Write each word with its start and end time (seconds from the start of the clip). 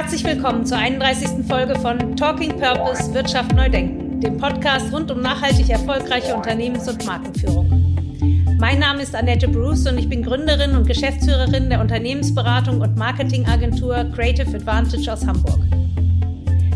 Herzlich 0.00 0.22
willkommen 0.22 0.64
zur 0.64 0.78
31. 0.78 1.44
Folge 1.48 1.74
von 1.74 2.16
Talking 2.16 2.56
Purpose 2.56 3.12
Wirtschaft 3.12 3.52
neu 3.52 3.68
denken, 3.68 4.20
dem 4.20 4.36
Podcast 4.36 4.92
rund 4.92 5.10
um 5.10 5.20
nachhaltig 5.20 5.68
erfolgreiche 5.70 6.36
Unternehmens- 6.36 6.88
und 6.88 7.04
Markenführung. 7.04 7.68
Mein 8.60 8.78
Name 8.78 9.02
ist 9.02 9.16
Annette 9.16 9.48
Bruce 9.48 9.88
und 9.88 9.98
ich 9.98 10.08
bin 10.08 10.22
Gründerin 10.22 10.76
und 10.76 10.86
Geschäftsführerin 10.86 11.68
der 11.68 11.80
Unternehmensberatung 11.80 12.80
und 12.80 12.96
Marketingagentur 12.96 14.04
Creative 14.14 14.56
Advantage 14.56 15.12
aus 15.12 15.26
Hamburg. 15.26 15.58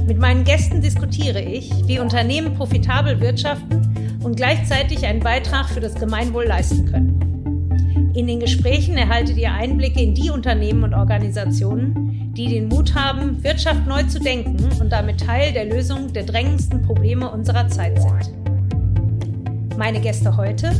Mit 0.04 0.18
meinen 0.18 0.42
Gästen 0.42 0.82
diskutiere 0.82 1.40
ich, 1.40 1.70
wie 1.86 2.00
Unternehmen 2.00 2.54
profitabel 2.54 3.20
wirtschaften 3.20 4.18
und 4.24 4.36
gleichzeitig 4.36 5.06
einen 5.06 5.20
Beitrag 5.20 5.68
für 5.68 5.80
das 5.80 5.94
Gemeinwohl 5.94 6.46
leisten 6.46 6.90
können. 6.90 8.12
In 8.16 8.26
den 8.26 8.40
Gesprächen 8.40 8.98
erhaltet 8.98 9.36
ihr 9.36 9.52
Einblicke 9.52 10.02
in 10.02 10.12
die 10.12 10.30
Unternehmen 10.30 10.82
und 10.82 10.92
Organisationen, 10.92 12.01
die 12.36 12.48
den 12.48 12.68
Mut 12.68 12.94
haben, 12.94 13.42
Wirtschaft 13.44 13.86
neu 13.86 14.04
zu 14.04 14.18
denken 14.18 14.56
und 14.80 14.90
damit 14.90 15.20
Teil 15.20 15.52
der 15.52 15.66
Lösung 15.66 16.12
der 16.12 16.24
drängendsten 16.24 16.82
Probleme 16.82 17.30
unserer 17.30 17.68
Zeit 17.68 18.00
sind. 18.00 18.32
Meine 19.76 20.00
Gäste 20.00 20.34
heute? 20.36 20.72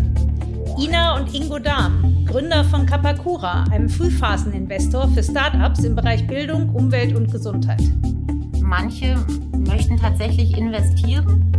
Ina 0.78 1.16
und 1.16 1.34
Ingo 1.34 1.58
Dahm, 1.58 2.24
Gründer 2.26 2.64
von 2.64 2.86
Kapakura, 2.86 3.64
einem 3.70 3.90
Frühphaseninvestor 3.90 5.08
für 5.08 5.22
Startups 5.22 5.84
im 5.84 5.94
Bereich 5.94 6.26
Bildung, 6.26 6.70
Umwelt 6.70 7.14
und 7.14 7.30
Gesundheit. 7.30 7.82
Manche 8.62 9.16
möchten 9.54 9.98
tatsächlich 9.98 10.56
investieren, 10.56 11.52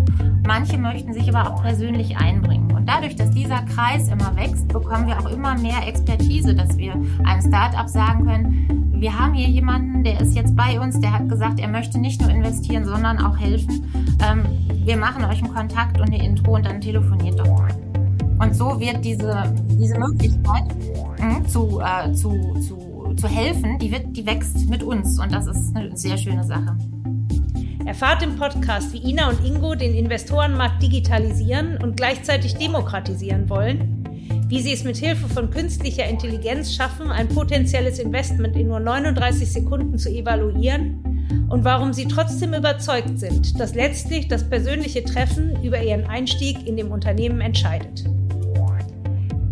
manche 0.47 0.79
möchten 0.79 1.13
sich 1.13 1.29
aber 1.33 1.51
auch 1.51 1.61
persönlich 1.61 2.17
einbringen. 2.17 2.71
Und 2.71 2.89
dadurch, 2.89 3.15
dass 3.15 3.29
dieser 3.29 3.61
Kreis 3.61 4.07
immer 4.07 4.35
wächst, 4.35 4.67
bekommen 4.69 5.05
wir 5.05 5.19
auch 5.19 5.29
immer 5.29 5.55
mehr 5.59 5.87
Expertise, 5.87 6.55
dass 6.55 6.75
wir 6.77 6.93
einem 7.23 7.41
Startup 7.41 7.87
sagen 7.87 8.25
können, 8.25 8.82
wir 9.03 9.19
haben 9.19 9.33
hier 9.33 9.49
jemanden, 9.49 10.05
der 10.05 10.21
ist 10.21 10.33
jetzt 10.33 10.55
bei 10.55 10.79
uns, 10.79 10.97
der 11.01 11.11
hat 11.11 11.27
gesagt, 11.27 11.59
er 11.59 11.67
möchte 11.67 11.99
nicht 11.99 12.21
nur 12.21 12.29
investieren, 12.29 12.85
sondern 12.85 13.19
auch 13.19 13.37
helfen. 13.37 13.83
Ähm, 14.25 14.45
wir 14.85 14.95
machen 14.95 15.25
euch 15.25 15.43
einen 15.43 15.53
Kontakt 15.53 15.99
und 15.99 16.07
eine 16.07 16.25
Intro 16.25 16.55
und 16.55 16.65
dann 16.65 16.79
telefoniert 16.79 17.37
doch 17.37 17.49
mal. 17.49 17.69
Und 18.39 18.55
so 18.55 18.79
wird 18.79 19.03
diese, 19.03 19.53
diese 19.71 19.99
Möglichkeit 19.99 20.63
mh, 21.19 21.43
zu, 21.49 21.81
äh, 21.81 22.13
zu, 22.13 22.53
zu, 22.61 23.13
zu 23.17 23.27
helfen, 23.27 23.77
die, 23.79 23.91
wird, 23.91 24.15
die 24.15 24.25
wächst 24.25 24.69
mit 24.69 24.81
uns 24.81 25.19
und 25.19 25.33
das 25.33 25.47
ist 25.47 25.75
eine 25.75 25.97
sehr 25.97 26.17
schöne 26.17 26.45
Sache. 26.45 26.77
Erfahrt 27.85 28.23
im 28.23 28.37
Podcast, 28.37 28.93
wie 28.93 28.99
Ina 28.99 29.27
und 29.27 29.45
Ingo 29.45 29.75
den 29.75 29.93
Investorenmarkt 29.95 30.81
digitalisieren 30.81 31.77
und 31.83 31.97
gleichzeitig 31.97 32.55
demokratisieren 32.55 33.49
wollen 33.49 34.03
wie 34.53 34.61
sie 34.61 34.73
es 34.73 34.83
mit 34.83 34.97
Hilfe 34.97 35.27
von 35.29 35.49
künstlicher 35.49 36.05
Intelligenz 36.05 36.75
schaffen, 36.75 37.09
ein 37.09 37.27
potenzielles 37.27 37.97
Investment 37.97 38.55
in 38.55 38.67
nur 38.67 38.79
39 38.79 39.51
Sekunden 39.51 39.97
zu 39.97 40.11
evaluieren 40.11 41.47
und 41.49 41.63
warum 41.63 41.91
sie 41.91 42.07
trotzdem 42.07 42.53
überzeugt 42.53 43.17
sind, 43.17 43.59
dass 43.59 43.73
letztlich 43.73 44.27
das 44.27 44.47
persönliche 44.47 45.03
Treffen 45.03 45.57
über 45.63 45.81
ihren 45.81 46.05
Einstieg 46.05 46.67
in 46.67 46.77
dem 46.77 46.91
Unternehmen 46.91 47.41
entscheidet. 47.41 48.03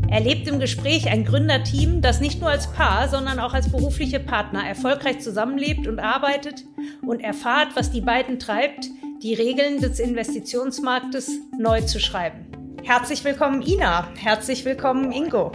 Erlebt 0.08 0.48
im 0.48 0.60
Gespräch 0.60 1.10
ein 1.10 1.26
Gründerteam, 1.26 2.04
das 2.04 2.22
nicht 2.22 2.40
nur 2.40 2.52
als 2.52 2.72
Paar, 2.72 3.10
sondern 3.10 3.40
auch 3.40 3.56
als 3.56 3.72
berufliche 3.72 4.20
Partner 4.20 4.68
erfolgreich 4.68 5.20
zusammenlebt 5.20 5.88
und 5.88 5.98
arbeitet 5.98 6.64
und 7.02 7.22
erfahrt, 7.22 7.70
was 7.74 7.90
die 7.90 8.02
beiden 8.02 8.38
treibt, 8.38 8.86
die 9.24 9.34
Regeln 9.34 9.82
des 9.82 10.00
Investitionsmarktes 10.00 11.40
neu 11.58 11.82
zu 11.82 12.00
schreiben. 12.00 12.51
Herzlich 12.84 13.24
willkommen, 13.24 13.62
Ina. 13.62 14.10
Herzlich 14.18 14.66
willkommen, 14.66 15.12
Ingo. 15.12 15.52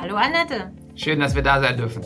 Hallo, 0.00 0.14
Annette. 0.14 0.72
Schön, 0.94 1.18
dass 1.18 1.34
wir 1.34 1.42
da 1.42 1.60
sein 1.60 1.76
dürfen. 1.76 2.04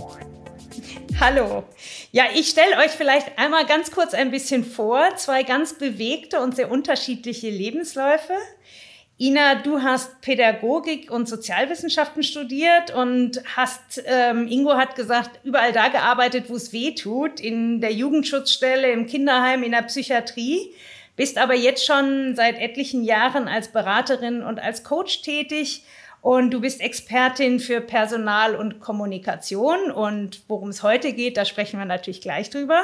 Hallo. 1.20 1.64
Ja, 2.11 2.25
ich 2.34 2.48
stelle 2.48 2.78
euch 2.78 2.91
vielleicht 2.91 3.39
einmal 3.39 3.67
ganz 3.67 3.91
kurz 3.91 4.14
ein 4.14 4.30
bisschen 4.30 4.64
vor. 4.64 5.14
Zwei 5.17 5.42
ganz 5.42 5.75
bewegte 5.75 6.41
und 6.41 6.56
sehr 6.56 6.70
unterschiedliche 6.70 7.50
Lebensläufe. 7.50 8.33
Ina, 9.19 9.56
du 9.56 9.83
hast 9.83 10.22
Pädagogik 10.22 11.11
und 11.11 11.29
Sozialwissenschaften 11.29 12.23
studiert 12.23 12.92
und 12.95 13.42
hast, 13.56 14.02
ähm, 14.06 14.48
Ingo 14.48 14.74
hat 14.74 14.96
gesagt, 14.96 15.39
überall 15.45 15.73
da 15.73 15.89
gearbeitet, 15.89 16.46
wo 16.48 16.56
es 16.56 16.73
weh 16.73 16.95
tut, 16.95 17.41
in 17.41 17.80
der 17.80 17.92
Jugendschutzstelle, 17.92 18.91
im 18.91 19.06
Kinderheim, 19.06 19.62
in 19.62 19.73
der 19.73 19.83
Psychiatrie 19.83 20.73
bist 21.17 21.39
aber 21.39 21.55
jetzt 21.55 21.86
schon 21.86 22.35
seit 22.36 22.58
etlichen 22.58 23.05
Jahren 23.05 23.48
als 23.48 23.69
Beraterin 23.69 24.42
und 24.42 24.61
als 24.61 24.85
Coach 24.85 25.23
tätig 25.23 25.85
und 26.20 26.52
du 26.52 26.61
bist 26.63 26.80
Expertin 26.80 27.61
für 27.61 27.80
Personal 27.80 28.57
und 28.57 28.80
Kommunikation 28.80 29.91
und 29.91 30.42
worum 30.48 30.70
es 30.70 30.83
heute 30.83 31.13
geht, 31.13 31.36
da 31.36 31.45
sprechen 31.45 31.79
wir 31.79 31.85
natürlich 31.85 32.23
gleich 32.23 32.48
drüber. 32.48 32.80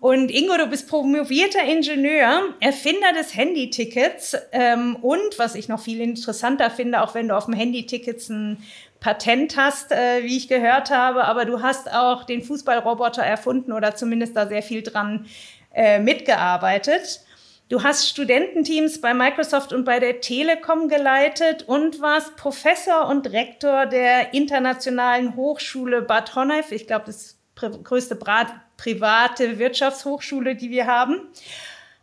Und 0.00 0.30
Ingo, 0.30 0.56
du 0.56 0.66
bist 0.66 0.88
promovierter 0.88 1.62
Ingenieur, 1.64 2.54
Erfinder 2.60 3.12
des 3.12 3.34
Handytickets 3.34 4.36
ähm, 4.52 4.96
und, 4.96 5.38
was 5.38 5.56
ich 5.56 5.68
noch 5.68 5.80
viel 5.80 6.00
interessanter 6.00 6.70
finde, 6.70 7.02
auch 7.02 7.14
wenn 7.14 7.28
du 7.28 7.36
auf 7.36 7.46
dem 7.46 7.54
Handytickets 7.54 8.28
ein 8.28 8.62
Patent 9.00 9.56
hast, 9.56 9.90
äh, 9.90 10.22
wie 10.22 10.36
ich 10.36 10.48
gehört 10.48 10.90
habe, 10.90 11.24
aber 11.24 11.44
du 11.44 11.62
hast 11.62 11.92
auch 11.92 12.24
den 12.24 12.42
Fußballroboter 12.42 13.22
erfunden 13.22 13.72
oder 13.72 13.96
zumindest 13.96 14.36
da 14.36 14.46
sehr 14.46 14.62
viel 14.62 14.82
dran 14.82 15.26
äh, 15.74 15.98
mitgearbeitet. 15.98 17.20
Du 17.68 17.82
hast 17.82 18.08
Studententeams 18.08 19.02
bei 19.02 19.12
Microsoft 19.12 19.74
und 19.74 19.84
bei 19.84 20.00
der 20.00 20.22
Telekom 20.22 20.88
geleitet 20.88 21.64
und 21.64 22.00
warst 22.00 22.34
Professor 22.36 23.06
und 23.08 23.30
Rektor 23.30 23.84
der 23.84 24.32
Internationalen 24.32 25.36
Hochschule 25.36 26.00
Bad 26.00 26.34
Honnef. 26.34 26.72
Ich 26.72 26.86
glaube, 26.86 27.04
das 27.06 27.36
größte 27.56 28.16
private 28.16 29.58
Wirtschaftshochschule, 29.58 30.54
die 30.56 30.70
wir 30.70 30.86
haben. 30.86 31.28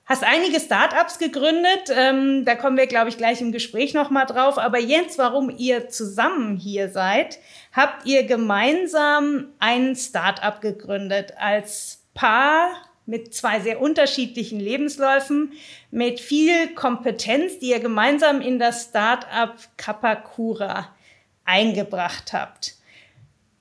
Hast 0.05 0.23
einige 0.23 0.59
Startups 0.59 1.17
gegründet. 1.17 1.89
Ähm, 1.89 2.45
da 2.45 2.53
kommen 2.53 2.77
wir, 2.77 2.85
glaube 2.85 3.09
ich, 3.09 3.17
gleich 3.17 3.41
im 3.41 3.51
Gespräch 3.51 3.95
nochmal 3.95 4.27
drauf. 4.27 4.59
Aber 4.59 4.77
jetzt, 4.77 5.17
warum 5.17 5.49
ihr 5.49 5.89
zusammen 5.89 6.57
hier 6.57 6.89
seid, 6.89 7.39
habt 7.73 8.05
ihr 8.05 8.21
gemeinsam 8.27 9.47
ein 9.57 9.95
Startup 9.95 10.61
gegründet 10.61 11.33
als 11.39 12.03
Paar 12.13 12.69
mit 13.05 13.33
zwei 13.33 13.59
sehr 13.59 13.81
unterschiedlichen 13.81 14.59
Lebensläufen, 14.59 15.53
mit 15.91 16.19
viel 16.19 16.73
Kompetenz, 16.73 17.59
die 17.59 17.69
ihr 17.69 17.79
gemeinsam 17.79 18.41
in 18.41 18.59
das 18.59 18.85
Startup 18.85 19.55
Kapakura 19.77 20.89
eingebracht 21.43 22.33
habt. 22.33 22.75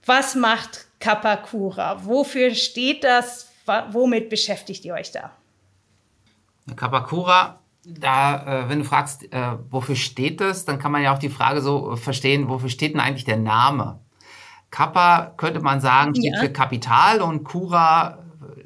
Was 0.06 0.34
macht 0.34 0.86
Kapakura? 0.98 2.04
Wofür 2.04 2.54
steht 2.54 3.04
das? 3.04 3.50
Womit 3.90 4.28
beschäftigt 4.28 4.84
ihr 4.84 4.94
euch 4.94 5.12
da? 5.12 5.32
Kapakura, 6.76 7.60
da, 7.84 8.64
äh, 8.64 8.68
wenn 8.68 8.80
du 8.80 8.84
fragst, 8.84 9.30
äh, 9.32 9.52
wofür 9.70 9.96
steht 9.96 10.40
das, 10.40 10.64
dann 10.64 10.78
kann 10.78 10.92
man 10.92 11.02
ja 11.02 11.14
auch 11.14 11.18
die 11.18 11.28
Frage 11.28 11.60
so 11.60 11.96
verstehen, 11.96 12.48
wofür 12.48 12.70
steht 12.70 12.94
denn 12.94 13.00
eigentlich 13.00 13.24
der 13.24 13.36
Name? 13.36 14.00
Kappa 14.70 15.32
könnte 15.36 15.60
man 15.60 15.80
sagen, 15.80 16.14
steht 16.14 16.34
ja. 16.34 16.40
für 16.40 16.50
Kapital 16.50 17.20
und 17.20 17.44
Kura 17.44 18.23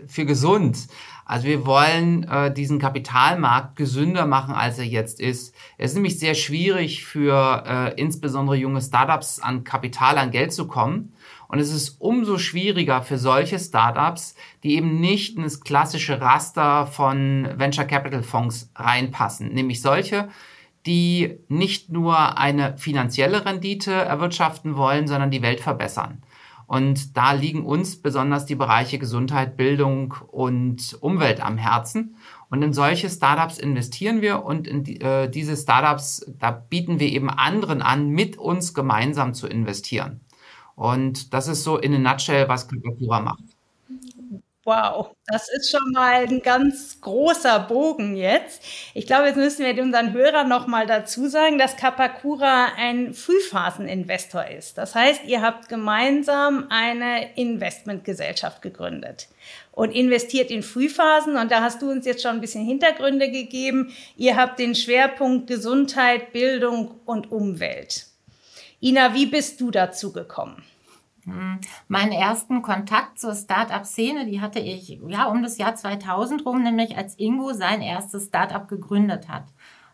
für 0.08 0.26
gesund. 0.26 0.88
Also 1.28 1.46
wir 1.46 1.66
wollen 1.66 2.24
äh, 2.24 2.52
diesen 2.52 2.78
Kapitalmarkt 2.78 3.76
gesünder 3.76 4.24
machen, 4.24 4.54
als 4.54 4.78
er 4.78 4.86
jetzt 4.86 5.20
ist. 5.20 5.54
Es 5.76 5.90
ist 5.90 5.94
nämlich 5.94 6.18
sehr 6.18 6.34
schwierig 6.34 7.04
für 7.04 7.64
äh, 7.66 8.00
insbesondere 8.00 8.56
junge 8.56 8.80
Startups 8.80 9.38
an 9.38 9.62
Kapital, 9.62 10.16
an 10.16 10.30
Geld 10.30 10.54
zu 10.54 10.66
kommen. 10.66 11.12
Und 11.48 11.58
es 11.58 11.70
ist 11.70 12.00
umso 12.00 12.38
schwieriger 12.38 13.02
für 13.02 13.18
solche 13.18 13.58
Startups, 13.58 14.36
die 14.62 14.76
eben 14.76 15.00
nicht 15.00 15.36
in 15.36 15.42
das 15.42 15.60
klassische 15.60 16.20
Raster 16.20 16.86
von 16.86 17.48
Venture 17.56 17.84
Capital 17.84 18.22
Fonds 18.22 18.70
reinpassen. 18.74 19.52
Nämlich 19.52 19.82
solche, 19.82 20.28
die 20.86 21.38
nicht 21.48 21.90
nur 21.90 22.38
eine 22.38 22.78
finanzielle 22.78 23.44
Rendite 23.44 23.92
erwirtschaften 23.92 24.76
wollen, 24.76 25.06
sondern 25.06 25.30
die 25.30 25.42
Welt 25.42 25.60
verbessern. 25.60 26.22
Und 26.68 27.16
da 27.16 27.32
liegen 27.32 27.64
uns 27.64 27.96
besonders 28.02 28.44
die 28.44 28.54
Bereiche 28.54 28.98
Gesundheit, 28.98 29.56
Bildung 29.56 30.14
und 30.30 30.98
Umwelt 31.00 31.40
am 31.40 31.56
Herzen. 31.56 32.16
Und 32.50 32.60
in 32.62 32.74
solche 32.74 33.08
Startups 33.08 33.56
investieren 33.58 34.20
wir 34.20 34.44
und 34.44 34.66
in 34.66 34.84
die, 34.84 35.00
äh, 35.00 35.30
diese 35.30 35.56
Startups, 35.56 36.30
da 36.38 36.50
bieten 36.50 37.00
wir 37.00 37.08
eben 37.08 37.30
anderen 37.30 37.80
an, 37.80 38.10
mit 38.10 38.36
uns 38.36 38.74
gemeinsam 38.74 39.32
zu 39.32 39.46
investieren. 39.46 40.20
Und 40.76 41.32
das 41.32 41.48
ist 41.48 41.64
so 41.64 41.78
in 41.78 41.94
a 41.94 42.12
nutshell, 42.12 42.48
was 42.50 42.68
Kalkulatura 42.68 43.20
macht. 43.20 43.57
Wow, 44.68 45.12
das 45.26 45.48
ist 45.48 45.70
schon 45.70 45.92
mal 45.92 46.26
ein 46.26 46.42
ganz 46.42 47.00
großer 47.00 47.58
Bogen 47.60 48.14
jetzt. 48.14 48.62
Ich 48.92 49.06
glaube, 49.06 49.28
jetzt 49.28 49.36
müssen 49.36 49.64
wir 49.64 49.82
unseren 49.82 50.12
Hörern 50.12 50.46
noch 50.46 50.66
mal 50.66 50.86
dazu 50.86 51.26
sagen, 51.26 51.56
dass 51.56 51.78
Kapakura 51.78 52.72
ein 52.76 53.14
Frühphaseninvestor 53.14 54.44
ist. 54.48 54.76
Das 54.76 54.94
heißt, 54.94 55.24
ihr 55.24 55.40
habt 55.40 55.70
gemeinsam 55.70 56.66
eine 56.68 57.34
Investmentgesellschaft 57.36 58.60
gegründet 58.60 59.28
und 59.72 59.92
investiert 59.92 60.50
in 60.50 60.62
Frühphasen. 60.62 61.38
Und 61.38 61.50
da 61.50 61.62
hast 61.62 61.80
du 61.80 61.90
uns 61.90 62.04
jetzt 62.04 62.20
schon 62.20 62.32
ein 62.32 62.42
bisschen 62.42 62.66
Hintergründe 62.66 63.30
gegeben. 63.30 63.94
Ihr 64.18 64.36
habt 64.36 64.58
den 64.58 64.74
Schwerpunkt 64.74 65.46
Gesundheit, 65.46 66.34
Bildung 66.34 67.00
und 67.06 67.32
Umwelt. 67.32 68.04
Ina, 68.82 69.14
wie 69.14 69.24
bist 69.24 69.62
du 69.62 69.70
dazu 69.70 70.12
gekommen? 70.12 70.62
Hm, 71.28 71.60
meinen 71.88 72.12
ersten 72.12 72.62
Kontakt 72.62 73.18
zur 73.18 73.34
Start-up-Szene, 73.34 74.26
die 74.26 74.40
hatte 74.40 74.58
ich 74.60 75.00
ja 75.06 75.26
um 75.26 75.42
das 75.42 75.58
Jahr 75.58 75.74
2000 75.74 76.44
rum, 76.46 76.62
nämlich 76.62 76.96
als 76.96 77.18
Ingo 77.18 77.52
sein 77.52 77.82
erstes 77.82 78.26
Start-up 78.26 78.68
gegründet 78.68 79.28
hat. 79.28 79.44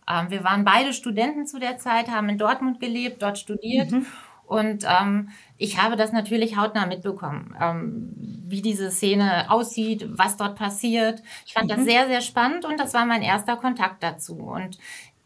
Ähm, 0.09 0.31
wir 0.31 0.45
waren 0.45 0.65
beide 0.65 0.93
Studenten 0.93 1.47
zu 1.47 1.59
der 1.59 1.79
Zeit, 1.79 2.09
haben 2.09 2.29
in 2.29 2.39
Dortmund 2.39 2.81
gelebt, 2.81 3.23
dort 3.23 3.39
studiert. 3.39 3.91
Mhm. 3.91 4.07
Und 4.47 4.85
ähm, 4.87 5.31
ich 5.57 5.81
habe 5.81 5.97
das 5.97 6.13
natürlich 6.13 6.57
hautnah 6.57 6.87
mitbekommen, 6.87 7.57
ähm, 7.59 8.13
wie 8.47 8.61
diese 8.61 8.91
Szene 8.91 9.51
aussieht, 9.51 10.07
was 10.11 10.37
dort 10.37 10.57
passiert. 10.57 11.23
Ich 11.47 11.55
fand 11.55 11.67
mhm. 11.67 11.77
das 11.77 11.85
sehr, 11.85 12.07
sehr 12.07 12.21
spannend 12.21 12.65
und 12.65 12.79
das 12.79 12.93
war 12.93 13.07
mein 13.07 13.23
erster 13.23 13.57
Kontakt 13.57 14.03
dazu. 14.03 14.37
Und 14.37 14.79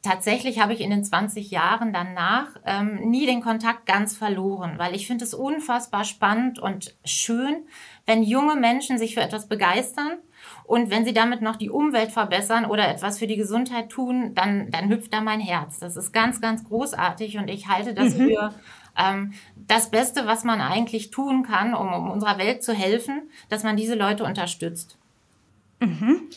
tatsächlich 0.02 0.60
habe 0.60 0.72
ich 0.72 0.80
in 0.80 0.90
den 0.90 1.04
20 1.04 1.50
Jahren 1.50 1.92
danach 1.92 2.48
ähm, 2.64 3.10
nie 3.10 3.26
den 3.26 3.40
Kontakt 3.40 3.86
ganz 3.86 4.16
verloren, 4.16 4.78
weil 4.78 4.94
ich 4.94 5.06
finde 5.06 5.24
es 5.24 5.34
unfassbar 5.34 6.04
spannend 6.04 6.58
und 6.58 6.96
schön, 7.04 7.66
wenn 8.06 8.22
junge 8.22 8.54
Menschen 8.54 8.98
sich 8.98 9.14
für 9.14 9.20
etwas 9.20 9.48
begeistern 9.48 10.18
und 10.64 10.90
wenn 10.90 11.04
sie 11.04 11.12
damit 11.12 11.42
noch 11.42 11.56
die 11.56 11.70
Umwelt 11.70 12.12
verbessern 12.12 12.64
oder 12.64 12.88
etwas 12.88 13.18
für 13.18 13.26
die 13.26 13.36
Gesundheit 13.36 13.90
tun, 13.90 14.34
dann, 14.34 14.70
dann 14.70 14.88
hüpft 14.88 15.12
da 15.12 15.20
mein 15.20 15.40
Herz. 15.40 15.78
Das 15.78 15.96
ist 15.96 16.12
ganz, 16.12 16.40
ganz 16.40 16.64
großartig 16.64 17.38
und 17.38 17.48
ich 17.48 17.68
halte 17.68 17.94
das 17.94 18.14
mhm. 18.14 18.28
für 18.28 18.54
ähm, 18.96 19.32
das 19.56 19.90
Beste, 19.90 20.26
was 20.26 20.44
man 20.44 20.60
eigentlich 20.60 21.10
tun 21.10 21.42
kann, 21.42 21.74
um, 21.74 21.92
um 21.92 22.10
unserer 22.10 22.38
Welt 22.38 22.62
zu 22.62 22.72
helfen, 22.72 23.30
dass 23.48 23.64
man 23.64 23.76
diese 23.76 23.94
Leute 23.94 24.24
unterstützt. 24.24 24.98
Mhm. 25.80 26.28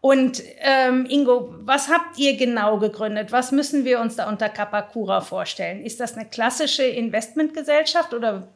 Und 0.00 0.42
ähm, 0.60 1.06
Ingo, 1.06 1.54
was 1.60 1.88
habt 1.88 2.18
ihr 2.18 2.36
genau 2.36 2.78
gegründet? 2.78 3.32
Was 3.32 3.52
müssen 3.52 3.84
wir 3.84 4.00
uns 4.00 4.16
da 4.16 4.28
unter 4.28 4.48
Kapakura 4.48 5.20
vorstellen? 5.20 5.82
Ist 5.82 6.00
das 6.00 6.14
eine 6.14 6.26
klassische 6.26 6.84
Investmentgesellschaft 6.84 8.14
oder 8.14 8.48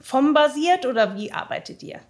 fondsbasiert 0.00 0.84
oder 0.86 1.16
wie 1.16 1.32
arbeitet 1.32 1.82
ihr? 1.82 2.00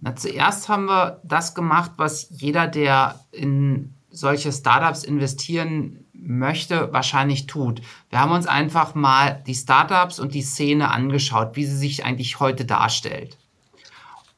Na, 0.00 0.14
zuerst 0.14 0.68
haben 0.68 0.86
wir 0.86 1.20
das 1.24 1.54
gemacht, 1.54 1.92
was 1.96 2.28
jeder, 2.30 2.66
der 2.66 3.20
in 3.32 3.94
solche 4.10 4.52
Startups 4.52 5.04
investieren 5.04 6.06
möchte, 6.12 6.92
wahrscheinlich 6.92 7.46
tut. 7.46 7.82
Wir 8.08 8.20
haben 8.20 8.32
uns 8.32 8.46
einfach 8.46 8.94
mal 8.94 9.42
die 9.46 9.54
Startups 9.54 10.18
und 10.20 10.34
die 10.34 10.42
Szene 10.42 10.90
angeschaut, 10.90 11.56
wie 11.56 11.64
sie 11.64 11.76
sich 11.76 12.04
eigentlich 12.04 12.40
heute 12.40 12.64
darstellt 12.64 13.39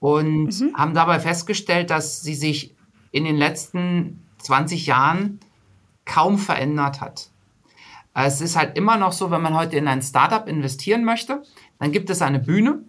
und 0.03 0.61
mhm. 0.61 0.75
haben 0.75 0.95
dabei 0.95 1.21
festgestellt, 1.21 1.91
dass 1.91 2.23
sie 2.23 2.35
sich 2.35 2.75
in 3.13 3.23
den 3.23 3.37
letzten 3.37 4.27
20 4.39 4.87
Jahren 4.87 5.39
kaum 6.05 6.39
verändert 6.39 7.01
hat. 7.01 7.31
Es 8.13 8.41
ist 8.41 8.57
halt 8.57 8.77
immer 8.77 8.97
noch 8.97 9.13
so, 9.13 9.31
wenn 9.31 9.41
man 9.41 9.55
heute 9.55 9.77
in 9.77 9.87
ein 9.87 10.03
Startup 10.03 10.49
investieren 10.49 11.05
möchte, 11.05 11.45
dann 11.79 11.93
gibt 11.93 12.11
es 12.11 12.21
eine 12.21 12.41
Bühne. 12.41 12.83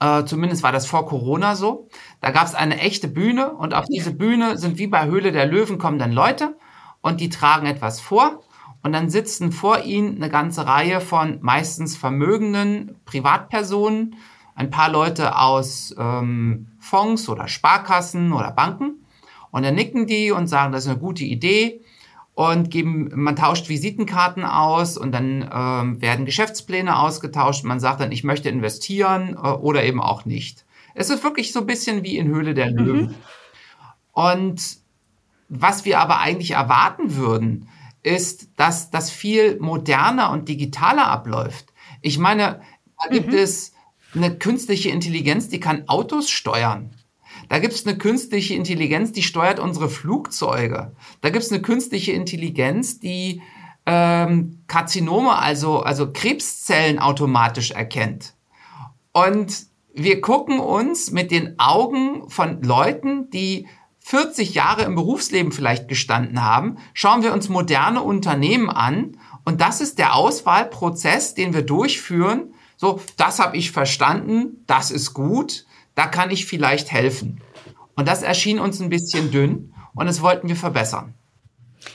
Äh, 0.00 0.24
zumindest 0.24 0.62
war 0.62 0.72
das 0.72 0.86
vor 0.86 1.06
Corona 1.06 1.54
so. 1.54 1.86
Da 2.22 2.30
gab 2.30 2.46
es 2.46 2.54
eine 2.54 2.78
echte 2.78 3.08
Bühne 3.08 3.52
und 3.52 3.74
auf 3.74 3.84
diese 3.84 4.10
Bühne 4.10 4.56
sind 4.56 4.78
wie 4.78 4.86
bei 4.86 5.04
Höhle 5.04 5.32
der 5.32 5.44
Löwen 5.44 5.76
kommen 5.76 5.98
dann 5.98 6.12
Leute 6.12 6.56
und 7.02 7.20
die 7.20 7.28
tragen 7.28 7.66
etwas 7.66 8.00
vor 8.00 8.42
und 8.82 8.92
dann 8.92 9.10
sitzen 9.10 9.52
vor 9.52 9.82
ihnen 9.82 10.16
eine 10.16 10.30
ganze 10.30 10.66
Reihe 10.66 11.02
von 11.02 11.40
meistens 11.42 11.94
vermögenden 11.94 12.96
Privatpersonen, 13.04 14.16
ein 14.56 14.70
paar 14.70 14.90
Leute 14.90 15.38
aus 15.38 15.94
ähm, 15.96 16.66
Fonds 16.80 17.28
oder 17.28 17.46
Sparkassen 17.46 18.32
oder 18.32 18.50
Banken 18.50 19.06
und 19.52 19.62
dann 19.62 19.74
nicken 19.74 20.06
die 20.06 20.32
und 20.32 20.48
sagen, 20.48 20.72
das 20.72 20.84
ist 20.84 20.90
eine 20.90 20.98
gute 20.98 21.24
Idee 21.24 21.82
und 22.34 22.70
geben, 22.70 23.10
man 23.14 23.36
tauscht 23.36 23.68
Visitenkarten 23.68 24.44
aus 24.44 24.98
und 24.98 25.12
dann 25.12 25.48
ähm, 25.52 26.02
werden 26.02 26.26
Geschäftspläne 26.26 26.98
ausgetauscht. 26.98 27.64
Man 27.64 27.80
sagt 27.80 28.00
dann, 28.00 28.12
ich 28.12 28.24
möchte 28.24 28.48
investieren 28.48 29.34
äh, 29.42 29.48
oder 29.48 29.84
eben 29.84 30.02
auch 30.02 30.24
nicht. 30.24 30.64
Es 30.94 31.10
ist 31.10 31.22
wirklich 31.22 31.52
so 31.52 31.60
ein 31.60 31.66
bisschen 31.66 32.02
wie 32.02 32.16
in 32.16 32.28
Höhle 32.28 32.54
der 32.54 32.70
Löwen. 32.70 33.06
Mhm. 33.06 33.14
Und 34.12 34.62
was 35.48 35.84
wir 35.84 36.00
aber 36.00 36.18
eigentlich 36.20 36.52
erwarten 36.52 37.16
würden, 37.16 37.68
ist, 38.02 38.50
dass 38.56 38.90
das 38.90 39.10
viel 39.10 39.58
moderner 39.58 40.30
und 40.30 40.48
digitaler 40.48 41.08
abläuft. 41.08 41.72
Ich 42.00 42.18
meine, 42.18 42.60
da 43.02 43.08
gibt 43.10 43.28
mhm. 43.28 43.38
es 43.38 43.72
eine 44.16 44.36
künstliche 44.36 44.90
Intelligenz, 44.90 45.48
die 45.48 45.60
kann 45.60 45.88
Autos 45.88 46.30
steuern. 46.30 46.90
Da 47.48 47.58
gibt 47.58 47.74
es 47.74 47.86
eine 47.86 47.98
künstliche 47.98 48.54
Intelligenz, 48.54 49.12
die 49.12 49.22
steuert 49.22 49.58
unsere 49.58 49.88
Flugzeuge. 49.88 50.92
Da 51.20 51.30
gibt 51.30 51.44
es 51.44 51.52
eine 51.52 51.62
künstliche 51.62 52.12
Intelligenz, 52.12 52.98
die 52.98 53.42
ähm, 53.84 54.62
Karzinome, 54.66 55.38
also, 55.38 55.80
also 55.80 56.12
Krebszellen 56.12 56.98
automatisch 56.98 57.70
erkennt. 57.70 58.34
Und 59.12 59.66
wir 59.94 60.20
gucken 60.20 60.58
uns 60.58 61.10
mit 61.10 61.30
den 61.30 61.58
Augen 61.58 62.28
von 62.28 62.62
Leuten, 62.62 63.30
die 63.30 63.66
40 64.00 64.54
Jahre 64.54 64.82
im 64.82 64.94
Berufsleben 64.94 65.52
vielleicht 65.52 65.88
gestanden 65.88 66.42
haben, 66.44 66.76
schauen 66.94 67.22
wir 67.22 67.32
uns 67.32 67.48
moderne 67.48 68.02
Unternehmen 68.02 68.70
an. 68.70 69.18
Und 69.44 69.60
das 69.60 69.80
ist 69.80 69.98
der 69.98 70.14
Auswahlprozess, 70.14 71.34
den 71.34 71.54
wir 71.54 71.62
durchführen, 71.62 72.54
so, 72.76 73.00
das 73.16 73.38
habe 73.38 73.56
ich 73.56 73.72
verstanden, 73.72 74.62
das 74.66 74.90
ist 74.90 75.14
gut, 75.14 75.64
da 75.94 76.06
kann 76.06 76.30
ich 76.30 76.46
vielleicht 76.46 76.92
helfen. 76.92 77.40
Und 77.94 78.06
das 78.06 78.22
erschien 78.22 78.60
uns 78.60 78.80
ein 78.80 78.90
bisschen 78.90 79.30
dünn 79.30 79.74
und 79.94 80.06
das 80.06 80.20
wollten 80.20 80.48
wir 80.48 80.56
verbessern. 80.56 81.14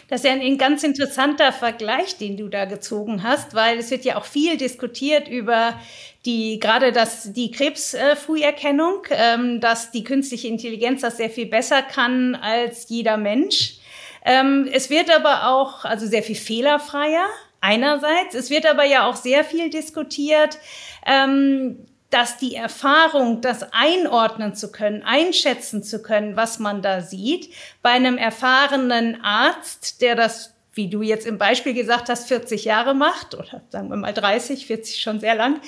Das 0.07 0.21
ist 0.21 0.25
ja 0.25 0.33
ein 0.33 0.57
ganz 0.57 0.83
interessanter 0.83 1.51
Vergleich, 1.51 2.17
den 2.17 2.37
du 2.37 2.47
da 2.47 2.65
gezogen 2.65 3.23
hast, 3.23 3.53
weil 3.53 3.77
es 3.77 3.91
wird 3.91 4.05
ja 4.05 4.17
auch 4.17 4.25
viel 4.25 4.57
diskutiert 4.57 5.27
über 5.27 5.79
die, 6.25 6.59
gerade 6.59 6.91
das, 6.91 7.33
die 7.33 7.51
Krebsfrüherkennung, 7.51 9.03
ähm, 9.11 9.59
dass 9.59 9.91
die 9.91 10.03
künstliche 10.03 10.47
Intelligenz 10.47 11.01
das 11.01 11.17
sehr 11.17 11.29
viel 11.29 11.47
besser 11.47 11.81
kann 11.81 12.35
als 12.35 12.89
jeder 12.89 13.17
Mensch. 13.17 13.77
Ähm, 14.23 14.69
es 14.71 14.89
wird 14.89 15.09
aber 15.13 15.49
auch, 15.49 15.83
also 15.83 16.05
sehr 16.05 16.23
viel 16.23 16.35
fehlerfreier 16.35 17.25
einerseits. 17.61 18.35
Es 18.35 18.49
wird 18.49 18.65
aber 18.65 18.83
ja 18.83 19.07
auch 19.07 19.15
sehr 19.15 19.45
viel 19.45 19.69
diskutiert, 19.69 20.57
ähm, 21.05 21.85
dass 22.09 22.37
die 22.37 22.55
Erfahrung, 22.55 23.39
das 23.41 23.71
einordnen 23.71 24.53
zu 24.53 24.71
können, 24.71 25.01
einschätzen 25.03 25.81
zu 25.81 26.01
können, 26.01 26.35
was 26.35 26.59
man 26.59 26.81
da 26.81 27.01
sieht, 27.01 27.53
bei 27.81 27.91
einem 27.91 28.17
erfahrenen 28.17 29.23
Arzt, 29.23 30.01
der 30.01 30.15
das, 30.15 30.53
wie 30.73 30.89
du 30.89 31.01
jetzt 31.01 31.25
im 31.25 31.37
Beispiel 31.37 31.73
gesagt 31.73 32.09
hast, 32.09 32.27
40 32.27 32.65
Jahre 32.65 32.93
macht, 32.93 33.33
oder 33.33 33.61
sagen 33.69 33.89
wir 33.89 33.95
mal 33.95 34.13
30, 34.13 34.67
40 34.67 35.01
schon 35.01 35.21
sehr 35.21 35.35
lang, 35.35 35.61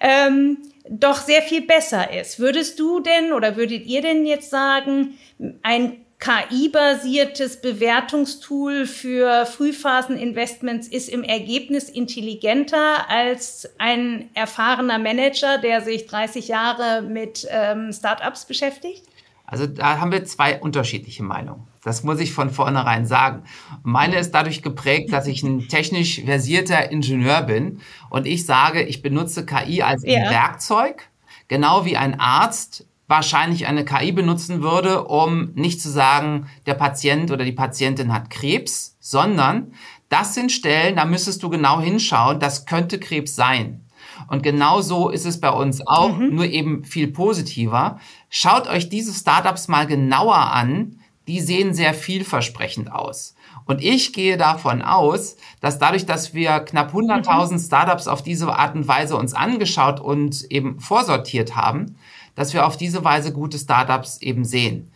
ähm, 0.00 0.58
doch 0.88 1.16
sehr 1.16 1.40
viel 1.40 1.62
besser 1.62 2.12
ist. 2.12 2.38
Würdest 2.38 2.78
du 2.78 3.00
denn 3.00 3.32
oder 3.32 3.56
würdet 3.56 3.86
ihr 3.86 4.02
denn 4.02 4.26
jetzt 4.26 4.50
sagen, 4.50 5.18
ein 5.62 6.05
KI-basiertes 6.18 7.60
Bewertungstool 7.60 8.86
für 8.86 9.44
Frühphaseninvestments 9.44 10.88
ist 10.88 11.08
im 11.08 11.22
Ergebnis 11.22 11.90
intelligenter 11.90 13.08
als 13.10 13.68
ein 13.78 14.30
erfahrener 14.34 14.98
Manager, 14.98 15.58
der 15.58 15.82
sich 15.82 16.06
30 16.06 16.48
Jahre 16.48 17.02
mit 17.02 17.46
ähm, 17.50 17.92
Startups 17.92 18.46
beschäftigt? 18.46 19.04
Also 19.44 19.66
da 19.66 20.00
haben 20.00 20.10
wir 20.10 20.24
zwei 20.24 20.58
unterschiedliche 20.58 21.22
Meinungen. 21.22 21.68
Das 21.84 22.02
muss 22.02 22.18
ich 22.18 22.32
von 22.32 22.50
vornherein 22.50 23.06
sagen. 23.06 23.44
Meine 23.84 24.18
ist 24.18 24.32
dadurch 24.32 24.62
geprägt, 24.62 25.12
dass 25.12 25.28
ich 25.28 25.44
ein 25.44 25.68
technisch 25.68 26.22
versierter 26.24 26.90
Ingenieur 26.90 27.42
bin 27.42 27.80
und 28.10 28.26
ich 28.26 28.44
sage, 28.44 28.82
ich 28.82 29.02
benutze 29.02 29.46
KI 29.46 29.82
als 29.82 30.02
ja. 30.04 30.30
Werkzeug, 30.30 31.08
genau 31.46 31.84
wie 31.84 31.96
ein 31.96 32.18
Arzt 32.18 32.86
wahrscheinlich 33.08 33.66
eine 33.66 33.84
KI 33.84 34.12
benutzen 34.12 34.62
würde, 34.62 35.04
um 35.04 35.52
nicht 35.54 35.80
zu 35.80 35.90
sagen, 35.90 36.48
der 36.66 36.74
Patient 36.74 37.30
oder 37.30 37.44
die 37.44 37.52
Patientin 37.52 38.12
hat 38.12 38.30
Krebs, 38.30 38.96
sondern 39.00 39.72
das 40.08 40.34
sind 40.34 40.52
Stellen, 40.52 40.96
da 40.96 41.04
müsstest 41.04 41.42
du 41.42 41.48
genau 41.48 41.80
hinschauen, 41.80 42.40
das 42.40 42.66
könnte 42.66 42.98
Krebs 42.98 43.34
sein. 43.34 43.86
Und 44.28 44.42
genau 44.42 44.80
so 44.80 45.08
ist 45.08 45.26
es 45.26 45.40
bei 45.40 45.50
uns 45.50 45.86
auch, 45.86 46.16
mhm. 46.16 46.34
nur 46.34 46.46
eben 46.46 46.84
viel 46.84 47.08
positiver. 47.08 48.00
Schaut 48.28 48.66
euch 48.66 48.88
diese 48.88 49.12
Startups 49.12 49.68
mal 49.68 49.86
genauer 49.86 50.36
an. 50.36 51.00
Die 51.28 51.40
sehen 51.40 51.74
sehr 51.74 51.92
vielversprechend 51.92 52.92
aus. 52.92 53.34
Und 53.64 53.82
ich 53.82 54.12
gehe 54.12 54.36
davon 54.36 54.80
aus, 54.80 55.36
dass 55.60 55.78
dadurch, 55.80 56.06
dass 56.06 56.34
wir 56.34 56.60
knapp 56.60 56.94
100.000 56.94 57.52
mhm. 57.52 57.58
Startups 57.58 58.06
auf 58.06 58.22
diese 58.22 58.52
Art 58.54 58.76
und 58.76 58.86
Weise 58.86 59.16
uns 59.16 59.34
angeschaut 59.34 59.98
und 59.98 60.44
eben 60.50 60.78
vorsortiert 60.78 61.56
haben, 61.56 61.96
dass 62.36 62.54
wir 62.54 62.64
auf 62.64 62.76
diese 62.76 63.02
Weise 63.02 63.32
gute 63.32 63.58
Startups 63.58 64.18
eben 64.22 64.44
sehen. 64.44 64.92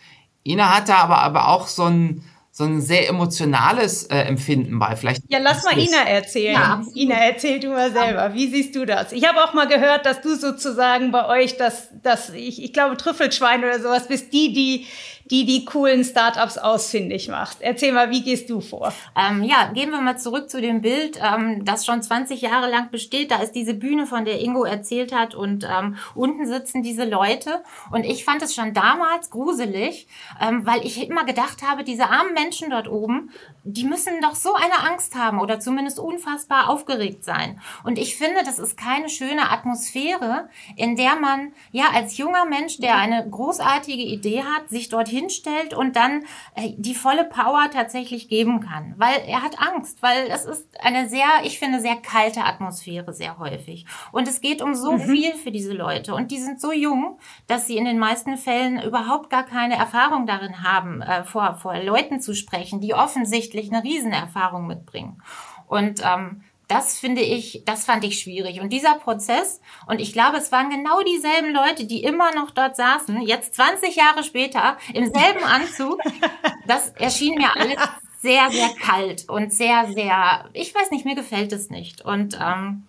Ina 0.47 0.77
hatte 0.77 0.95
aber, 0.95 1.19
aber 1.19 1.49
auch 1.49 1.67
so 1.67 1.85
ein, 1.85 2.23
so 2.53 2.65
ein 2.65 2.81
sehr 2.81 3.09
emotionales 3.09 4.05
äh, 4.05 4.19
Empfinden 4.19 4.79
bei. 4.79 4.95
Vielleicht 4.95 5.23
ja, 5.29 5.39
lass 5.39 5.65
mal 5.65 5.79
Ina 5.79 6.03
erzählen. 6.07 6.55
Ja, 6.55 6.83
Ina, 6.95 7.15
erzähl 7.15 7.59
du 7.59 7.69
mal 7.69 7.93
selber. 7.93 8.35
Wie 8.35 8.49
siehst 8.49 8.77
du 8.77 8.85
das? 8.85 9.13
Ich 9.13 9.27
habe 9.27 9.43
auch 9.43 9.55
mal 9.55 9.67
gehört, 9.67 10.07
dass 10.07 10.21
du 10.21 10.37
sozusagen 10.37 11.11
bei 11.11 11.27
euch, 11.27 11.57
das, 11.57 11.89
das 12.03 12.31
ich, 12.31 12.63
ich 12.63 12.73
glaube, 12.73 12.97
Trüffelschwein 12.97 13.65
oder 13.65 13.81
sowas 13.81 14.09
bist, 14.09 14.33
die, 14.33 14.53
die 14.53 14.87
die 15.31 15.47
die 15.47 15.65
coolen 15.65 16.05
Startups 16.05 16.59
ausfindig 16.59 17.29
macht. 17.29 17.59
Erzähl 17.61 17.93
mal, 17.93 18.11
wie 18.11 18.23
gehst 18.23 18.51
du 18.51 18.61
vor? 18.61 18.93
Ähm, 19.17 19.45
ja, 19.45 19.71
gehen 19.73 19.91
wir 19.91 20.01
mal 20.01 20.19
zurück 20.19 20.51
zu 20.51 20.61
dem 20.61 20.81
Bild, 20.81 21.21
ähm, 21.23 21.65
das 21.65 21.87
schon 21.87 22.03
20 22.03 22.41
Jahre 22.41 22.69
lang 22.69 22.91
besteht. 22.91 23.31
Da 23.31 23.37
ist 23.37 23.53
diese 23.53 23.75
Bühne, 23.75 24.07
von 24.07 24.25
der 24.25 24.41
Ingo 24.41 24.65
erzählt 24.65 25.15
hat 25.15 25.35
und 25.35 25.65
ähm, 25.65 25.97
unten 26.15 26.47
sitzen 26.47 26.83
diese 26.83 27.05
Leute. 27.05 27.63
Und 27.93 28.05
ich 28.05 28.25
fand 28.25 28.43
es 28.43 28.55
schon 28.55 28.75
damals 28.75 29.31
gruselig, 29.31 30.09
ähm, 30.41 30.67
weil 30.67 30.85
ich 30.85 31.09
immer 31.09 31.25
gedacht 31.25 31.63
habe, 31.63 31.85
diese 31.85 32.09
armen 32.09 32.35
Menschen 32.35 32.71
dort 32.71 32.89
oben, 32.89 33.31
die 33.63 33.85
müssen 33.85 34.21
doch 34.23 34.35
so 34.35 34.55
eine 34.55 34.91
Angst 34.91 35.15
haben 35.15 35.39
oder 35.39 35.61
zumindest 35.61 35.99
unfassbar 35.99 36.69
aufgeregt 36.69 37.25
sein. 37.25 37.61
Und 37.85 37.99
ich 37.99 38.17
finde, 38.17 38.43
das 38.45 38.59
ist 38.59 38.77
keine 38.77 39.09
schöne 39.09 39.51
Atmosphäre, 39.51 40.49
in 40.77 40.97
der 40.97 41.17
man 41.17 41.53
ja 41.71 41.85
als 41.95 42.17
junger 42.17 42.47
Mensch, 42.47 42.79
der 42.79 42.97
eine 42.97 43.29
großartige 43.29 44.03
Idee 44.03 44.43
hat, 44.43 44.69
sich 44.71 44.89
dorthin 44.89 45.20
hinstellt 45.21 45.75
und 45.75 45.97
dann 45.97 46.25
äh, 46.55 46.73
die 46.77 46.95
volle 46.95 47.25
Power 47.25 47.71
tatsächlich 47.73 48.29
geben 48.29 48.61
kann. 48.61 48.95
Weil 48.97 49.23
er 49.27 49.43
hat 49.43 49.61
Angst, 49.61 50.03
weil 50.03 50.29
es 50.29 50.45
ist 50.45 50.67
eine 50.83 51.09
sehr, 51.09 51.27
ich 51.45 51.59
finde, 51.59 51.81
sehr 51.81 51.97
kalte 51.97 52.45
Atmosphäre 52.45 53.13
sehr 53.13 53.39
häufig. 53.39 53.87
Und 54.13 54.29
es 54.29 54.41
geht 54.41 54.63
um 54.63 54.75
so 54.75 54.93
mhm. 54.93 55.01
viel 55.01 55.35
für 55.35 55.51
diese 55.51 55.73
Leute. 55.73 56.15
Und 56.15 56.31
die 56.31 56.39
sind 56.39 56.61
so 56.61 56.73
jung, 56.73 57.19
dass 57.47 57.67
sie 57.67 57.77
in 57.77 57.85
den 57.85 57.99
meisten 57.99 58.37
Fällen 58.37 58.83
überhaupt 58.83 59.31
gar 59.31 59.45
keine 59.45 59.77
Erfahrung 59.77 60.27
darin 60.27 60.63
haben, 60.63 61.03
äh, 61.03 61.25
vor, 61.25 61.55
vor 61.55 61.79
Leuten 61.79 62.21
zu 62.21 62.35
sprechen, 62.35 62.81
die 62.81 62.95
offensichtlich 62.95 63.73
eine 63.73 63.85
Riesenerfahrung 63.85 64.67
mitbringen. 64.67 65.23
Und 65.67 66.03
ähm, 66.05 66.43
das 66.71 67.01
finde 67.01 67.23
ich, 67.23 67.63
das 67.65 67.85
fand 67.85 68.05
ich 68.05 68.21
schwierig. 68.21 68.61
Und 68.61 68.73
dieser 68.73 68.95
Prozess, 68.95 69.61
und 69.89 70.01
ich 70.01 70.13
glaube, 70.13 70.37
es 70.37 70.53
waren 70.53 70.71
genau 70.71 71.03
dieselben 71.03 71.53
Leute, 71.53 71.85
die 71.85 72.05
immer 72.05 72.33
noch 72.35 72.53
dort 72.53 72.77
saßen, 72.77 73.23
jetzt 73.23 73.55
20 73.55 73.97
Jahre 73.97 74.23
später, 74.23 74.77
im 74.95 75.13
selben 75.13 75.43
Anzug, 75.43 75.99
das 76.69 76.91
erschien 76.91 77.35
mir 77.35 77.57
alles 77.57 77.77
sehr, 78.21 78.51
sehr 78.51 78.69
kalt 78.81 79.29
und 79.29 79.53
sehr, 79.53 79.89
sehr, 79.93 80.49
ich 80.53 80.73
weiß 80.73 80.93
nicht, 80.93 81.05
mir 81.05 81.17
gefällt 81.17 81.53
es 81.53 81.71
nicht. 81.71 82.05
Und 82.05 82.39
ähm, 82.41 82.85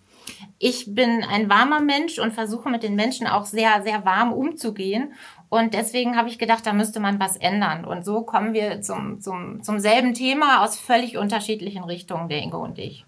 ich 0.60 0.94
bin 0.94 1.24
ein 1.24 1.50
warmer 1.50 1.80
Mensch 1.80 2.20
und 2.20 2.34
versuche 2.34 2.70
mit 2.70 2.84
den 2.84 2.94
Menschen 2.94 3.26
auch 3.26 3.46
sehr, 3.46 3.82
sehr 3.82 4.04
warm 4.04 4.32
umzugehen. 4.32 5.14
Und 5.48 5.74
deswegen 5.74 6.16
habe 6.16 6.28
ich 6.28 6.38
gedacht, 6.38 6.64
da 6.66 6.72
müsste 6.72 7.00
man 7.00 7.18
was 7.18 7.36
ändern. 7.36 7.84
Und 7.84 8.04
so 8.04 8.22
kommen 8.22 8.54
wir 8.54 8.80
zum, 8.80 9.20
zum, 9.20 9.60
zum 9.64 9.80
selben 9.80 10.14
Thema 10.14 10.62
aus 10.62 10.78
völlig 10.78 11.18
unterschiedlichen 11.18 11.82
Richtungen, 11.82 12.28
der 12.28 12.38
Ingo 12.42 12.62
und 12.62 12.78
ich. 12.78 13.04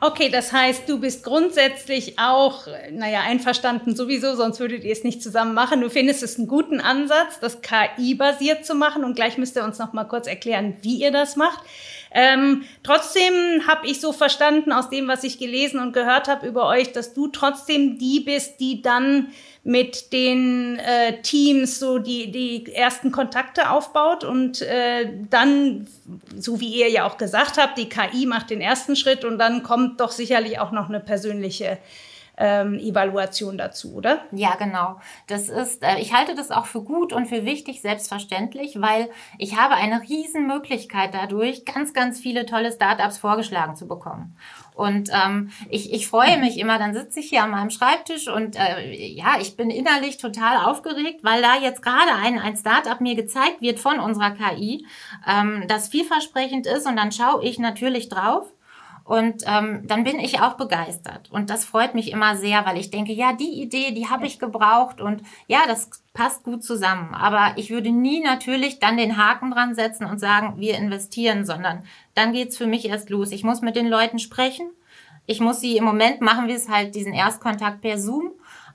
Okay, 0.00 0.28
das 0.30 0.52
heißt, 0.52 0.88
du 0.88 1.00
bist 1.00 1.22
grundsätzlich 1.24 2.18
auch, 2.18 2.66
naja, 2.90 3.20
einverstanden 3.20 3.94
sowieso, 3.94 4.34
sonst 4.34 4.60
würdet 4.60 4.84
ihr 4.84 4.92
es 4.92 5.04
nicht 5.04 5.22
zusammen 5.22 5.54
machen. 5.54 5.80
Du 5.80 5.90
findest 5.90 6.22
es 6.22 6.38
einen 6.38 6.48
guten 6.48 6.80
Ansatz, 6.80 7.40
das 7.40 7.60
KI-basiert 7.60 8.64
zu 8.64 8.74
machen 8.74 9.04
und 9.04 9.14
gleich 9.14 9.38
müsst 9.38 9.56
ihr 9.56 9.64
uns 9.64 9.78
noch 9.78 9.92
mal 9.92 10.04
kurz 10.04 10.26
erklären, 10.26 10.76
wie 10.82 11.02
ihr 11.02 11.12
das 11.12 11.36
macht. 11.36 11.60
Ähm, 12.12 12.64
trotzdem 12.82 13.66
habe 13.68 13.86
ich 13.86 14.00
so 14.00 14.12
verstanden 14.12 14.72
aus 14.72 14.90
dem, 14.90 15.06
was 15.06 15.22
ich 15.22 15.38
gelesen 15.38 15.80
und 15.80 15.92
gehört 15.92 16.28
habe 16.28 16.46
über 16.46 16.66
euch, 16.66 16.92
dass 16.92 17.14
du 17.14 17.28
trotzdem 17.28 17.98
die 17.98 18.20
bist, 18.20 18.58
die 18.58 18.82
dann 18.82 19.28
mit 19.62 20.12
den 20.12 20.78
äh, 20.78 21.20
Teams 21.22 21.78
so 21.78 21.98
die, 21.98 22.30
die 22.30 22.72
ersten 22.74 23.12
Kontakte 23.12 23.70
aufbaut 23.70 24.24
und 24.24 24.62
äh, 24.62 25.10
dann, 25.28 25.86
so 26.36 26.60
wie 26.60 26.74
ihr 26.74 26.88
ja 26.88 27.06
auch 27.06 27.18
gesagt 27.18 27.58
habt, 27.58 27.76
die 27.76 27.88
KI 27.88 28.26
macht 28.26 28.50
den 28.50 28.60
ersten 28.60 28.96
Schritt 28.96 29.24
und 29.24 29.38
dann 29.38 29.62
kommt 29.62 30.00
doch 30.00 30.12
sicherlich 30.12 30.58
auch 30.58 30.72
noch 30.72 30.88
eine 30.88 31.00
persönliche 31.00 31.78
ähm, 32.40 32.78
Evaluation 32.78 33.58
dazu, 33.58 33.94
oder? 33.94 34.22
Ja, 34.32 34.56
genau. 34.56 34.98
Das 35.26 35.48
ist, 35.48 35.82
äh, 35.82 35.98
ich 36.00 36.14
halte 36.14 36.34
das 36.34 36.50
auch 36.50 36.66
für 36.66 36.82
gut 36.82 37.12
und 37.12 37.26
für 37.26 37.44
wichtig, 37.44 37.82
selbstverständlich, 37.82 38.80
weil 38.80 39.10
ich 39.38 39.58
habe 39.58 39.74
eine 39.74 40.00
riesen 40.02 40.46
Möglichkeit 40.46 41.10
dadurch, 41.12 41.64
ganz, 41.66 41.92
ganz 41.92 42.18
viele 42.18 42.46
tolle 42.46 42.72
Startups 42.72 43.18
vorgeschlagen 43.18 43.76
zu 43.76 43.86
bekommen. 43.86 44.36
Und 44.74 45.10
ähm, 45.12 45.50
ich, 45.68 45.92
ich 45.92 46.08
freue 46.08 46.38
mich 46.38 46.58
immer, 46.58 46.78
dann 46.78 46.94
sitze 46.94 47.20
ich 47.20 47.28
hier 47.28 47.44
an 47.44 47.50
meinem 47.50 47.68
Schreibtisch 47.68 48.28
und 48.28 48.56
äh, 48.56 48.90
ja, 48.90 49.36
ich 49.38 49.54
bin 49.54 49.68
innerlich 49.68 50.16
total 50.16 50.64
aufgeregt, 50.64 51.20
weil 51.22 51.42
da 51.42 51.58
jetzt 51.60 51.82
gerade 51.82 52.14
ein, 52.14 52.38
ein 52.38 52.56
Startup 52.56 52.98
mir 53.02 53.14
gezeigt 53.14 53.60
wird 53.60 53.78
von 53.78 54.00
unserer 54.00 54.30
KI, 54.30 54.86
ähm, 55.28 55.64
das 55.68 55.88
vielversprechend 55.88 56.66
ist 56.66 56.86
und 56.86 56.96
dann 56.96 57.12
schaue 57.12 57.44
ich 57.44 57.58
natürlich 57.58 58.08
drauf 58.08 58.50
und 59.10 59.42
ähm, 59.44 59.88
dann 59.88 60.04
bin 60.04 60.20
ich 60.20 60.40
auch 60.40 60.52
begeistert. 60.52 61.32
Und 61.32 61.50
das 61.50 61.64
freut 61.64 61.96
mich 61.96 62.12
immer 62.12 62.36
sehr, 62.36 62.64
weil 62.64 62.78
ich 62.78 62.92
denke, 62.92 63.12
ja, 63.12 63.32
die 63.32 63.60
Idee, 63.60 63.90
die 63.90 64.08
habe 64.08 64.24
ich 64.24 64.38
gebraucht 64.38 65.00
und 65.00 65.24
ja, 65.48 65.62
das 65.66 65.90
passt 66.14 66.44
gut 66.44 66.62
zusammen. 66.62 67.12
Aber 67.12 67.54
ich 67.56 67.70
würde 67.70 67.90
nie 67.90 68.22
natürlich 68.22 68.78
dann 68.78 68.96
den 68.96 69.16
Haken 69.16 69.50
dran 69.50 69.74
setzen 69.74 70.04
und 70.04 70.20
sagen, 70.20 70.60
wir 70.60 70.76
investieren, 70.76 71.44
sondern 71.44 71.82
dann 72.14 72.32
geht's 72.32 72.56
für 72.56 72.68
mich 72.68 72.88
erst 72.88 73.10
los. 73.10 73.32
Ich 73.32 73.42
muss 73.42 73.62
mit 73.62 73.74
den 73.74 73.88
Leuten 73.88 74.20
sprechen. 74.20 74.70
Ich 75.26 75.40
muss 75.40 75.60
sie, 75.60 75.76
im 75.76 75.84
Moment 75.84 76.20
machen 76.20 76.46
wir 76.46 76.54
es 76.54 76.68
halt 76.68 76.94
diesen 76.94 77.12
Erstkontakt 77.12 77.80
per 77.80 77.98
Zoom. 77.98 78.30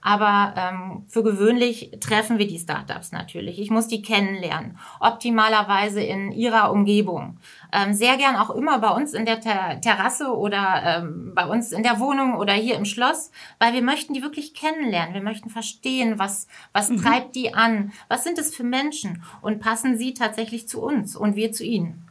Aber 0.07 0.53
ähm, 0.55 1.03
für 1.07 1.23
gewöhnlich 1.23 1.97
treffen 1.99 2.37
wir 2.37 2.45
die 2.45 2.59
Startups 2.59 3.11
natürlich. 3.11 3.57
Ich 3.57 3.71
muss 3.71 3.87
die 3.87 4.03
kennenlernen, 4.03 4.77
optimalerweise 4.99 5.99
in 5.99 6.31
ihrer 6.31 6.71
Umgebung. 6.71 7.39
Ähm, 7.73 7.95
sehr 7.95 8.15
gern 8.15 8.35
auch 8.35 8.51
immer 8.51 8.77
bei 8.77 8.91
uns 8.91 9.15
in 9.15 9.25
der 9.25 9.41
Ter 9.41 9.81
Terrasse 9.81 10.27
oder 10.27 10.83
ähm, 10.85 11.31
bei 11.33 11.47
uns 11.47 11.71
in 11.71 11.81
der 11.81 11.99
Wohnung 11.99 12.35
oder 12.35 12.53
hier 12.53 12.75
im 12.75 12.85
Schloss, 12.85 13.31
weil 13.57 13.73
wir 13.73 13.81
möchten 13.81 14.13
die 14.13 14.21
wirklich 14.21 14.53
kennenlernen. 14.53 15.15
Wir 15.15 15.23
möchten 15.23 15.49
verstehen, 15.49 16.19
was, 16.19 16.47
was 16.71 16.89
mhm. 16.89 17.01
treibt 17.01 17.35
die 17.35 17.55
an, 17.55 17.91
was 18.07 18.23
sind 18.23 18.37
es 18.37 18.55
für 18.55 18.63
Menschen 18.63 19.23
und 19.41 19.59
passen 19.59 19.97
sie 19.97 20.13
tatsächlich 20.13 20.67
zu 20.67 20.83
uns 20.83 21.15
und 21.15 21.35
wir 21.35 21.51
zu 21.51 21.63
ihnen. 21.63 22.07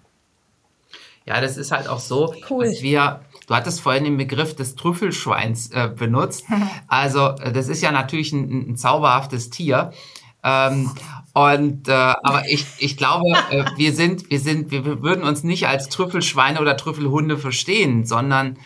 Ja, 1.27 1.41
das 1.41 1.57
ist 1.57 1.71
halt 1.71 1.87
auch 1.87 2.01
so, 2.01 2.35
cool. 2.51 2.65
dass 2.65 2.83
wir 2.83 3.21
Du 3.47 3.55
hattest 3.55 3.81
vorhin 3.81 4.05
den 4.05 4.17
Begriff 4.17 4.57
des 4.57 4.75
Trüffelschweins 4.75 5.71
äh, 5.71 5.91
benutzt. 5.95 6.45
Also 6.87 7.29
äh, 7.29 7.53
das 7.53 7.69
ist 7.69 7.83
ja 7.83 7.93
natürlich 7.93 8.33
ein, 8.33 8.71
ein 8.71 8.77
zauberhaftes 8.77 9.51
Tier. 9.51 9.93
Ähm, 10.43 10.91
und 11.33 11.89
äh, 11.89 11.93
aber 11.93 12.49
ich, 12.49 12.67
ich 12.79 12.97
glaube, 12.97 13.25
äh, 13.51 13.65
wir 13.77 13.93
sind, 13.93 14.31
wir 14.31 14.39
sind, 14.39 14.71
wir 14.71 15.03
würden 15.03 15.25
uns 15.25 15.43
nicht 15.43 15.67
als 15.67 15.89
Trüffelschweine 15.89 16.61
oder 16.61 16.77
Trüffelhunde 16.77 17.39
verstehen, 17.39 18.05
sondern 18.05 18.59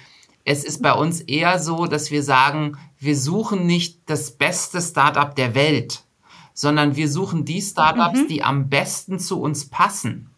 es 0.44 0.64
ist 0.64 0.82
bei 0.82 0.92
uns 0.92 1.20
eher 1.20 1.58
so, 1.58 1.87
dass 1.87 2.11
wir 2.11 2.23
sagen, 2.23 2.76
wir 2.99 3.16
suchen 3.16 3.66
nicht 3.66 4.11
das 4.11 4.32
beste 4.32 4.80
Startup 4.80 5.35
der 5.35 5.54
Welt, 5.54 6.04
sondern 6.52 6.97
wir 6.97 7.08
suchen 7.08 7.44
die 7.44 7.62
Startups, 7.62 8.20
mhm. 8.20 8.28
die 8.28 8.42
am 8.42 8.68
besten 8.68 9.18
zu 9.18 9.40
uns 9.40 9.68
passen. 9.68 10.30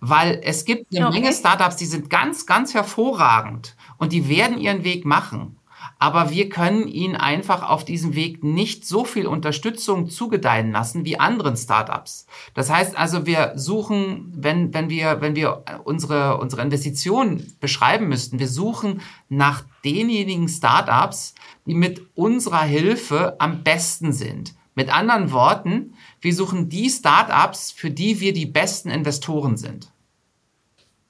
Weil 0.00 0.40
es 0.44 0.64
gibt 0.64 0.94
eine 0.94 1.08
okay. 1.08 1.20
Menge 1.20 1.32
Startups, 1.32 1.76
die 1.76 1.86
sind 1.86 2.10
ganz, 2.10 2.46
ganz 2.46 2.74
hervorragend 2.74 3.76
und 3.98 4.12
die 4.12 4.28
werden 4.28 4.58
ihren 4.58 4.84
Weg 4.84 5.04
machen. 5.04 5.58
Aber 5.98 6.30
wir 6.30 6.50
können 6.50 6.88
ihnen 6.88 7.16
einfach 7.16 7.62
auf 7.62 7.84
diesem 7.84 8.14
Weg 8.14 8.44
nicht 8.44 8.86
so 8.86 9.04
viel 9.04 9.26
Unterstützung 9.26 10.10
zugedeihen 10.10 10.70
lassen 10.70 11.06
wie 11.06 11.18
anderen 11.18 11.56
Startups. 11.56 12.26
Das 12.52 12.70
heißt 12.70 12.98
also, 12.98 13.24
wir 13.24 13.52
suchen, 13.56 14.30
wenn, 14.36 14.74
wenn 14.74 14.90
wir, 14.90 15.22
wenn 15.22 15.34
wir 15.34 15.64
unsere, 15.84 16.36
unsere 16.36 16.62
Investitionen 16.62 17.56
beschreiben 17.60 18.08
müssten, 18.08 18.38
wir 18.38 18.48
suchen 18.48 19.00
nach 19.30 19.64
denjenigen 19.84 20.48
Startups, 20.48 21.34
die 21.66 21.74
mit 21.74 22.06
unserer 22.14 22.62
Hilfe 22.62 23.36
am 23.38 23.62
besten 23.62 24.12
sind. 24.12 24.54
Mit 24.76 24.94
anderen 24.94 25.32
Worten, 25.32 25.94
wir 26.20 26.34
suchen 26.34 26.68
die 26.68 26.90
Startups, 26.90 27.72
für 27.72 27.90
die 27.90 28.20
wir 28.20 28.32
die 28.32 28.46
besten 28.46 28.90
Investoren 28.90 29.56
sind. 29.56 29.88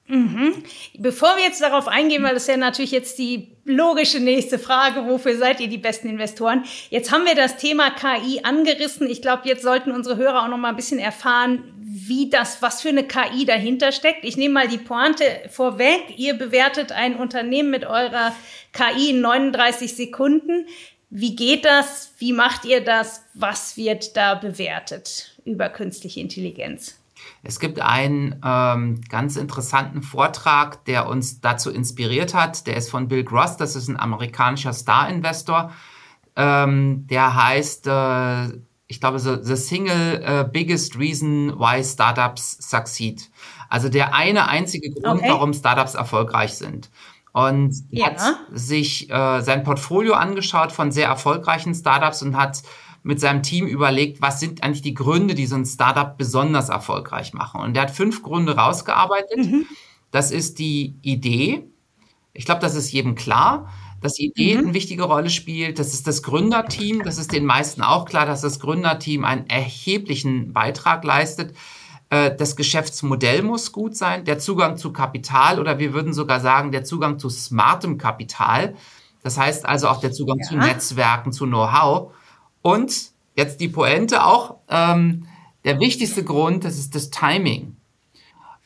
Mhm. 0.07 0.63
Bevor 0.97 1.35
wir 1.35 1.43
jetzt 1.43 1.61
darauf 1.61 1.89
eingehen, 1.89 2.23
weil 2.23 2.33
das 2.33 2.43
ist 2.43 2.49
ja 2.49 2.55
natürlich 2.55 2.91
jetzt 2.91 3.19
die 3.19 3.57
logische 3.65 4.21
nächste 4.21 4.57
Frage, 4.57 5.05
wofür 5.05 5.35
seid 5.35 5.59
ihr 5.59 5.67
die 5.67 5.77
besten 5.77 6.07
Investoren? 6.07 6.63
Jetzt 6.89 7.11
haben 7.11 7.25
wir 7.25 7.35
das 7.35 7.57
Thema 7.57 7.89
KI 7.91 8.39
angerissen. 8.43 9.09
Ich 9.09 9.21
glaube, 9.21 9.49
jetzt 9.49 9.63
sollten 9.63 9.91
unsere 9.91 10.15
Hörer 10.15 10.43
auch 10.43 10.47
noch 10.47 10.57
mal 10.57 10.69
ein 10.69 10.77
bisschen 10.77 10.99
erfahren, 10.99 11.63
wie 11.75 12.29
das, 12.29 12.61
was 12.61 12.81
für 12.81 12.89
eine 12.89 13.03
KI 13.03 13.43
dahinter 13.43 13.91
steckt. 13.91 14.23
Ich 14.23 14.37
nehme 14.37 14.53
mal 14.53 14.67
die 14.69 14.77
Pointe 14.77 15.25
vorweg. 15.49 16.13
Ihr 16.15 16.35
bewertet 16.35 16.93
ein 16.93 17.17
Unternehmen 17.17 17.69
mit 17.69 17.85
eurer 17.85 18.33
KI 18.71 19.09
in 19.09 19.19
39 19.19 19.93
Sekunden. 19.93 20.67
Wie 21.09 21.35
geht 21.35 21.65
das? 21.65 22.11
Wie 22.17 22.33
macht 22.33 22.65
ihr 22.65 22.83
das? 22.83 23.23
Was 23.33 23.77
wird 23.77 24.17
da 24.17 24.35
bewertet 24.35 25.37
über 25.45 25.69
künstliche 25.69 26.19
Intelligenz? 26.19 26.99
Es 27.43 27.59
gibt 27.59 27.79
einen 27.79 28.41
ähm, 28.45 29.01
ganz 29.09 29.37
interessanten 29.37 30.01
Vortrag, 30.01 30.85
der 30.85 31.07
uns 31.07 31.41
dazu 31.41 31.71
inspiriert 31.71 32.33
hat. 32.33 32.67
Der 32.67 32.75
ist 32.75 32.89
von 32.89 33.07
Bill 33.07 33.23
Gross, 33.23 33.57
das 33.57 33.75
ist 33.75 33.87
ein 33.87 33.99
amerikanischer 33.99 34.73
Star-Investor. 34.73 35.71
Ähm, 36.35 37.07
der 37.07 37.35
heißt 37.35 37.87
äh, 37.87 38.59
ich 38.87 39.01
glaube, 39.01 39.19
so 39.19 39.41
the 39.41 39.55
single 39.55 40.23
uh, 40.25 40.49
biggest 40.49 40.97
reason 40.97 41.59
why 41.59 41.83
startups 41.83 42.57
succeed. 42.61 43.29
Also 43.69 43.89
der 43.89 44.13
eine 44.13 44.47
einzige 44.47 44.91
Grund, 44.91 45.19
okay. 45.19 45.29
warum 45.29 45.53
Startups 45.53 45.93
erfolgreich 45.93 46.53
sind. 46.53 46.89
Und 47.37 47.75
ja. 47.91 48.07
hat 48.07 48.19
sich 48.51 49.11
äh, 49.11 49.41
sein 49.41 49.63
Portfolio 49.63 50.13
angeschaut 50.13 50.71
von 50.71 50.91
sehr 50.91 51.07
erfolgreichen 51.07 51.75
Startups 51.75 52.23
und 52.23 52.35
hat 52.35 52.63
mit 53.03 53.19
seinem 53.19 53.43
Team 53.43 53.67
überlegt, 53.67 54.23
was 54.23 54.39
sind 54.39 54.63
eigentlich 54.63 54.81
die 54.81 54.95
Gründe, 54.95 55.35
die 55.35 55.45
so 55.45 55.55
ein 55.55 55.65
Startup 55.65 56.17
besonders 56.17 56.69
erfolgreich 56.69 57.35
machen. 57.35 57.61
Und 57.61 57.77
er 57.77 57.83
hat 57.83 57.91
fünf 57.91 58.23
Gründe 58.23 58.55
rausgearbeitet. 58.55 59.37
Mhm. 59.37 59.67
Das 60.09 60.31
ist 60.31 60.57
die 60.57 60.95
Idee. 61.03 61.67
Ich 62.33 62.45
glaube, 62.45 62.61
das 62.61 62.73
ist 62.73 62.91
jedem 62.91 63.13
klar 63.13 63.71
dass 63.99 64.13
die 64.13 64.27
Idee 64.27 64.53
mhm. 64.53 64.65
eine 64.65 64.73
wichtige 64.75 65.03
Rolle 65.03 65.31
spielt. 65.31 65.79
Das 65.79 65.93
ist 65.93 66.05
das 66.05 66.21
Gründerteam. 66.21 67.01
Das 67.03 67.17
ist 67.17 67.31
den 67.31 67.45
meisten 67.45 67.81
auch 67.81 68.05
klar, 68.05 68.27
dass 68.27 68.41
das 68.41 68.59
Gründerteam 68.59 69.25
einen 69.25 69.49
erheblichen 69.49 70.53
Beitrag 70.53 71.03
leistet. 71.03 71.55
Äh, 72.09 72.35
das 72.35 72.55
Geschäftsmodell 72.55 73.41
muss 73.41 73.71
gut 73.71 73.95
sein, 73.95 74.25
der 74.25 74.39
Zugang 74.39 74.77
zu 74.77 74.93
Kapital 74.93 75.59
oder 75.59 75.79
wir 75.79 75.93
würden 75.93 76.13
sogar 76.13 76.39
sagen, 76.39 76.71
der 76.71 76.83
Zugang 76.83 77.19
zu 77.19 77.29
smartem 77.29 77.97
Kapital. 77.97 78.75
Das 79.23 79.37
heißt 79.37 79.65
also 79.65 79.89
auch 79.89 79.99
der 79.99 80.11
Zugang 80.11 80.39
ja. 80.39 80.47
zu 80.47 80.55
Netzwerken, 80.57 81.31
zu 81.31 81.45
Know-how. 81.45 82.13
Und 82.61 83.11
jetzt 83.35 83.59
die 83.59 83.67
Pointe 83.67 84.23
auch, 84.25 84.57
ähm, 84.69 85.27
der 85.65 85.79
wichtigste 85.79 86.23
Grund, 86.23 86.63
das 86.63 86.77
ist 86.77 86.95
das 86.95 87.09
Timing. 87.09 87.75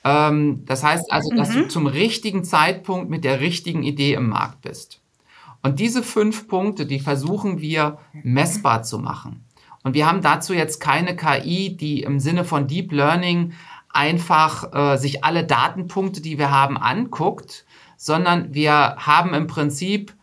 Ähm, 0.03 0.63
das 0.65 0.83
heißt 0.83 1.11
also, 1.11 1.35
dass 1.35 1.49
mhm. 1.49 1.53
du 1.53 1.67
zum 1.67 1.87
richtigen 1.87 2.43
Zeitpunkt 2.43 3.09
mit 3.09 3.23
der 3.23 3.39
richtigen 3.39 3.83
Idee 3.83 4.13
im 4.13 4.29
Markt 4.29 4.61
bist. 4.61 4.99
Und 5.63 5.79
diese 5.79 6.03
fünf 6.03 6.47
Punkte, 6.47 6.85
die 6.85 6.99
versuchen 6.99 7.61
wir 7.61 7.99
messbar 8.23 8.83
zu 8.83 8.97
machen. 8.97 9.43
Und 9.83 9.93
wir 9.93 10.07
haben 10.07 10.21
dazu 10.21 10.53
jetzt 10.53 10.79
keine 10.79 11.15
KI, 11.15 11.75
die 11.75 12.03
im 12.03 12.19
Sinne 12.19 12.45
von 12.45 12.67
Deep 12.67 12.91
Learning 12.91 13.53
einfach 13.89 14.73
äh, 14.73 14.97
sich 14.97 15.23
alle 15.23 15.43
Datenpunkte, 15.45 16.21
die 16.21 16.37
wir 16.37 16.51
haben, 16.51 16.77
anguckt, 16.77 17.65
sondern 17.97 18.53
wir 18.53 18.95
haben 18.97 19.33
im 19.33 19.47
Prinzip 19.47 20.13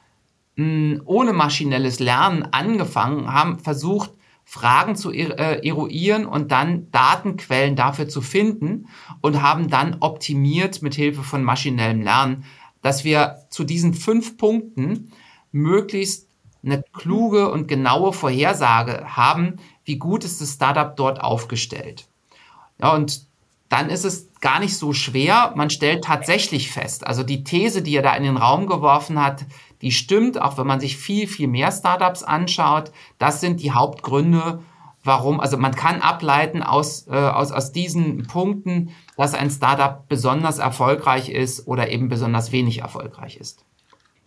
mh, 0.57 0.65
hm, 0.65 1.03
ohne 1.05 1.33
maschinelles 1.33 2.01
Lernen 2.01 2.45
angefangen, 2.51 3.33
haben 3.33 3.59
versucht, 3.59 4.13
Fragen 4.45 4.97
zu 4.97 5.13
äh, 5.13 5.61
eruieren 5.63 6.25
und 6.25 6.51
dann 6.53 6.91
Datenquellen 6.91 7.77
dafür 7.77 8.09
zu 8.09 8.23
finden 8.23 8.87
und 9.21 9.43
haben 9.43 9.69
dann 9.69 9.99
optimiert 10.01 10.81
mit 10.81 10.95
Hilfe 10.95 11.23
von 11.23 11.45
maschinellem 11.45 12.01
Lernen, 12.01 12.45
dass 12.81 13.05
wir 13.05 13.41
zu 13.51 13.65
diesen 13.65 13.93
fünf 13.93 14.39
Punkten 14.39 15.13
möglichst 15.53 16.28
eine 16.65 16.83
kluge 16.93 17.51
und 17.51 17.69
genaue 17.69 18.13
Vorhersage 18.13 19.17
haben, 19.17 19.57
wie 19.85 19.97
gut 19.97 20.25
ist 20.25 20.41
das 20.41 20.55
Startup 20.55 20.95
dort 20.97 21.21
aufgestellt. 21.21 22.07
Ja, 22.81 22.95
und 22.95 23.27
dann 23.69 23.91
ist 23.91 24.05
es 24.05 24.29
gar 24.41 24.61
nicht 24.61 24.77
so 24.77 24.93
schwer. 24.93 25.53
Man 25.57 25.71
stellt 25.71 26.05
tatsächlich 26.05 26.71
fest, 26.71 27.07
also 27.07 27.23
die 27.23 27.45
These, 27.45 27.83
die 27.83 27.97
er 27.97 28.03
da 28.03 28.15
in 28.15 28.23
den 28.23 28.37
Raum 28.37 28.67
geworfen 28.67 29.23
hat, 29.23 29.45
die 29.83 29.93
stimmt, 29.93 30.41
auch 30.41 30.59
wenn 30.59 30.67
man 30.67 30.81
sich 30.81 30.97
viel, 30.97 31.29
viel 31.29 31.49
mehr 31.49 31.71
Startups 31.71 32.23
anschaut. 32.23 32.91
Das 33.19 33.41
sind 33.41 33.61
die 33.63 33.73
Hauptgründe, 33.73 34.61
warum, 35.05 35.41
also 35.41 35.57
man 35.57 35.75
kann 35.75 36.01
ableiten 36.01 36.63
aus, 36.63 37.07
äh, 37.09 37.13
aus, 37.13 37.53
aus 37.53 37.73
diesen 37.73 38.27
Punkten, 38.27 38.91
dass 39.17 39.35
ein 39.35 39.51
Startup 39.51 40.09
besonders 40.09 40.59
erfolgreich 40.59 41.29
ist 41.29 41.67
oder 41.67 41.91
eben 41.91 42.09
besonders 42.09 42.53
wenig 42.53 42.81
erfolgreich 42.81 43.37
ist. 43.37 43.65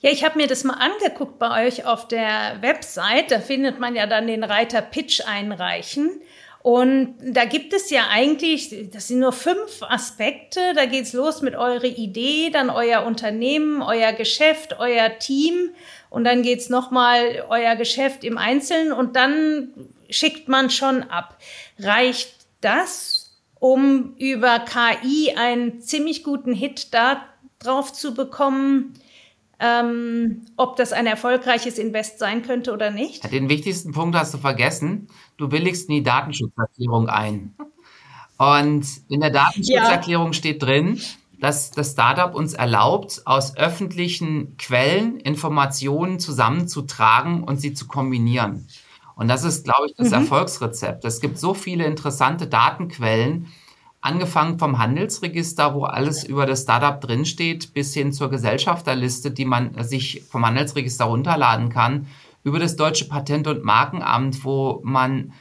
Ja, 0.03 0.09
ich 0.09 0.23
habe 0.23 0.37
mir 0.37 0.47
das 0.47 0.63
mal 0.63 0.73
angeguckt 0.73 1.37
bei 1.37 1.67
euch 1.67 1.85
auf 1.85 2.07
der 2.07 2.57
Website. 2.61 3.29
Da 3.29 3.39
findet 3.39 3.79
man 3.79 3.95
ja 3.95 4.07
dann 4.07 4.25
den 4.25 4.43
Reiter 4.43 4.81
Pitch 4.81 5.21
einreichen. 5.27 6.21
Und 6.63 7.15
da 7.21 7.45
gibt 7.45 7.71
es 7.73 7.91
ja 7.91 8.07
eigentlich, 8.09 8.89
das 8.91 9.07
sind 9.07 9.19
nur 9.19 9.31
fünf 9.31 9.81
Aspekte. 9.81 10.59
Da 10.75 10.85
geht's 10.85 11.13
los 11.13 11.43
mit 11.43 11.55
eurer 11.55 11.83
Idee, 11.83 12.49
dann 12.51 12.71
euer 12.71 13.03
Unternehmen, 13.05 13.83
euer 13.83 14.11
Geschäft, 14.11 14.79
euer 14.79 15.19
Team. 15.19 15.69
Und 16.09 16.23
dann 16.23 16.41
geht's 16.41 16.69
nochmal 16.69 17.45
euer 17.49 17.75
Geschäft 17.75 18.23
im 18.23 18.39
Einzelnen 18.39 18.91
und 18.91 19.15
dann 19.15 19.71
schickt 20.09 20.47
man 20.47 20.71
schon 20.71 21.03
ab. 21.03 21.37
Reicht 21.79 22.33
das, 22.61 23.37
um 23.59 24.15
über 24.17 24.59
KI 24.59 25.35
einen 25.35 25.81
ziemlich 25.81 26.23
guten 26.23 26.53
Hit 26.53 26.91
da 26.93 27.23
drauf 27.59 27.93
zu 27.93 28.15
bekommen? 28.15 28.93
Ähm, 29.61 30.41
ob 30.57 30.75
das 30.75 30.91
ein 30.91 31.05
erfolgreiches 31.05 31.77
Invest 31.77 32.17
sein 32.17 32.41
könnte 32.41 32.73
oder 32.73 32.89
nicht. 32.89 33.31
Den 33.31 33.47
wichtigsten 33.47 33.91
Punkt 33.91 34.17
hast 34.17 34.33
du 34.33 34.39
vergessen. 34.39 35.07
Du 35.37 35.51
willigst 35.51 35.87
in 35.87 35.95
die 35.95 36.03
Datenschutzerklärung 36.03 37.07
ein. 37.07 37.53
Und 38.37 38.87
in 39.07 39.21
der 39.21 39.29
Datenschutzerklärung 39.29 40.27
ja. 40.27 40.33
steht 40.33 40.63
drin, 40.63 40.99
dass 41.39 41.69
das 41.69 41.91
Startup 41.91 42.33
uns 42.33 42.53
erlaubt, 42.53 43.21
aus 43.25 43.55
öffentlichen 43.55 44.57
Quellen 44.57 45.17
Informationen 45.17 46.19
zusammenzutragen 46.19 47.43
und 47.43 47.57
sie 47.57 47.73
zu 47.73 47.87
kombinieren. 47.87 48.67
Und 49.15 49.27
das 49.27 49.43
ist, 49.43 49.63
glaube 49.63 49.87
ich, 49.87 49.95
das 49.95 50.07
mhm. 50.07 50.13
Erfolgsrezept. 50.15 51.05
Es 51.05 51.21
gibt 51.21 51.37
so 51.37 51.53
viele 51.53 51.85
interessante 51.85 52.47
Datenquellen, 52.47 53.47
Angefangen 54.03 54.57
vom 54.57 54.79
Handelsregister, 54.79 55.75
wo 55.75 55.83
alles 55.83 56.23
über 56.23 56.47
das 56.47 56.63
Startup 56.63 56.99
drinsteht, 56.99 57.73
bis 57.75 57.93
hin 57.93 58.11
zur 58.11 58.31
Gesellschafterliste, 58.31 59.29
die 59.29 59.45
man 59.45 59.83
sich 59.83 60.23
vom 60.27 60.43
Handelsregister 60.43 61.05
runterladen 61.05 61.69
kann, 61.69 62.07
über 62.43 62.57
das 62.57 62.75
Deutsche 62.75 63.05
Patent- 63.05 63.47
und 63.47 63.63
Markenamt, 63.63 64.43
wo 64.43 64.81
man, 64.83 65.33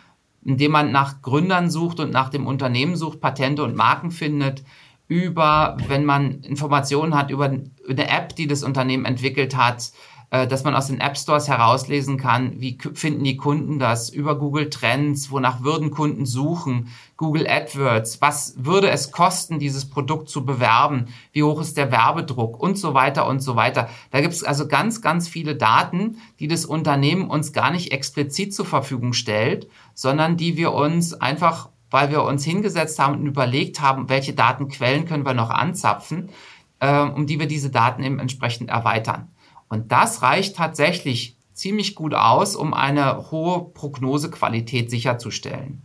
indem 0.45 0.73
man 0.73 0.93
nach 0.93 1.23
Gründern 1.23 1.71
sucht 1.71 2.01
und 2.01 2.13
nach 2.13 2.29
dem 2.29 2.47
Unternehmen 2.47 2.97
sucht, 2.97 3.23
Patente 3.23 3.65
und 3.65 3.77
Marken 3.77 4.11
findet, 4.11 4.63
über, 5.09 5.77
wenn 5.89 6.05
man 6.05 6.43
Informationen 6.43 7.17
hat 7.17 7.31
über 7.31 7.47
eine 7.47 8.09
App, 8.09 8.37
die 8.37 8.47
das 8.47 8.63
Unternehmen 8.63 9.07
entwickelt 9.07 9.57
hat, 9.57 9.91
dass 10.31 10.63
man 10.65 10.75
aus 10.77 10.87
den 10.87 11.01
App 11.01 11.17
Stores 11.17 11.49
herauslesen 11.49 12.17
kann, 12.17 12.61
wie 12.61 12.79
finden 12.95 13.25
die 13.25 13.37
Kunden 13.37 13.79
das 13.79 14.11
über 14.11 14.39
Google 14.39 14.71
Trends, 14.71 15.31
wonach 15.31 15.63
würden 15.63 15.91
Kunden 15.91 16.25
suchen, 16.25 16.89
Google 17.17 17.49
AdWords, 17.49 18.21
was 18.23 18.55
würde 18.57 18.91
es 18.91 19.11
kosten, 19.11 19.59
dieses 19.59 19.91
Produkt 19.91 20.29
zu 20.29 20.47
bewerben, 20.47 21.07
wie 21.33 21.43
hoch 21.43 21.61
ist 21.61 21.77
der 21.77 21.91
Werbedruck 21.91 22.61
und 22.61 22.79
so 22.79 22.95
weiter 22.95 23.27
und 23.27 23.41
so 23.41 23.57
weiter. 23.57 23.89
Da 24.11 24.21
gibt 24.21 24.35
es 24.35 24.45
also 24.45 24.69
ganz, 24.69 25.03
ganz 25.03 25.29
viele 25.29 25.57
Daten, 25.57 26.19
die 26.39 26.49
das 26.49 26.65
Unternehmen 26.65 27.29
uns 27.29 27.53
gar 27.53 27.71
nicht 27.73 27.93
explizit 27.93 28.55
zur 28.55 28.67
Verfügung 28.67 29.13
stellt, 29.13 29.69
sondern 29.95 30.37
die 30.37 30.57
wir 30.57 30.73
uns 30.73 31.13
einfach 31.15 31.69
weil 31.91 32.11
wir 32.11 32.23
uns 32.23 32.45
hingesetzt 32.45 32.99
haben 32.99 33.15
und 33.15 33.27
überlegt 33.27 33.81
haben, 33.81 34.09
welche 34.09 34.33
Datenquellen 34.33 35.07
können 35.07 35.27
wir 35.27 35.35
noch 35.35 35.51
anzapfen, 35.51 36.31
äh, 36.79 37.01
um 37.01 37.27
die 37.27 37.39
wir 37.39 37.47
diese 37.47 37.71
Daten 37.71 38.03
eben 38.03 38.19
entsprechend 38.19 38.71
erweitern. 38.71 39.29
Und 39.71 39.93
das 39.93 40.21
reicht 40.21 40.57
tatsächlich 40.57 41.37
ziemlich 41.55 41.95
gut 41.95 42.13
aus, 42.13 42.57
um 42.57 42.75
eine 42.75 43.31
hohe 43.31 43.71
Prognosequalität 43.73 44.91
sicherzustellen. 44.91 45.83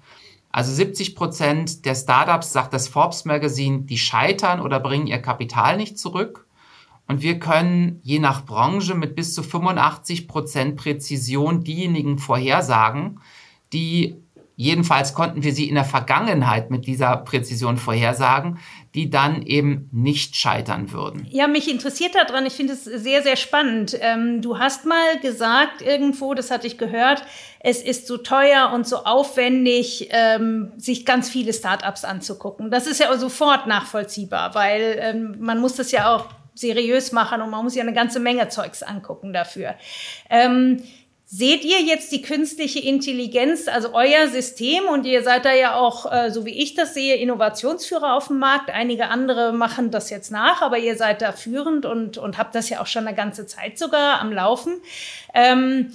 Also 0.51 0.73
70 0.73 1.15
Prozent 1.15 1.85
der 1.85 1.95
Startups, 1.95 2.51
sagt 2.51 2.73
das 2.73 2.87
Forbes 2.87 3.25
Magazine, 3.25 3.81
die 3.81 3.97
scheitern 3.97 4.59
oder 4.59 4.79
bringen 4.79 5.07
ihr 5.07 5.21
Kapital 5.21 5.77
nicht 5.77 5.99
zurück. 5.99 6.47
Und 7.07 7.21
wir 7.21 7.39
können 7.39 7.99
je 8.03 8.19
nach 8.19 8.45
Branche 8.45 8.95
mit 8.95 9.15
bis 9.15 9.33
zu 9.33 9.43
85 9.43 10.27
Prozent 10.27 10.77
Präzision 10.77 11.63
diejenigen 11.63 12.17
vorhersagen, 12.17 13.19
die 13.71 14.15
Jedenfalls 14.57 15.13
konnten 15.13 15.43
wir 15.43 15.53
sie 15.53 15.67
in 15.67 15.75
der 15.75 15.83
Vergangenheit 15.83 16.71
mit 16.71 16.87
dieser 16.87 17.17
Präzision 17.17 17.77
vorhersagen, 17.77 18.59
die 18.93 19.09
dann 19.09 19.41
eben 19.41 19.89
nicht 19.91 20.37
scheitern 20.37 20.93
würden. 20.93 21.27
Ja, 21.29 21.47
mich 21.47 21.69
interessiert 21.69 22.15
daran, 22.15 22.45
ich 22.45 22.53
finde 22.53 22.73
es 22.73 22.85
sehr, 22.85 23.21
sehr 23.21 23.35
spannend. 23.35 23.97
Ähm, 23.99 24.41
du 24.41 24.57
hast 24.57 24.85
mal 24.85 25.19
gesagt 25.21 25.81
irgendwo, 25.81 26.33
das 26.33 26.51
hatte 26.51 26.67
ich 26.67 26.77
gehört, 26.77 27.23
es 27.59 27.81
ist 27.81 28.07
so 28.07 28.17
teuer 28.17 28.71
und 28.73 28.87
so 28.87 29.03
aufwendig, 29.03 30.07
ähm, 30.11 30.71
sich 30.77 31.05
ganz 31.05 31.29
viele 31.29 31.51
Startups 31.51 32.05
anzugucken. 32.05 32.71
Das 32.71 32.87
ist 32.87 33.01
ja 33.01 33.15
sofort 33.17 33.67
nachvollziehbar, 33.67 34.55
weil 34.55 34.97
ähm, 35.01 35.35
man 35.39 35.59
muss 35.59 35.75
das 35.75 35.91
ja 35.91 36.15
auch 36.15 36.27
seriös 36.53 37.11
machen 37.11 37.41
und 37.41 37.49
man 37.49 37.63
muss 37.63 37.75
ja 37.75 37.83
eine 37.83 37.93
ganze 37.93 38.21
Menge 38.21 38.47
Zeugs 38.47 38.81
angucken 38.81 39.33
dafür. 39.33 39.75
Ähm, 40.29 40.81
Seht 41.27 41.65
ihr 41.65 41.81
jetzt 41.81 42.11
die 42.11 42.21
künstliche 42.21 42.79
Intelligenz, 42.79 43.67
also 43.67 43.93
euer 43.93 44.27
System, 44.27 44.85
und 44.85 45.05
ihr 45.05 45.23
seid 45.23 45.43
da 45.43 45.53
ja 45.53 45.73
auch, 45.75 46.11
äh, 46.11 46.29
so 46.29 46.45
wie 46.45 46.61
ich 46.61 46.75
das 46.75 46.93
sehe, 46.93 47.15
Innovationsführer 47.15 48.13
auf 48.13 48.27
dem 48.27 48.37
Markt. 48.37 48.69
Einige 48.69 49.07
andere 49.07 49.51
machen 49.51 49.89
das 49.89 50.11
jetzt 50.11 50.31
nach, 50.31 50.61
aber 50.61 50.77
ihr 50.77 50.95
seid 50.95 51.23
da 51.23 51.31
führend 51.31 51.87
und, 51.87 52.19
und 52.19 52.37
habt 52.37 52.53
das 52.53 52.69
ja 52.69 52.79
auch 52.79 52.85
schon 52.85 53.07
eine 53.07 53.15
ganze 53.15 53.47
Zeit 53.47 53.79
sogar 53.79 54.21
am 54.21 54.31
Laufen. 54.31 54.79
Ähm, 55.33 55.91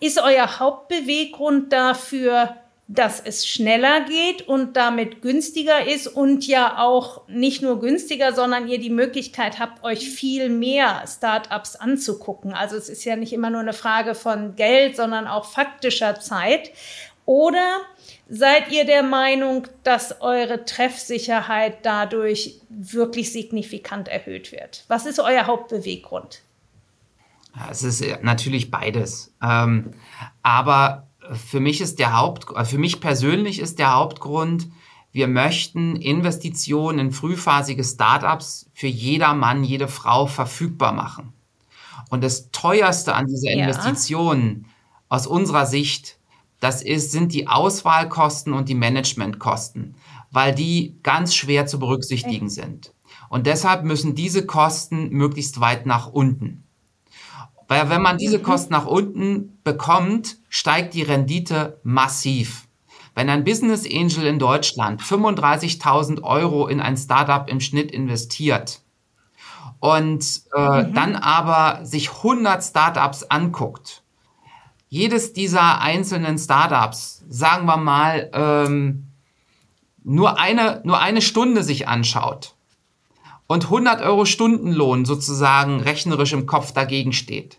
ist 0.00 0.20
euer 0.20 0.58
Hauptbeweggrund 0.58 1.72
dafür, 1.72 2.56
dass 2.94 3.20
es 3.20 3.46
schneller 3.46 4.02
geht 4.04 4.42
und 4.42 4.76
damit 4.76 5.22
günstiger 5.22 5.86
ist 5.86 6.06
und 6.06 6.46
ja 6.46 6.78
auch 6.78 7.26
nicht 7.26 7.62
nur 7.62 7.80
günstiger, 7.80 8.34
sondern 8.34 8.68
ihr 8.68 8.78
die 8.78 8.90
Möglichkeit 8.90 9.58
habt, 9.58 9.82
euch 9.82 10.10
viel 10.10 10.50
mehr 10.50 11.02
Startups 11.06 11.76
anzugucken. 11.76 12.52
Also 12.52 12.76
es 12.76 12.90
ist 12.90 13.04
ja 13.04 13.16
nicht 13.16 13.32
immer 13.32 13.48
nur 13.48 13.60
eine 13.60 13.72
Frage 13.72 14.14
von 14.14 14.56
Geld, 14.56 14.96
sondern 14.96 15.26
auch 15.26 15.46
faktischer 15.46 16.20
Zeit. 16.20 16.72
Oder 17.24 17.80
seid 18.28 18.70
ihr 18.70 18.84
der 18.84 19.02
Meinung, 19.02 19.68
dass 19.84 20.20
eure 20.20 20.66
Treffsicherheit 20.66 21.86
dadurch 21.86 22.60
wirklich 22.68 23.32
signifikant 23.32 24.08
erhöht 24.08 24.52
wird? 24.52 24.84
Was 24.88 25.06
ist 25.06 25.18
euer 25.18 25.46
Hauptbeweggrund? 25.46 26.42
Es 27.70 27.82
ist 27.82 28.04
natürlich 28.22 28.70
beides. 28.70 29.32
Ähm, 29.42 29.92
aber 30.42 31.06
für 31.30 31.60
mich 31.60 31.80
ist 31.80 31.98
der 31.98 32.16
Haupt, 32.16 32.46
für 32.66 32.78
mich 32.78 33.00
persönlich 33.00 33.58
ist 33.58 33.78
der 33.78 33.94
Hauptgrund, 33.94 34.68
wir 35.12 35.28
möchten 35.28 35.96
Investitionen 35.96 36.98
in 36.98 37.12
frühphasige 37.12 37.84
Startups 37.84 38.70
für 38.72 38.86
jeder 38.86 39.34
Mann, 39.34 39.62
jede 39.62 39.88
Frau 39.88 40.26
verfügbar 40.26 40.92
machen. 40.92 41.34
Und 42.08 42.24
das 42.24 42.50
teuerste 42.50 43.14
an 43.14 43.26
dieser 43.26 43.52
ja. 43.52 43.64
Investition 43.64 44.66
aus 45.08 45.26
unserer 45.26 45.66
Sicht, 45.66 46.18
das 46.60 46.82
ist, 46.82 47.12
sind 47.12 47.34
die 47.34 47.46
Auswahlkosten 47.46 48.54
und 48.54 48.68
die 48.68 48.74
Managementkosten, 48.74 49.96
weil 50.30 50.54
die 50.54 50.96
ganz 51.02 51.34
schwer 51.34 51.66
zu 51.66 51.78
berücksichtigen 51.78 52.46
okay. 52.46 52.54
sind. 52.54 52.94
Und 53.28 53.46
deshalb 53.46 53.84
müssen 53.84 54.14
diese 54.14 54.46
Kosten 54.46 55.10
möglichst 55.10 55.60
weit 55.60 55.86
nach 55.86 56.06
unten. 56.06 56.64
Weil 57.68 57.88
wenn 57.90 58.02
man 58.02 58.18
diese 58.18 58.38
mhm. 58.38 58.42
Kosten 58.42 58.72
nach 58.72 58.86
unten 58.86 59.58
bekommt, 59.64 60.36
steigt 60.52 60.92
die 60.92 61.02
Rendite 61.02 61.80
massiv. 61.82 62.68
Wenn 63.14 63.30
ein 63.30 63.42
Business 63.42 63.86
Angel 63.86 64.26
in 64.26 64.38
Deutschland 64.38 65.00
35.000 65.00 66.22
Euro 66.22 66.68
in 66.68 66.78
ein 66.78 66.98
Startup 66.98 67.48
im 67.48 67.58
Schnitt 67.58 67.90
investiert 67.90 68.82
und 69.80 70.42
äh, 70.54 70.82
mhm. 70.82 70.92
dann 70.92 71.16
aber 71.16 71.86
sich 71.86 72.10
100 72.10 72.62
Startups 72.62 73.22
anguckt, 73.24 74.02
jedes 74.90 75.32
dieser 75.32 75.80
einzelnen 75.80 76.36
Startups, 76.36 77.24
sagen 77.30 77.64
wir 77.64 77.78
mal, 77.78 78.30
ähm, 78.34 79.06
nur 80.04 80.38
eine, 80.38 80.82
nur 80.84 81.00
eine 81.00 81.22
Stunde 81.22 81.62
sich 81.62 81.88
anschaut 81.88 82.56
und 83.46 83.64
100 83.64 84.02
Euro 84.02 84.26
Stundenlohn 84.26 85.06
sozusagen 85.06 85.80
rechnerisch 85.80 86.34
im 86.34 86.44
Kopf 86.44 86.72
dagegen 86.72 87.14
steht, 87.14 87.58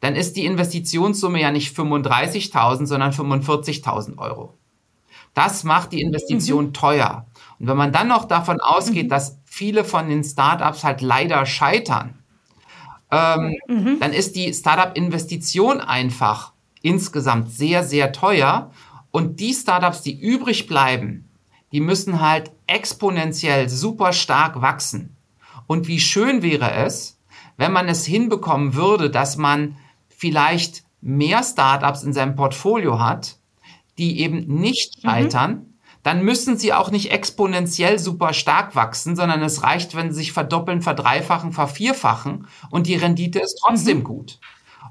dann 0.00 0.14
ist 0.14 0.36
die 0.36 0.44
Investitionssumme 0.44 1.40
ja 1.40 1.50
nicht 1.50 1.76
35.000, 1.76 2.86
sondern 2.86 3.12
45.000 3.12 4.18
Euro. 4.18 4.54
Das 5.34 5.64
macht 5.64 5.92
die 5.92 6.00
Investition 6.00 6.66
mhm. 6.66 6.72
teuer. 6.72 7.26
Und 7.58 7.66
wenn 7.66 7.76
man 7.76 7.92
dann 7.92 8.08
noch 8.08 8.24
davon 8.24 8.60
ausgeht, 8.60 9.06
mhm. 9.06 9.10
dass 9.10 9.38
viele 9.44 9.84
von 9.84 10.08
den 10.08 10.24
Startups 10.24 10.84
halt 10.84 11.00
leider 11.00 11.44
scheitern, 11.46 12.18
ähm, 13.10 13.54
mhm. 13.68 13.98
dann 14.00 14.12
ist 14.12 14.36
die 14.36 14.52
Startup-Investition 14.52 15.80
einfach 15.80 16.52
insgesamt 16.82 17.50
sehr, 17.50 17.82
sehr 17.84 18.12
teuer. 18.12 18.70
Und 19.10 19.40
die 19.40 19.54
Startups, 19.54 20.02
die 20.02 20.18
übrig 20.18 20.66
bleiben, 20.66 21.28
die 21.72 21.80
müssen 21.80 22.20
halt 22.20 22.50
exponentiell 22.66 23.68
super 23.68 24.12
stark 24.12 24.60
wachsen. 24.60 25.16
Und 25.66 25.86
wie 25.86 26.00
schön 26.00 26.42
wäre 26.42 26.72
es, 26.72 27.18
wenn 27.56 27.72
man 27.72 27.88
es 27.88 28.06
hinbekommen 28.06 28.74
würde, 28.74 29.10
dass 29.10 29.36
man 29.36 29.76
vielleicht 30.18 30.82
mehr 31.00 31.42
Startups 31.44 32.02
in 32.02 32.12
seinem 32.12 32.34
Portfolio 32.34 32.98
hat, 32.98 33.36
die 33.98 34.20
eben 34.20 34.46
nicht 34.46 34.98
mhm. 34.98 35.08
scheitern, 35.08 35.52
mhm. 35.52 35.74
dann 36.02 36.24
müssen 36.24 36.58
sie 36.58 36.72
auch 36.72 36.90
nicht 36.90 37.12
exponentiell 37.12 37.98
super 37.98 38.34
stark 38.34 38.74
wachsen, 38.74 39.14
sondern 39.14 39.40
es 39.42 39.62
reicht, 39.62 39.94
wenn 39.94 40.10
sie 40.10 40.18
sich 40.18 40.32
verdoppeln, 40.32 40.82
verdreifachen, 40.82 41.52
vervierfachen 41.52 42.48
und 42.70 42.88
die 42.88 42.96
Rendite 42.96 43.38
ist 43.38 43.60
trotzdem 43.64 43.98
mhm. 43.98 44.04
gut. 44.04 44.40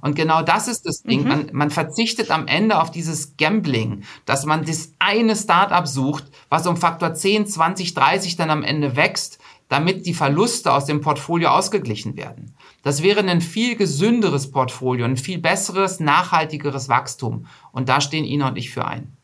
Und 0.01 0.15
genau 0.15 0.43
das 0.43 0.67
ist 0.67 0.85
das 0.85 1.01
Ding. 1.01 1.23
Mhm. 1.23 1.27
Man, 1.27 1.49
man, 1.53 1.69
verzichtet 1.71 2.31
am 2.31 2.47
Ende 2.47 2.79
auf 2.79 2.91
dieses 2.91 3.35
Gambling, 3.35 4.03
dass 4.25 4.45
man 4.45 4.63
das 4.63 4.93
eine 4.99 5.35
Startup 5.35 5.87
sucht, 5.87 6.25
was 6.49 6.67
um 6.67 6.77
Faktor 6.77 7.13
10, 7.15 7.47
20, 7.47 7.93
30 7.93 8.35
dann 8.35 8.51
am 8.51 8.63
Ende 8.63 8.95
wächst, 8.95 9.39
damit 9.69 10.05
die 10.05 10.13
Verluste 10.13 10.71
aus 10.71 10.85
dem 10.85 11.01
Portfolio 11.01 11.49
ausgeglichen 11.49 12.15
werden. 12.15 12.55
Das 12.83 13.03
wäre 13.03 13.19
ein 13.19 13.41
viel 13.41 13.75
gesünderes 13.75 14.51
Portfolio, 14.51 15.05
ein 15.05 15.17
viel 15.17 15.39
besseres, 15.39 15.99
nachhaltigeres 15.99 16.89
Wachstum. 16.89 17.47
Und 17.71 17.89
da 17.89 17.99
stehen 17.99 18.23
Ina 18.23 18.49
und 18.49 18.57
ich 18.57 18.71
für 18.71 18.85
ein. 18.85 19.17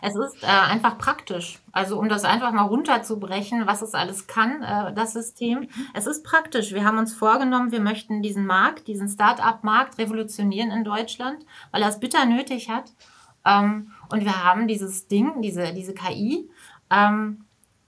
Es 0.00 0.14
ist 0.14 0.42
äh, 0.42 0.46
einfach 0.46 0.98
praktisch. 0.98 1.58
Also 1.72 1.98
um 1.98 2.08
das 2.08 2.24
einfach 2.24 2.52
mal 2.52 2.62
runterzubrechen, 2.62 3.66
was 3.66 3.82
es 3.82 3.94
alles 3.94 4.26
kann, 4.26 4.62
äh, 4.62 4.94
das 4.94 5.12
System. 5.12 5.68
Es 5.94 6.06
ist 6.06 6.24
praktisch. 6.24 6.72
Wir 6.72 6.84
haben 6.84 6.98
uns 6.98 7.12
vorgenommen, 7.12 7.72
wir 7.72 7.80
möchten 7.80 8.22
diesen 8.22 8.46
Markt, 8.46 8.86
diesen 8.86 9.08
Start-up-Markt 9.08 9.98
revolutionieren 9.98 10.70
in 10.70 10.84
Deutschland, 10.84 11.44
weil 11.70 11.82
er 11.82 11.88
es 11.88 12.00
bitter 12.00 12.24
nötig 12.26 12.70
hat. 12.70 12.92
Ähm, 13.44 13.92
und 14.10 14.24
wir 14.24 14.44
haben 14.44 14.68
dieses 14.68 15.08
Ding, 15.08 15.42
diese, 15.42 15.72
diese 15.72 15.94
KI. 15.94 16.48
Ähm, 16.90 17.44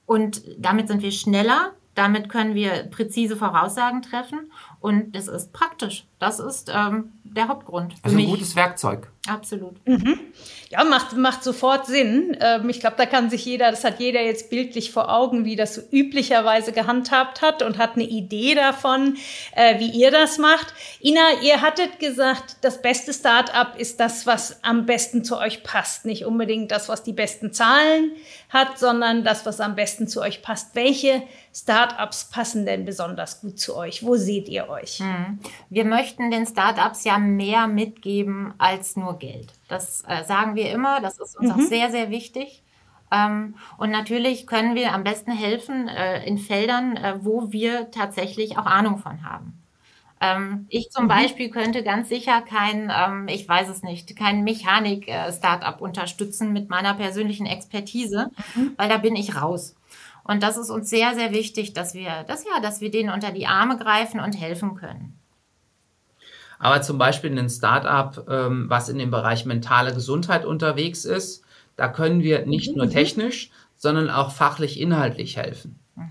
und 0.06 0.42
damit 0.58 0.88
sind 0.88 1.02
wir 1.02 1.12
schneller, 1.12 1.72
damit 1.94 2.28
können 2.28 2.54
wir 2.54 2.84
präzise 2.90 3.36
Voraussagen 3.36 4.02
treffen 4.02 4.50
und 4.80 5.16
es 5.16 5.28
ist 5.28 5.52
praktisch. 5.52 6.06
Das 6.18 6.40
ist 6.40 6.70
ähm, 6.74 7.12
der 7.35 7.49
Hauptgrund. 7.49 7.94
Also 8.03 8.16
ein 8.16 8.27
gutes 8.27 8.55
Werkzeug. 8.55 9.09
Absolut. 9.27 9.77
Mhm. 9.87 10.20
Ja, 10.68 10.85
macht, 10.85 11.16
macht 11.16 11.42
sofort 11.42 11.87
Sinn. 11.87 12.37
Ähm, 12.40 12.68
ich 12.68 12.81
glaube, 12.81 12.97
da 12.97 13.07
kann 13.07 13.31
sich 13.31 13.44
jeder, 13.44 13.70
das 13.70 13.83
hat 13.83 13.99
jeder 13.99 14.23
jetzt 14.23 14.51
bildlich 14.51 14.92
vor 14.92 15.11
Augen, 15.11 15.44
wie 15.44 15.57
das 15.57 15.75
so 15.75 15.81
üblicherweise 15.90 16.73
gehandhabt 16.73 17.40
hat 17.40 17.62
und 17.62 17.79
hat 17.79 17.94
eine 17.94 18.05
Idee 18.05 18.55
davon, 18.55 19.16
äh, 19.53 19.81
wie 19.81 19.88
ihr 19.90 20.11
das 20.11 20.37
macht. 20.37 20.75
Ina, 21.03 21.20
ihr 21.42 21.62
hattet 21.62 21.99
gesagt, 22.01 22.57
das 22.61 22.83
beste 22.83 23.14
Start-up 23.14 23.79
ist 23.79 23.99
das, 23.99 24.27
was 24.27 24.62
am 24.62 24.85
besten 24.85 25.25
zu 25.25 25.38
euch 25.38 25.62
passt. 25.62 26.05
Nicht 26.05 26.27
unbedingt 26.27 26.70
das, 26.70 26.88
was 26.88 27.03
die 27.03 27.14
besten 27.14 27.53
Zahlen 27.53 28.12
hat, 28.51 28.79
sondern 28.79 29.25
das, 29.25 29.47
was 29.47 29.61
am 29.61 29.75
besten 29.75 30.07
zu 30.07 30.20
euch 30.20 30.42
passt. 30.42 30.75
Welche 30.75 31.23
Start-ups 31.55 32.31
passen 32.31 32.66
denn 32.66 32.85
besonders 32.85 33.40
gut 33.40 33.59
zu 33.59 33.77
euch? 33.77 34.05
Wo 34.05 34.16
seht 34.16 34.49
ihr 34.49 34.68
euch? 34.68 35.01
Mhm. 35.01 35.38
Wir 35.70 35.85
möchten 35.85 36.31
den 36.31 36.47
Start-ups 36.47 37.05
ja 37.05 37.16
mehr 37.24 37.66
mitgeben 37.66 38.54
als 38.58 38.96
nur 38.96 39.18
Geld. 39.18 39.52
Das 39.68 40.04
äh, 40.06 40.24
sagen 40.24 40.54
wir 40.54 40.70
immer, 40.70 41.00
das 41.00 41.18
ist 41.18 41.37
uns 41.38 41.48
mhm. 41.48 41.54
auch 41.54 41.68
sehr, 41.68 41.90
sehr 41.90 42.10
wichtig. 42.10 42.62
Ähm, 43.10 43.56
und 43.78 43.90
natürlich 43.90 44.46
können 44.46 44.74
wir 44.74 44.92
am 44.92 45.04
besten 45.04 45.32
helfen 45.32 45.88
äh, 45.88 46.24
in 46.26 46.38
Feldern, 46.38 46.96
äh, 46.96 47.18
wo 47.20 47.52
wir 47.52 47.90
tatsächlich 47.90 48.58
auch 48.58 48.66
Ahnung 48.66 48.98
von 48.98 49.24
haben. 49.24 49.60
Ähm, 50.20 50.66
ich 50.68 50.90
zum 50.90 51.04
mhm. 51.04 51.08
Beispiel 51.08 51.50
könnte 51.50 51.82
ganz 51.82 52.08
sicher 52.08 52.40
kein, 52.40 52.90
ähm, 52.94 53.28
ich 53.28 53.48
weiß 53.48 53.68
es 53.68 53.82
nicht, 53.82 54.16
kein 54.16 54.42
Mechanik-Startup 54.44 55.80
unterstützen 55.80 56.52
mit 56.52 56.70
meiner 56.70 56.94
persönlichen 56.94 57.46
Expertise, 57.46 58.30
mhm. 58.54 58.72
weil 58.76 58.88
da 58.88 58.98
bin 58.98 59.16
ich 59.16 59.40
raus. 59.40 59.74
Und 60.24 60.42
das 60.42 60.56
ist 60.56 60.70
uns 60.70 60.88
sehr, 60.88 61.14
sehr 61.14 61.32
wichtig, 61.32 61.74
dass 61.74 61.94
wir, 61.94 62.24
dass 62.26 62.44
ja, 62.44 62.60
dass 62.60 62.80
wir 62.80 62.90
denen 62.90 63.10
unter 63.10 63.30
die 63.30 63.46
Arme 63.46 63.76
greifen 63.76 64.20
und 64.20 64.32
helfen 64.32 64.74
können. 64.74 65.18
Aber 66.64 66.81
zum 66.81 66.96
Beispiel 66.96 67.38
ein 67.38 67.50
Startup, 67.50 68.27
ähm, 68.27 68.70
was 68.70 68.88
in 68.88 68.96
dem 68.96 69.11
Bereich 69.11 69.44
mentale 69.44 69.92
Gesundheit 69.92 70.46
unterwegs 70.46 71.05
ist, 71.05 71.44
da 71.77 71.88
können 71.88 72.22
wir 72.22 72.46
nicht 72.46 72.70
mhm. 72.70 72.79
nur 72.79 72.88
technisch, 72.88 73.50
sondern 73.77 74.09
auch 74.09 74.33
fachlich 74.33 74.81
inhaltlich 74.81 75.37
helfen. 75.37 75.79
Mhm. 75.94 76.11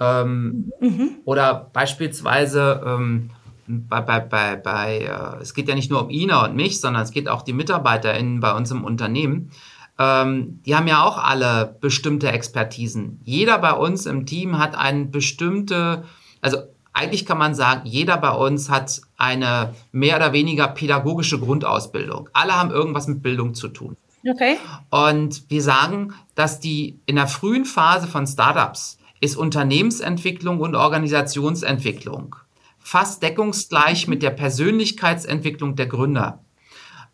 Ähm, 0.00 0.72
mhm. 0.80 1.10
Oder 1.24 1.70
beispielsweise 1.72 2.82
ähm, 2.84 3.30
bei, 3.68 4.00
bei, 4.00 4.18
bei, 4.18 4.56
bei 4.56 4.98
äh, 5.02 5.40
es 5.40 5.54
geht 5.54 5.68
ja 5.68 5.76
nicht 5.76 5.88
nur 5.88 6.02
um 6.02 6.10
Ina 6.10 6.46
und 6.46 6.56
mich, 6.56 6.80
sondern 6.80 7.04
es 7.04 7.12
geht 7.12 7.28
auch 7.28 7.42
die 7.42 7.52
MitarbeiterInnen 7.52 8.40
bei 8.40 8.56
uns 8.56 8.72
im 8.72 8.82
Unternehmen. 8.82 9.52
Ähm, 10.00 10.60
die 10.66 10.74
haben 10.74 10.88
ja 10.88 11.04
auch 11.04 11.16
alle 11.16 11.76
bestimmte 11.80 12.32
Expertisen. 12.32 13.20
Jeder 13.22 13.56
bei 13.58 13.72
uns 13.72 14.06
im 14.06 14.26
Team 14.26 14.58
hat 14.58 14.76
eine 14.76 15.04
bestimmte, 15.04 16.02
also 16.40 16.58
eigentlich 16.92 17.24
kann 17.24 17.38
man 17.38 17.54
sagen, 17.54 17.82
jeder 17.84 18.16
bei 18.16 18.32
uns 18.32 18.68
hat 18.68 19.00
eine 19.22 19.74
mehr 19.92 20.16
oder 20.16 20.32
weniger 20.32 20.66
pädagogische 20.68 21.38
Grundausbildung. 21.38 22.28
Alle 22.32 22.54
haben 22.54 22.72
irgendwas 22.72 23.06
mit 23.06 23.22
Bildung 23.22 23.54
zu 23.54 23.68
tun. 23.68 23.96
Okay. 24.28 24.56
Und 24.90 25.48
wir 25.48 25.62
sagen, 25.62 26.14
dass 26.34 26.58
die 26.58 27.00
in 27.06 27.16
der 27.16 27.28
frühen 27.28 27.64
Phase 27.64 28.08
von 28.08 28.26
Startups 28.26 28.98
ist 29.20 29.36
Unternehmensentwicklung 29.36 30.60
und 30.60 30.74
Organisationsentwicklung 30.74 32.34
fast 32.80 33.22
deckungsgleich 33.22 34.08
mit 34.08 34.24
der 34.24 34.30
Persönlichkeitsentwicklung 34.30 35.76
der 35.76 35.86
Gründer. 35.86 36.40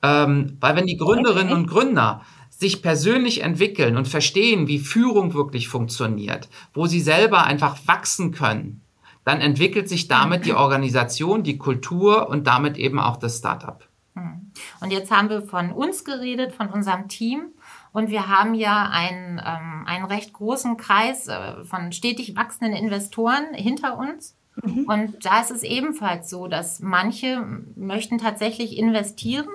Ähm, 0.02 0.56
weil 0.60 0.76
wenn 0.76 0.86
die 0.86 0.96
Gründerinnen 0.96 1.52
okay. 1.52 1.60
und 1.60 1.66
Gründer 1.66 2.22
sich 2.48 2.80
persönlich 2.80 3.42
entwickeln 3.42 3.98
und 3.98 4.08
verstehen, 4.08 4.66
wie 4.66 4.78
Führung 4.78 5.34
wirklich 5.34 5.68
funktioniert, 5.68 6.48
wo 6.72 6.86
sie 6.86 7.00
selber 7.00 7.44
einfach 7.44 7.76
wachsen 7.86 8.32
können, 8.32 8.80
dann 9.28 9.42
entwickelt 9.42 9.90
sich 9.90 10.08
damit 10.08 10.46
die 10.46 10.54
Organisation, 10.54 11.42
die 11.42 11.58
Kultur 11.58 12.30
und 12.30 12.46
damit 12.46 12.78
eben 12.78 12.98
auch 12.98 13.18
das 13.18 13.36
Startup. 13.36 13.86
Hm. 14.14 14.52
Und 14.80 14.90
jetzt 14.90 15.10
haben 15.10 15.28
wir 15.28 15.42
von 15.42 15.70
uns 15.70 16.06
geredet, 16.06 16.54
von 16.54 16.70
unserem 16.70 17.08
Team. 17.08 17.48
Und 17.92 18.08
wir 18.08 18.28
haben 18.28 18.54
ja 18.54 18.88
einen, 18.90 19.38
ähm, 19.38 19.84
einen 19.86 20.06
recht 20.06 20.32
großen 20.32 20.78
Kreis 20.78 21.28
äh, 21.28 21.62
von 21.64 21.92
stetig 21.92 22.36
wachsenden 22.36 22.74
Investoren 22.74 23.52
hinter 23.52 23.98
uns. 23.98 24.34
Mhm. 24.62 24.84
Und 24.84 25.26
da 25.26 25.42
ist 25.42 25.50
es 25.50 25.62
ebenfalls 25.62 26.30
so, 26.30 26.48
dass 26.48 26.80
manche 26.80 27.46
möchten 27.76 28.16
tatsächlich 28.16 28.78
investieren 28.78 29.48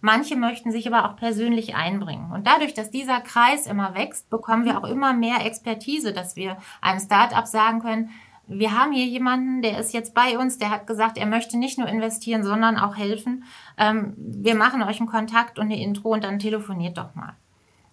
Manche 0.00 0.36
möchten 0.36 0.70
sich 0.70 0.86
aber 0.86 1.08
auch 1.08 1.16
persönlich 1.16 1.74
einbringen. 1.74 2.30
Und 2.30 2.46
dadurch, 2.46 2.74
dass 2.74 2.90
dieser 2.90 3.20
Kreis 3.20 3.66
immer 3.66 3.94
wächst, 3.94 4.28
bekommen 4.30 4.64
wir 4.64 4.78
auch 4.78 4.84
immer 4.84 5.12
mehr 5.12 5.44
Expertise, 5.44 6.12
dass 6.12 6.36
wir 6.36 6.58
einem 6.80 7.00
Startup 7.00 7.46
sagen 7.46 7.80
können, 7.80 8.10
wir 8.48 8.72
haben 8.72 8.92
hier 8.92 9.06
jemanden, 9.06 9.62
der 9.62 9.78
ist 9.78 9.92
jetzt 9.92 10.14
bei 10.14 10.38
uns, 10.38 10.58
der 10.58 10.70
hat 10.70 10.86
gesagt, 10.86 11.18
er 11.18 11.26
möchte 11.26 11.58
nicht 11.58 11.78
nur 11.78 11.88
investieren, 11.88 12.44
sondern 12.44 12.78
auch 12.78 12.96
helfen. 12.96 13.44
Ähm, 13.76 14.14
wir 14.16 14.54
machen 14.54 14.82
euch 14.82 14.98
einen 15.00 15.08
Kontakt 15.08 15.58
und 15.58 15.66
eine 15.66 15.82
Intro 15.82 16.10
und 16.10 16.24
dann 16.24 16.38
telefoniert 16.38 16.96
doch 16.96 17.14
mal. 17.14 17.34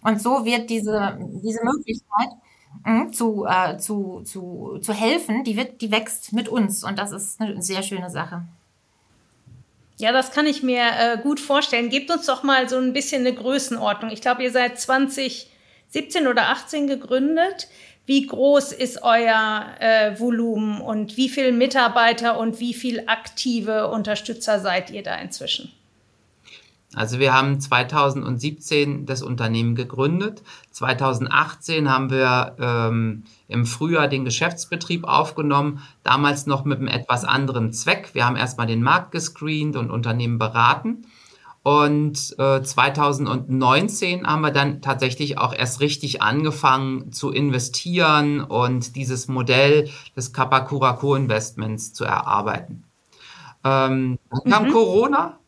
Und 0.02 0.22
so 0.22 0.46
wird 0.46 0.70
diese, 0.70 1.18
diese 1.44 1.63
Möglichkeit 1.63 2.30
mh, 2.86 3.12
zu, 3.12 3.46
äh, 3.46 3.78
zu, 3.78 4.22
zu, 4.26 4.80
zu 4.82 4.94
helfen, 4.94 5.44
die, 5.44 5.58
wird, 5.58 5.82
die 5.82 5.92
wächst 5.92 6.34
mit 6.34 6.50
uns. 6.50 6.84
Und 6.84 7.00
das 7.00 7.12
ist 7.12 7.42
eine 7.42 7.62
sehr 7.62 7.84
schöne 7.84 8.10
Sache. 8.10 8.44
Ja, 9.98 10.12
das 10.12 10.32
kann 10.32 10.48
ich 10.48 10.63
mir 10.63 10.84
äh, 10.84 11.18
gut 11.22 11.39
vorstellen. 11.39 11.89
Gebt 11.89 12.12
uns 12.12 12.26
doch 12.26 12.44
mal 12.44 12.68
so 12.68 12.78
ein 12.78 12.94
bisschen 12.94 13.22
eine 13.22 13.34
Größenordnung. 13.34 14.12
Ich 14.12 14.22
glaube, 14.22 14.44
ihr 14.44 14.52
seid 14.52 14.80
2017 14.80 16.28
oder 16.28 16.50
18 16.50 16.88
gegründet. 16.88 17.68
Wie 18.06 18.28
groß 18.28 18.74
ist 18.74 19.02
euer 19.02 19.66
äh, 19.80 20.20
Volumen 20.20 20.82
und 20.82 21.16
wie 21.16 21.30
viele 21.30 21.54
Mitarbeiter 21.54 22.38
und 22.38 22.60
wie 22.60 22.74
viele 22.74 23.08
aktive 23.08 23.88
Unterstützer 23.88 24.60
seid 24.60 24.89
ihr 24.89 25.04
da 25.04 25.16
inzwischen? 25.16 25.72
Also 26.96 27.18
wir 27.18 27.34
haben 27.34 27.60
2017 27.60 29.06
das 29.06 29.24
Unternehmen 29.24 29.74
gegründet. 29.74 30.44
2018 30.72 31.89
haben 31.89 32.12
wir 32.12 32.56
ähm, 32.60 33.24
im 33.48 33.66
Frühjahr 33.66 34.08
den 34.08 34.26
Geschäftsbetrieb 34.26 35.06
aufgenommen, 35.06 35.82
damals 36.04 36.46
noch 36.46 36.66
mit 36.66 36.80
einem 36.80 36.89
etwas 36.89 37.24
anderen 37.24 37.74
Zweck. 37.74 38.12
Wir 38.13 38.26
haben 38.26 38.36
erstmal 38.36 38.68
den 38.68 38.84
Markt 38.84 39.12
gescreent 39.12 39.76
und 39.76 39.89
Unternehmen 39.89 40.38
beraten. 40.38 41.08
Und 41.63 42.36
äh, 42.39 42.62
2019 42.62 44.28
haben 44.28 44.41
wir 44.41 44.52
dann 44.52 44.82
tatsächlich 44.82 45.38
auch 45.38 45.54
erst 45.56 45.80
richtig 45.80 46.21
angefangen 46.21 47.13
zu 47.13 47.32
investieren 47.32 48.41
und 48.41 48.97
dieses 48.97 49.30
Modell 49.30 49.89
des 50.15 50.34
Kapakura 50.34 50.93
Co-Investments 50.93 51.93
zu 51.93 52.04
erarbeiten. 52.04 52.84
Ähm, 53.63 54.19
dann 54.30 54.52
kam 54.52 54.63
mhm. 54.65 54.71
Corona 54.73 55.39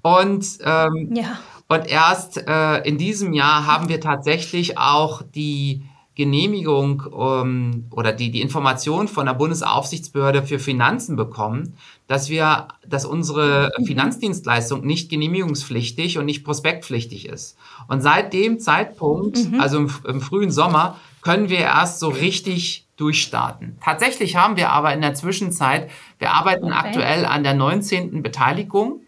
und, 0.00 0.46
ähm, 0.64 1.10
ja. 1.14 1.38
und 1.68 1.86
erst 1.88 2.38
äh, 2.38 2.78
in 2.78 2.96
diesem 2.96 3.34
Jahr 3.34 3.66
haben 3.66 3.90
wir 3.90 4.00
tatsächlich 4.00 4.78
auch 4.78 5.20
die 5.20 5.82
Genehmigung 6.14 7.02
ähm, 7.18 7.86
oder 7.90 8.12
die, 8.12 8.30
die 8.30 8.40
Information 8.40 9.08
von 9.08 9.26
der 9.26 9.34
Bundesaufsichtsbehörde 9.34 10.44
für 10.44 10.58
Finanzen 10.58 11.16
bekommen, 11.16 11.76
dass 12.06 12.28
wir, 12.28 12.68
dass 12.86 13.04
unsere 13.04 13.72
mhm. 13.78 13.84
Finanzdienstleistung 13.84 14.86
nicht 14.86 15.10
genehmigungspflichtig 15.10 16.18
und 16.18 16.26
nicht 16.26 16.44
prospektpflichtig 16.44 17.28
ist. 17.28 17.56
Und 17.88 18.00
seit 18.00 18.32
dem 18.32 18.60
Zeitpunkt, 18.60 19.38
mhm. 19.38 19.60
also 19.60 19.78
im, 19.78 19.90
im 20.06 20.20
frühen 20.20 20.52
Sommer, 20.52 20.98
können 21.22 21.48
wir 21.48 21.58
erst 21.58 21.98
so 21.98 22.08
richtig 22.08 22.86
durchstarten. 22.96 23.76
Tatsächlich 23.82 24.36
haben 24.36 24.56
wir 24.56 24.70
aber 24.70 24.92
in 24.92 25.00
der 25.00 25.14
Zwischenzeit, 25.14 25.90
wir 26.18 26.32
arbeiten 26.32 26.66
okay. 26.66 26.74
aktuell 26.76 27.24
an 27.24 27.42
der 27.42 27.54
19. 27.54 28.22
Beteiligung. 28.22 29.00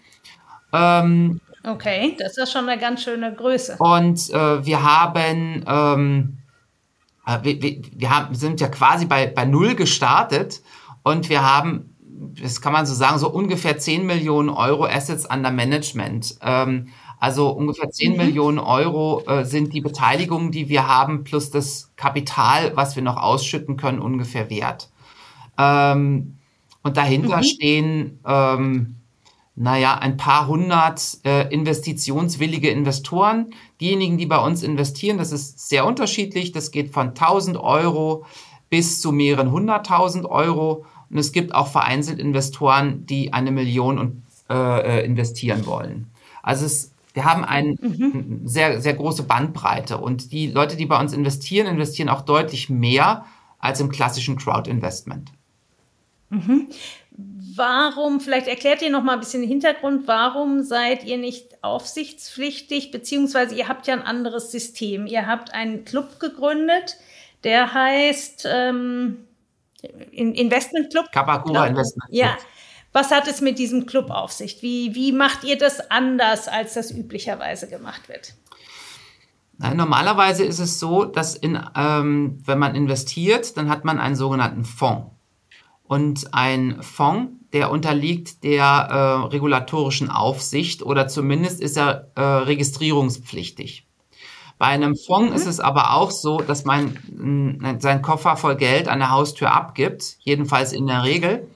Ähm, 0.73 1.41
okay, 1.63 2.17
das 2.19 2.37
ist 2.37 2.51
schon 2.51 2.69
eine 2.69 2.81
ganz 2.81 3.05
schöne 3.05 3.33
Größe. 3.33 3.77
Und 3.79 4.31
äh, 4.31 4.67
wir 4.67 4.83
haben 4.83 5.65
ähm, 5.69 6.39
äh, 6.39 6.46
wir, 7.27 7.63
wir, 7.63 7.83
wir 7.93 8.11
haben, 8.11 8.35
sind 8.35 8.61
ja 8.61 8.69
quasi 8.69 9.07
bei, 9.07 9.27
bei 9.27 9.45
Null 9.45 9.75
gestartet 9.75 10.63
und 11.03 11.29
wir 11.29 11.43
haben, 11.43 11.97
das 12.41 12.61
kann 12.61 12.73
man 12.73 12.87
so 12.87 12.95
sagen, 12.95 13.19
so 13.19 13.29
ungefähr 13.29 13.79
10 13.79 14.07
Millionen 14.07 14.49
Euro 14.49 14.87
Assets 14.87 15.27
under 15.27 15.51
Management. 15.51 16.39
Ähm, 16.43 16.89
also 17.19 17.49
ungefähr 17.51 17.91
10 17.91 18.13
mhm. 18.13 18.17
Millionen 18.19 18.59
Euro 18.59 19.23
äh, 19.27 19.45
sind 19.45 19.73
die 19.73 19.81
Beteiligungen, 19.81 20.53
die 20.53 20.69
wir 20.69 20.87
haben, 20.87 21.25
plus 21.25 21.51
das 21.51 21.93
Kapital, 21.97 22.77
was 22.77 22.95
wir 22.95 23.03
noch 23.03 23.17
ausschütten 23.17 23.77
können, 23.77 23.99
ungefähr 23.99 24.51
wert. 24.51 24.91
Ähm, 25.59 26.39
und 26.83 26.97
dahinter 26.97 27.39
mhm. 27.39 27.43
stehen 27.43 28.21
ähm, 28.27 28.97
naja, 29.59 29.97
ein 29.97 30.19
paar 30.19 30.47
hundert 30.49 31.19
äh, 31.25 31.49
investitionswillige 31.49 32.69
Investoren. 32.69 33.55
Diejenigen, 33.81 34.19
die 34.19 34.27
bei 34.27 34.39
uns 34.39 34.63
investieren, 34.63 35.17
das 35.17 35.33
ist 35.33 35.69
sehr 35.69 35.87
unterschiedlich. 35.87 36.53
Das 36.53 36.71
geht 36.71 36.93
von 36.93 37.09
1000 37.09 37.57
Euro 37.57 38.27
bis 38.69 39.01
zu 39.01 39.13
mehreren 39.13 39.51
hunderttausend 39.51 40.27
Euro. 40.27 40.85
Und 41.09 41.17
es 41.17 41.33
gibt 41.33 41.55
auch 41.55 41.69
vereinzelt 41.69 42.19
Investoren, 42.19 43.07
die 43.07 43.33
eine 43.33 43.51
Million 43.51 43.99
und, 43.99 44.23
äh, 44.51 45.01
äh 45.01 45.05
investieren 45.07 45.65
wollen. 45.65 46.11
Also 46.43 46.67
es, 46.67 46.93
wir 47.15 47.25
haben 47.25 47.43
eine 47.43 47.77
mhm. 47.81 48.43
sehr, 48.45 48.83
sehr 48.83 48.93
große 48.93 49.23
Bandbreite. 49.23 49.97
Und 49.97 50.33
die 50.33 50.49
Leute, 50.49 50.77
die 50.77 50.85
bei 50.85 51.01
uns 51.01 51.15
investieren, 51.15 51.67
investieren 51.67 52.11
auch 52.11 52.21
deutlich 52.21 52.69
mehr 52.69 53.25
als 53.59 53.81
im 53.81 53.89
klassischen 53.89 54.37
Crowd-Investment. 54.37 55.33
Mhm. 56.29 56.69
Warum, 57.57 58.21
vielleicht 58.21 58.49
erklärt 58.49 58.83
ihr 58.83 58.91
noch 58.91 59.03
mal 59.03 59.15
ein 59.15 59.21
bisschen 59.21 59.41
den 59.41 59.49
Hintergrund, 59.49 60.07
warum 60.07 60.63
seid 60.63 61.05
ihr 61.05 61.17
nicht 61.17 61.63
aufsichtspflichtig, 61.63 62.91
beziehungsweise 62.91 63.55
ihr 63.55 63.67
habt 63.67 63.87
ja 63.87 63.95
ein 63.95 64.03
anderes 64.03 64.53
System. 64.53 65.07
Ihr 65.07 65.27
habt 65.27 65.55
einen 65.55 65.85
Club 65.85 66.21
gegründet, 66.21 66.97
der 67.45 67.73
heißt 67.73 68.47
ähm, 68.51 69.27
Investment 70.13 70.91
Club. 70.91 71.11
Kapakura 71.13 71.67
Investment 71.67 72.11
Club. 72.11 72.21
Ja. 72.21 72.37
Was 72.93 73.11
hat 73.11 73.29
es 73.29 73.41
mit 73.41 73.59
diesem 73.59 73.87
Club 73.87 74.11
auf 74.11 74.33
sich? 74.33 74.63
Wie, 74.63 74.95
wie 74.95 75.13
macht 75.13 75.45
ihr 75.45 75.59
das 75.59 75.91
anders, 75.91 76.49
als 76.49 76.75
das 76.75 76.91
üblicherweise 76.91 77.69
gemacht 77.69 78.09
wird? 78.09 78.35
Normalerweise 79.59 80.45
ist 80.45 80.59
es 80.59 80.79
so, 80.79 81.05
dass 81.05 81.35
in, 81.35 81.59
ähm, 81.77 82.43
wenn 82.45 82.59
man 82.59 82.75
investiert, 82.75 83.57
dann 83.57 83.71
hat 83.71 83.85
man 83.85 83.99
einen 83.99 84.17
sogenannten 84.17 84.65
Fonds. 84.65 85.11
Und 85.85 86.35
ein 86.35 86.83
Fonds 86.83 87.36
der 87.57 87.71
unterliegt 87.71 88.45
der 88.45 88.65
äh, 88.65 89.27
regulatorischen 89.29 90.11
Aufsicht 90.11 90.83
oder 90.83 91.09
zumindest 91.09 91.59
ist 91.59 91.79
er 91.79 92.09
äh, 92.15 92.21
registrierungspflichtig. 92.21 93.87
Bei 94.59 94.67
einem 94.67 94.95
Fonds 94.95 95.31
mhm. 95.31 95.37
ist 95.37 95.47
es 95.47 95.59
aber 95.59 95.95
auch 95.95 96.11
so, 96.11 96.37
dass 96.37 96.67
man 96.67 96.99
seinen 97.79 98.03
Koffer 98.03 98.37
voll 98.37 98.57
Geld 98.57 98.89
an 98.89 98.99
der 98.99 99.11
Haustür 99.11 99.53
abgibt, 99.53 100.19
jedenfalls 100.21 100.75
in 100.75 100.87
der 100.87 101.03
Regel. 101.03 101.49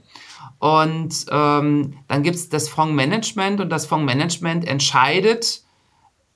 Und 0.59 1.27
ähm, 1.31 1.99
dann 2.09 2.23
gibt 2.23 2.37
es 2.37 2.49
das 2.49 2.71
Fondsmanagement 2.71 3.61
und 3.61 3.69
das 3.69 3.85
Fondsmanagement 3.85 4.67
entscheidet, 4.67 5.65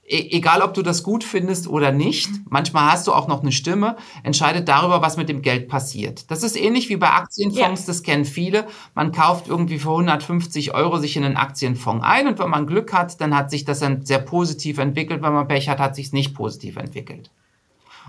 E-, 0.06 0.36
egal 0.36 0.60
ob 0.60 0.74
du 0.74 0.82
das 0.82 1.02
gut 1.02 1.24
findest 1.24 1.66
oder 1.66 1.90
nicht, 1.90 2.28
manchmal 2.48 2.92
hast 2.92 3.06
du 3.06 3.12
auch 3.12 3.26
noch 3.26 3.40
eine 3.40 3.52
Stimme, 3.52 3.96
entscheidet 4.22 4.68
darüber, 4.68 5.00
was 5.00 5.16
mit 5.16 5.28
dem 5.28 5.40
Geld 5.40 5.68
passiert. 5.68 6.30
Das 6.30 6.42
ist 6.42 6.56
ähnlich 6.56 6.88
wie 6.90 6.96
bei 6.96 7.10
Aktienfonds, 7.10 7.80
ja. 7.82 7.86
das 7.86 8.02
kennen 8.02 8.24
viele. 8.24 8.66
Man 8.94 9.12
kauft 9.12 9.48
irgendwie 9.48 9.78
für 9.78 9.90
150 9.90 10.74
Euro 10.74 10.98
sich 10.98 11.16
in 11.16 11.24
einen 11.24 11.36
Aktienfonds 11.36 12.04
ein 12.04 12.28
und 12.28 12.38
wenn 12.38 12.50
man 12.50 12.66
Glück 12.66 12.92
hat, 12.92 13.20
dann 13.20 13.34
hat 13.34 13.50
sich 13.50 13.64
das 13.64 13.80
dann 13.80 14.04
sehr 14.04 14.18
positiv 14.18 14.78
entwickelt. 14.78 15.22
Wenn 15.22 15.32
man 15.32 15.48
Pech 15.48 15.68
hat, 15.68 15.80
hat 15.80 15.96
sich 15.96 16.06
es 16.06 16.12
nicht 16.12 16.34
positiv 16.34 16.76
entwickelt. 16.76 17.30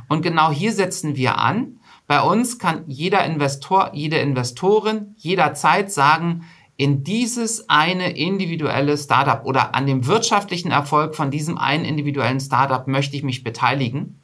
Und 0.09 0.21
genau 0.21 0.51
hier 0.51 0.73
setzen 0.73 1.15
wir 1.15 1.37
an. 1.37 1.79
Bei 2.07 2.21
uns 2.21 2.59
kann 2.59 2.83
jeder 2.87 3.25
Investor, 3.25 3.91
jede 3.93 4.17
Investorin 4.17 5.15
jederzeit 5.17 5.91
sagen, 5.91 6.45
in 6.77 7.03
dieses 7.03 7.69
eine 7.69 8.17
individuelle 8.17 8.97
Startup 8.97 9.45
oder 9.45 9.75
an 9.75 9.87
dem 9.87 10.07
wirtschaftlichen 10.07 10.71
Erfolg 10.71 11.15
von 11.15 11.31
diesem 11.31 11.57
einen 11.57 11.85
individuellen 11.85 12.39
Startup 12.39 12.85
möchte 12.87 13.15
ich 13.15 13.23
mich 13.23 13.43
beteiligen. 13.43 14.19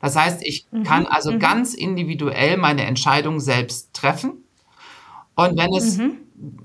Das 0.00 0.16
heißt, 0.16 0.46
ich 0.46 0.66
mhm. 0.70 0.82
kann 0.82 1.06
also 1.06 1.32
mhm. 1.32 1.38
ganz 1.38 1.72
individuell 1.72 2.58
meine 2.58 2.84
Entscheidung 2.84 3.40
selbst 3.40 3.94
treffen. 3.94 4.44
Und 5.34 5.56
wenn 5.56 5.72
es 5.74 5.96
mhm. 5.96 6.18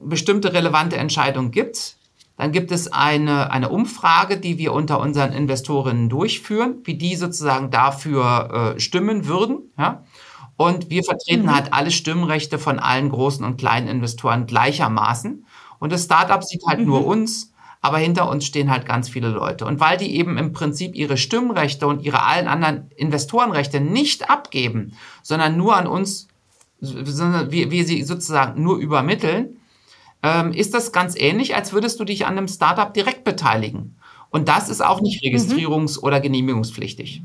bestimmte 0.04 0.52
relevante 0.52 0.97
Entscheidungen 0.97 1.52
gibt, 1.52 1.95
dann 2.36 2.52
gibt 2.52 2.71
es 2.71 2.91
eine, 2.91 3.52
eine 3.52 3.69
Umfrage, 3.69 4.38
die 4.38 4.58
wir 4.58 4.73
unter 4.73 4.99
unseren 4.99 5.34
Investorinnen 5.34 6.10
durchführen, 6.10 6.75
wie 6.84 6.95
die 6.95 7.15
sozusagen 7.15 7.69
dafür 7.69 8.75
äh, 8.75 8.80
stimmen 8.80 9.25
würden. 9.28 9.71
Ja? 9.78 10.04
Und 10.60 10.89
wir 10.89 11.06
vertreten 11.06 11.43
mhm. 11.43 11.56
halt 11.56 11.72
alle 11.72 11.89
Stimmrechte 11.89 12.60
von 12.60 12.80
allen 12.80 13.08
großen 13.08 13.45
und 13.45 13.56
kleinen 13.56 13.88
Investoren 13.88 14.45
gleichermaßen. 14.45 15.45
Und 15.80 15.91
das 15.93 16.04
Startup 16.04 16.43
sieht 16.43 16.63
halt 16.67 16.82
mhm. 16.82 16.86
nur 16.88 17.06
uns, 17.06 17.54
aber 17.80 17.98
hinter 17.98 18.30
uns 18.30 18.45
stehen 18.45 18.69
halt 18.69 18.86
ganz 18.86 19.08
viele 19.08 19.30
Leute. 19.30 19.65
Und 19.65 19.80
weil 19.80 19.98
die 19.98 20.17
eben 20.17 20.38
im 20.38 20.52
Prinzip 20.52 20.95
ihre 20.95 21.15
Stimmrechte 21.15 21.88
und 21.88 22.02
ihre 22.02 22.24
allen 22.24 22.50
anderen 22.50 22.91
Investorenrechte 22.98 23.80
nicht 23.80 24.30
abgeben, 24.30 24.98
sondern 25.24 25.56
nur 25.56 25.78
an 25.78 25.88
uns, 25.88 26.28
sondern 26.82 27.52
wir, 27.52 27.72
wir 27.72 27.86
sie 27.86 28.04
sozusagen 28.04 28.62
nur 28.62 28.80
übermitteln, 28.80 29.62
ähm, 30.24 30.52
ist 30.52 30.74
das 30.74 30.91
ganz 30.91 31.15
ähnlich, 31.15 31.56
als 31.56 31.72
würdest 31.72 32.02
du 32.02 32.04
dich 32.04 32.26
an 32.26 32.38
einem 32.38 32.50
Startup 32.50 32.93
direkt 32.93 33.24
beteiligen. 33.24 33.95
Und 34.30 34.50
das 34.50 34.67
ist 34.67 34.82
auch 34.82 35.00
nicht 35.00 35.24
mhm. 35.24 35.38
registrierungs- 35.38 36.00
oder 36.00 36.19
genehmigungspflichtig. 36.19 37.22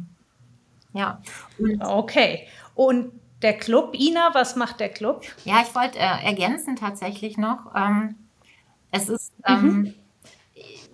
Ja. 0.92 1.20
Okay. 1.80 2.46
Und 2.76 3.10
der 3.44 3.58
Club, 3.58 3.94
Ina, 3.94 4.30
was 4.32 4.56
macht 4.56 4.80
der 4.80 4.88
Club? 4.88 5.22
Ja, 5.44 5.62
ich 5.62 5.74
wollte 5.74 5.98
äh, 5.98 6.24
ergänzen 6.24 6.76
tatsächlich 6.76 7.36
noch. 7.36 7.72
Ähm, 7.76 8.16
es 8.90 9.08
ist, 9.08 9.32
ähm, 9.46 9.62
mhm. 9.62 9.94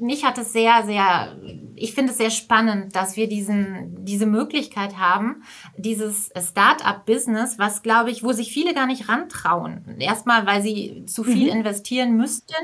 mich 0.00 0.24
hat 0.24 0.36
es 0.36 0.52
sehr, 0.52 0.84
sehr, 0.84 1.36
ich 1.76 1.94
finde 1.94 2.10
es 2.10 2.18
sehr 2.18 2.30
spannend, 2.30 2.96
dass 2.96 3.16
wir 3.16 3.28
diesen, 3.28 4.04
diese 4.04 4.26
Möglichkeit 4.26 4.98
haben, 4.98 5.44
dieses 5.76 6.30
Start-up-Business, 6.36 7.58
was 7.58 7.82
glaube 7.82 8.10
ich, 8.10 8.24
wo 8.24 8.32
sich 8.32 8.52
viele 8.52 8.74
gar 8.74 8.86
nicht 8.86 9.08
rantrauen. 9.08 9.96
Erstmal, 10.00 10.44
weil 10.44 10.60
sie 10.60 11.04
zu 11.06 11.22
viel 11.22 11.52
mhm. 11.52 11.58
investieren 11.58 12.16
müssten 12.16 12.54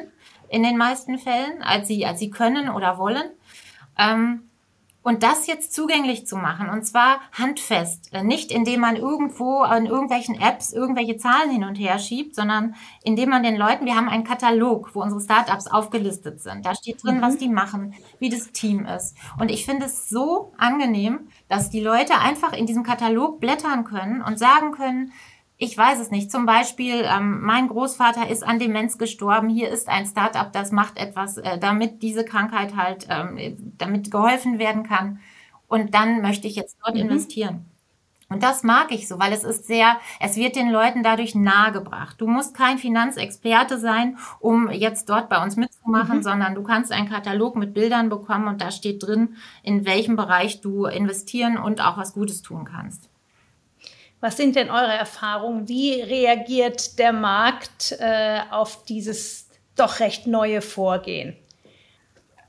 in 0.48 0.64
den 0.64 0.76
meisten 0.76 1.18
Fällen, 1.18 1.62
als 1.62 1.86
sie, 1.86 2.04
als 2.06 2.18
sie 2.18 2.30
können 2.30 2.68
oder 2.70 2.98
wollen. 2.98 3.30
Ähm, 3.96 4.50
und 5.06 5.22
das 5.22 5.46
jetzt 5.46 5.72
zugänglich 5.72 6.26
zu 6.26 6.36
machen, 6.36 6.68
und 6.68 6.82
zwar 6.82 7.20
handfest, 7.30 8.12
äh, 8.12 8.24
nicht 8.24 8.50
indem 8.50 8.80
man 8.80 8.96
irgendwo 8.96 9.60
an 9.60 9.86
irgendwelchen 9.86 10.34
Apps 10.34 10.72
irgendwelche 10.72 11.16
Zahlen 11.16 11.48
hin 11.48 11.62
und 11.62 11.76
her 11.76 12.00
schiebt, 12.00 12.34
sondern 12.34 12.74
indem 13.04 13.30
man 13.30 13.44
den 13.44 13.54
Leuten, 13.56 13.86
wir 13.86 13.94
haben 13.94 14.08
einen 14.08 14.24
Katalog, 14.24 14.96
wo 14.96 15.02
unsere 15.02 15.20
Startups 15.20 15.68
aufgelistet 15.68 16.40
sind. 16.40 16.66
Da 16.66 16.74
steht 16.74 17.04
drin, 17.04 17.18
mhm. 17.18 17.22
was 17.22 17.38
die 17.38 17.48
machen, 17.48 17.94
wie 18.18 18.30
das 18.30 18.50
Team 18.50 18.84
ist. 18.84 19.16
Und 19.38 19.52
ich 19.52 19.64
finde 19.64 19.86
es 19.86 20.08
so 20.08 20.52
angenehm, 20.58 21.28
dass 21.48 21.70
die 21.70 21.80
Leute 21.80 22.18
einfach 22.18 22.52
in 22.52 22.66
diesem 22.66 22.82
Katalog 22.82 23.38
blättern 23.38 23.84
können 23.84 24.22
und 24.22 24.40
sagen 24.40 24.72
können, 24.72 25.12
ich 25.58 25.76
weiß 25.76 26.00
es 26.00 26.10
nicht. 26.10 26.30
Zum 26.30 26.44
Beispiel, 26.44 27.02
ähm, 27.04 27.40
mein 27.40 27.68
Großvater 27.68 28.28
ist 28.28 28.44
an 28.44 28.58
Demenz 28.58 28.98
gestorben. 28.98 29.48
Hier 29.48 29.70
ist 29.70 29.88
ein 29.88 30.04
Startup, 30.04 30.52
das 30.52 30.70
macht 30.70 30.98
etwas, 30.98 31.38
äh, 31.38 31.58
damit 31.58 32.02
diese 32.02 32.24
Krankheit 32.24 32.76
halt, 32.76 33.06
ähm, 33.08 33.56
damit 33.78 34.10
geholfen 34.10 34.58
werden 34.58 34.82
kann. 34.82 35.20
Und 35.66 35.94
dann 35.94 36.20
möchte 36.20 36.46
ich 36.46 36.56
jetzt 36.56 36.76
dort 36.84 36.94
mhm. 36.94 37.02
investieren. 37.02 37.64
Und 38.28 38.42
das 38.42 38.64
mag 38.64 38.90
ich 38.90 39.06
so, 39.06 39.20
weil 39.20 39.32
es 39.32 39.44
ist 39.44 39.66
sehr, 39.66 39.98
es 40.20 40.36
wird 40.36 40.56
den 40.56 40.70
Leuten 40.70 41.04
dadurch 41.04 41.36
nahegebracht. 41.36 42.20
Du 42.20 42.26
musst 42.26 42.54
kein 42.54 42.76
Finanzexperte 42.76 43.78
sein, 43.78 44.18
um 44.40 44.68
jetzt 44.70 45.08
dort 45.08 45.28
bei 45.28 45.40
uns 45.42 45.56
mitzumachen, 45.56 46.18
mhm. 46.18 46.22
sondern 46.22 46.54
du 46.54 46.64
kannst 46.64 46.92
einen 46.92 47.08
Katalog 47.08 47.54
mit 47.56 47.72
Bildern 47.72 48.08
bekommen 48.08 48.48
und 48.48 48.60
da 48.60 48.72
steht 48.72 49.02
drin, 49.02 49.36
in 49.62 49.86
welchem 49.86 50.16
Bereich 50.16 50.60
du 50.60 50.86
investieren 50.86 51.56
und 51.56 51.80
auch 51.80 51.96
was 51.96 52.14
Gutes 52.14 52.42
tun 52.42 52.64
kannst. 52.64 53.05
Was 54.20 54.36
sind 54.36 54.56
denn 54.56 54.70
eure 54.70 54.94
Erfahrungen? 54.94 55.68
Wie 55.68 56.00
reagiert 56.00 56.98
der 56.98 57.12
Markt 57.12 57.96
äh, 57.98 58.40
auf 58.50 58.84
dieses 58.84 59.48
doch 59.76 60.00
recht 60.00 60.26
neue 60.26 60.62
Vorgehen? 60.62 61.36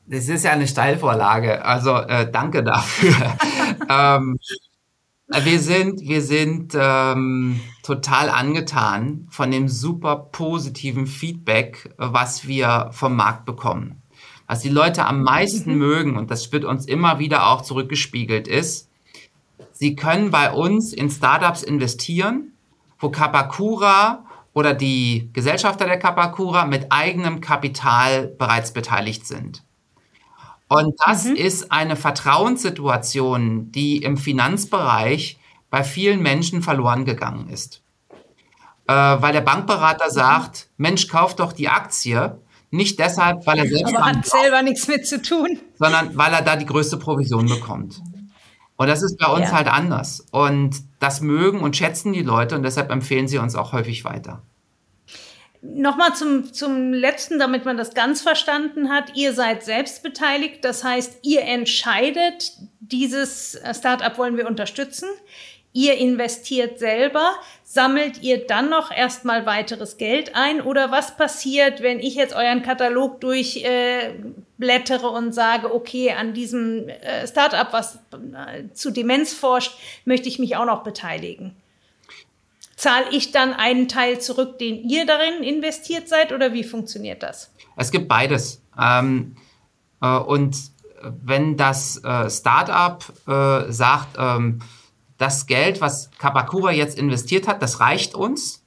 Das 0.06 0.30
ist 0.30 0.45
ja 0.45 0.51
eine 0.51 0.67
Steilvorlage, 0.67 1.65
also 1.65 1.95
äh, 1.95 2.32
danke 2.32 2.63
dafür. 2.63 3.38
ähm, 3.89 4.39
wir 5.27 5.60
sind, 5.60 5.99
wir 5.99 6.21
sind 6.21 6.73
ähm, 6.80 7.60
total 7.84 8.30
angetan 8.30 9.27
von 9.30 9.51
dem 9.51 9.67
super 9.67 10.15
positiven 10.32 11.06
Feedback, 11.06 11.93
was 11.97 12.47
wir 12.47 12.89
vom 12.93 13.17
Markt 13.17 13.45
bekommen. 13.45 14.01
Was 14.47 14.62
die 14.62 14.69
Leute 14.69 15.06
am 15.06 15.23
meisten 15.23 15.73
mhm. 15.73 15.77
mögen, 15.77 16.17
und 16.17 16.32
das 16.32 16.53
wird 16.53 16.63
uns 16.63 16.86
immer 16.86 17.19
wieder 17.19 17.47
auch 17.47 17.62
zurückgespiegelt, 17.62 18.47
ist, 18.47 18.87
Sie 19.80 19.96
können 19.96 20.32
bei 20.32 20.52
uns 20.52 20.92
in 20.92 21.08
Startups 21.12 21.62
investieren, 21.62 22.54
wo 22.98 23.10
Kapakura 23.10 24.26
oder 24.54 24.74
die 24.74 25.30
Gesellschafter 25.34 25.86
der 25.86 26.00
Kapakura 26.00 26.66
mit 26.66 26.92
eigenem 26.92 27.42
Kapital 27.42 28.26
bereits 28.26 28.74
beteiligt 28.74 29.28
sind. 29.28 29.62
Und 30.68 30.96
das 31.06 31.26
mhm. 31.26 31.36
ist 31.36 31.72
eine 31.72 31.96
Vertrauenssituation, 31.96 33.72
die 33.72 33.98
im 33.98 34.18
Finanzbereich 34.18 35.38
bei 35.70 35.84
vielen 35.84 36.24
Menschen 36.24 36.63
verloren 36.63 37.06
gegangen 37.06 37.48
ist. 37.50 37.84
Äh, 38.88 38.94
weil 38.94 39.34
der 39.34 39.42
Bankberater 39.42 40.10
sagt, 40.10 40.70
Mensch, 40.78 41.08
kauf 41.08 41.36
doch 41.36 41.54
die 41.54 41.70
Aktie. 41.70 42.42
Nicht 42.72 42.98
deshalb, 42.98 43.46
weil 43.46 43.60
er 43.60 43.68
selbst. 43.68 43.96
Aber 43.96 44.06
hat 44.06 44.26
selber 44.26 44.63
nichts 44.63 44.88
mit 44.88 45.06
zu 45.06 45.22
tun. 45.22 45.60
Sondern 45.76 46.18
weil 46.18 46.34
er 46.34 46.42
da 46.42 46.56
die 46.56 46.66
größte 46.66 46.98
Provision 46.98 47.46
bekommt. 47.46 48.02
Und 48.78 48.88
das 48.88 49.02
ist 49.02 49.18
bei 49.18 49.28
uns 49.28 49.50
ja. 49.50 49.52
halt 49.52 49.68
anders. 49.68 50.26
Und 50.32 50.78
das 51.00 51.22
mögen 51.22 51.60
und 51.60 51.76
schätzen 51.76 52.13
die 52.13 52.22
Leute 52.22 52.56
und 52.56 52.63
deshalb 52.63 52.92
empfehlen 52.92 53.28
sie 53.28 53.40
uns 53.40 53.56
auch 53.56 53.74
häufig 53.74 54.06
weiter. 54.06 54.44
Nochmal 55.62 56.13
zum, 56.13 56.54
zum 56.54 56.94
letzten, 56.94 57.40
damit 57.40 57.66
man 57.66 57.78
das 57.78 57.96
ganz 57.96 58.22
verstanden 58.22 58.90
hat. 58.90 59.16
Ihr 59.16 59.34
seid 59.34 59.63
selbst 59.63 60.04
beteiligt. 60.04 60.63
Das 60.63 60.84
heißt, 60.84 61.20
ihr 61.24 61.42
entscheidet, 61.42 62.52
dieses 62.80 63.60
Startup 63.74 64.18
wollen 64.20 64.38
wir 64.38 64.48
unterstützen. 64.48 65.10
Ihr 65.78 65.96
investiert 66.00 66.80
selber. 66.80 67.34
Sammelt 67.63 68.24
ihr 68.24 68.48
dann 68.48 68.68
noch 68.72 68.90
erstmal 68.90 69.46
weiteres 69.46 69.98
Geld 69.98 70.34
ein? 70.34 70.60
Oder 70.60 70.90
was 70.90 71.16
passiert, 71.16 71.84
wenn 71.84 72.00
ich 72.00 72.16
jetzt 72.16 72.34
euren 72.34 72.63
Katalog 72.63 73.22
durchblättere 73.22 75.06
äh, 75.06 75.16
und 75.16 75.34
sage, 75.34 75.72
okay, 75.72 76.13
an 76.13 76.34
diesem 76.34 76.90
äh, 76.90 77.28
Startup, 77.28 77.72
was 77.72 78.00
äh, 78.12 78.74
zu 78.74 78.90
Demenz 78.90 79.36
forscht, 79.36 79.78
möchte 80.04 80.28
ich 80.28 80.40
mich 80.40 80.56
auch 80.56 80.66
noch 80.66 80.82
beteiligen? 80.82 81.56
Zahle 82.76 83.06
ich 83.12 83.32
dann 83.32 83.54
einen 83.54 83.88
Teil 83.88 84.20
zurück, 84.20 84.58
den 84.58 84.90
ihr 84.90 85.06
darin 85.06 85.44
investiert 85.44 86.10
seid, 86.10 86.32
oder 86.32 86.54
wie 86.54 86.63
funktioniert 86.63 87.22
das? 87.22 87.52
Es 87.76 87.92
gibt 87.92 88.08
beides. 88.08 88.63
Ähm, 88.82 89.36
äh, 90.02 90.08
und 90.08 90.58
wenn 91.04 91.56
das 91.56 92.02
Startup 92.28 93.04
sagt, 93.70 94.18
ähm, 94.18 94.60
das 95.17 95.47
Geld, 95.47 95.82
was 95.82 96.12
Kapakura 96.17 96.71
jetzt 96.71 96.97
investiert 96.97 97.47
hat, 97.47 97.62
das 97.62 97.80
reicht 97.80 98.15
uns. 98.15 98.63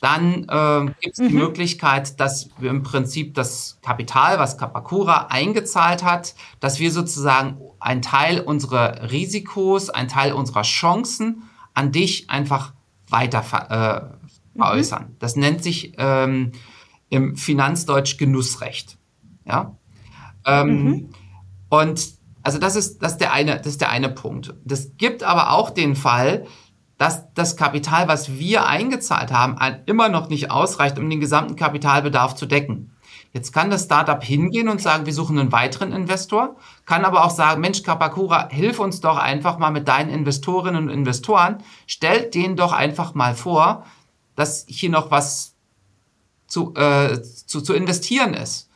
Dann 0.00 0.44
äh, 0.48 0.92
gibt 1.00 1.14
es 1.14 1.18
mhm. 1.18 1.28
die 1.28 1.34
Möglichkeit, 1.34 2.20
dass 2.20 2.50
wir 2.58 2.70
im 2.70 2.82
Prinzip 2.82 3.34
das 3.34 3.78
Kapital, 3.82 4.38
was 4.38 4.56
Kapakura 4.56 5.26
eingezahlt 5.30 6.04
hat, 6.04 6.34
dass 6.60 6.78
wir 6.78 6.92
sozusagen 6.92 7.58
einen 7.80 8.02
Teil 8.02 8.40
unserer 8.40 9.10
Risikos, 9.10 9.90
einen 9.90 10.08
Teil 10.08 10.32
unserer 10.32 10.62
Chancen 10.62 11.42
an 11.74 11.90
dich 11.90 12.30
einfach 12.30 12.74
weiter 13.08 13.40
äh, 13.40 14.58
veräußern. 14.58 15.04
Mhm. 15.04 15.16
Das 15.18 15.36
nennt 15.36 15.62
sich 15.62 15.94
ähm, 15.98 16.52
im 17.08 17.36
Finanzdeutsch 17.36 18.18
Genussrecht. 18.18 18.98
Ja. 19.44 19.76
Ähm, 20.44 20.84
mhm. 20.84 21.08
Und 21.70 22.17
also 22.48 22.58
das 22.58 22.76
ist, 22.76 23.02
das 23.02 23.12
ist 23.12 23.18
der 23.18 23.34
eine, 23.34 23.58
das 23.58 23.66
ist 23.66 23.82
der 23.82 23.90
eine 23.90 24.08
Punkt. 24.08 24.54
Das 24.64 24.96
gibt 24.96 25.22
aber 25.22 25.52
auch 25.52 25.68
den 25.68 25.94
Fall, 25.94 26.46
dass 26.96 27.30
das 27.34 27.58
Kapital, 27.58 28.08
was 28.08 28.38
wir 28.38 28.66
eingezahlt 28.66 29.30
haben, 29.30 29.58
immer 29.84 30.08
noch 30.08 30.30
nicht 30.30 30.50
ausreicht, 30.50 30.98
um 30.98 31.10
den 31.10 31.20
gesamten 31.20 31.56
Kapitalbedarf 31.56 32.36
zu 32.36 32.46
decken. 32.46 32.96
Jetzt 33.34 33.52
kann 33.52 33.68
das 33.68 33.84
Startup 33.84 34.24
hingehen 34.24 34.70
und 34.70 34.80
sagen, 34.80 35.04
wir 35.04 35.12
suchen 35.12 35.38
einen 35.38 35.52
weiteren 35.52 35.92
Investor, 35.92 36.56
kann 36.86 37.04
aber 37.04 37.26
auch 37.26 37.30
sagen, 37.32 37.60
Mensch, 37.60 37.82
Kapakura, 37.82 38.48
hilf 38.48 38.78
uns 38.78 39.02
doch 39.02 39.18
einfach 39.18 39.58
mal 39.58 39.70
mit 39.70 39.86
deinen 39.86 40.08
Investorinnen 40.08 40.84
und 40.84 40.88
Investoren, 40.88 41.58
stellt 41.86 42.34
denen 42.34 42.56
doch 42.56 42.72
einfach 42.72 43.12
mal 43.12 43.34
vor, 43.34 43.84
dass 44.36 44.64
hier 44.66 44.88
noch 44.88 45.10
was 45.10 45.54
zu, 46.46 46.72
äh, 46.76 47.20
zu, 47.20 47.60
zu 47.60 47.74
investieren 47.74 48.32
ist. 48.32 48.70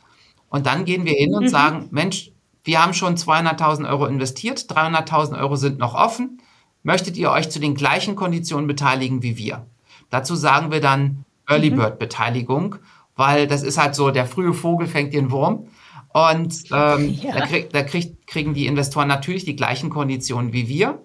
Und 0.49 0.67
dann 0.67 0.85
gehen 0.85 1.05
wir 1.05 1.13
hin 1.13 1.33
und 1.33 1.45
mhm. 1.45 1.49
sagen, 1.49 1.87
Mensch, 1.89 2.32
wir 2.63 2.81
haben 2.81 2.93
schon 2.93 3.15
200.000 3.15 3.87
Euro 3.89 4.05
investiert, 4.05 4.59
300.000 4.59 5.39
Euro 5.39 5.55
sind 5.55 5.79
noch 5.79 5.95
offen. 5.95 6.41
Möchtet 6.81 7.17
ihr 7.17 7.31
euch 7.31 7.49
zu 7.49 7.59
den 7.59 7.75
gleichen 7.75 8.15
Konditionen 8.15 8.67
beteiligen 8.67 9.21
wie 9.21 9.37
wir? 9.37 9.65
Dazu 10.09 10.35
sagen 10.35 10.71
wir 10.71 10.81
dann 10.81 11.25
Early 11.47 11.71
mhm. 11.71 11.75
Bird 11.75 11.99
Beteiligung, 11.99 12.75
weil 13.15 13.47
das 13.47 13.63
ist 13.63 13.77
halt 13.77 13.95
so, 13.95 14.11
der 14.11 14.25
frühe 14.25 14.53
Vogel 14.53 14.87
fängt 14.87 15.13
den 15.13 15.31
Wurm. 15.31 15.67
Und 16.13 16.65
ähm, 16.71 17.09
ja. 17.21 17.33
da, 17.33 17.45
krieg, 17.45 17.69
da 17.71 17.83
krieg, 17.83 18.27
kriegen 18.27 18.53
die 18.53 18.67
Investoren 18.67 19.07
natürlich 19.07 19.45
die 19.45 19.55
gleichen 19.55 19.89
Konditionen 19.89 20.53
wie 20.53 20.67
wir, 20.67 21.01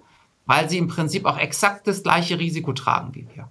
weil 0.47 0.69
sie 0.69 0.79
im 0.79 0.89
Prinzip 0.89 1.25
auch 1.27 1.39
exakt 1.39 1.87
das 1.87 2.03
gleiche 2.03 2.39
Risiko 2.39 2.73
tragen 2.73 3.15
wie 3.15 3.27
wir. 3.35 3.49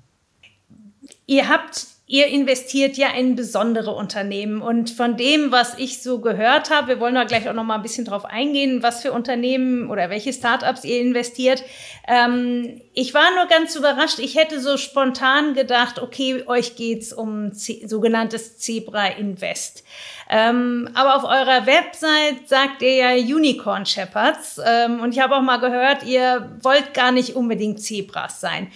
Ihr 1.25 1.49
habt 1.49 1.87
ihr 2.09 2.27
investiert 2.27 2.95
ja 2.95 3.09
in 3.09 3.35
besondere 3.35 3.93
Unternehmen. 3.93 4.61
Und 4.61 4.89
von 4.89 5.17
dem, 5.17 5.51
was 5.51 5.77
ich 5.77 6.01
so 6.01 6.19
gehört 6.19 6.69
habe, 6.69 6.87
wir 6.87 6.99
wollen 7.01 7.15
da 7.15 7.25
gleich 7.25 7.49
auch 7.49 7.53
noch 7.53 7.65
mal 7.65 7.75
ein 7.75 7.81
bisschen 7.81 8.05
drauf 8.05 8.23
eingehen, 8.23 8.81
was 8.81 9.01
für 9.01 9.11
Unternehmen 9.11 9.89
oder 9.89 10.09
welche 10.09 10.31
Startups 10.31 10.85
ihr 10.85 11.01
investiert. 11.01 11.65
Ähm, 12.07 12.81
ich 12.93 13.13
war 13.13 13.35
nur 13.35 13.47
ganz 13.47 13.75
überrascht. 13.75 14.19
Ich 14.19 14.37
hätte 14.37 14.61
so 14.61 14.77
spontan 14.77 15.53
gedacht, 15.53 16.01
okay, 16.01 16.43
euch 16.47 16.77
geht's 16.77 17.11
um 17.11 17.51
sogenanntes 17.51 18.57
Zebra 18.57 19.07
Invest. 19.07 19.83
Ähm, 20.29 20.89
aber 20.93 21.17
auf 21.17 21.25
eurer 21.25 21.65
Website 21.65 22.47
sagt 22.47 22.83
ihr 22.83 22.95
ja 22.95 23.11
Unicorn 23.15 23.85
Shepherds. 23.85 24.61
Ähm, 24.65 25.01
und 25.01 25.13
ich 25.13 25.19
habe 25.19 25.35
auch 25.35 25.41
mal 25.41 25.57
gehört, 25.57 26.03
ihr 26.03 26.57
wollt 26.61 26.93
gar 26.93 27.11
nicht 27.11 27.35
unbedingt 27.35 27.81
Zebras 27.81 28.39
sein. 28.39 28.71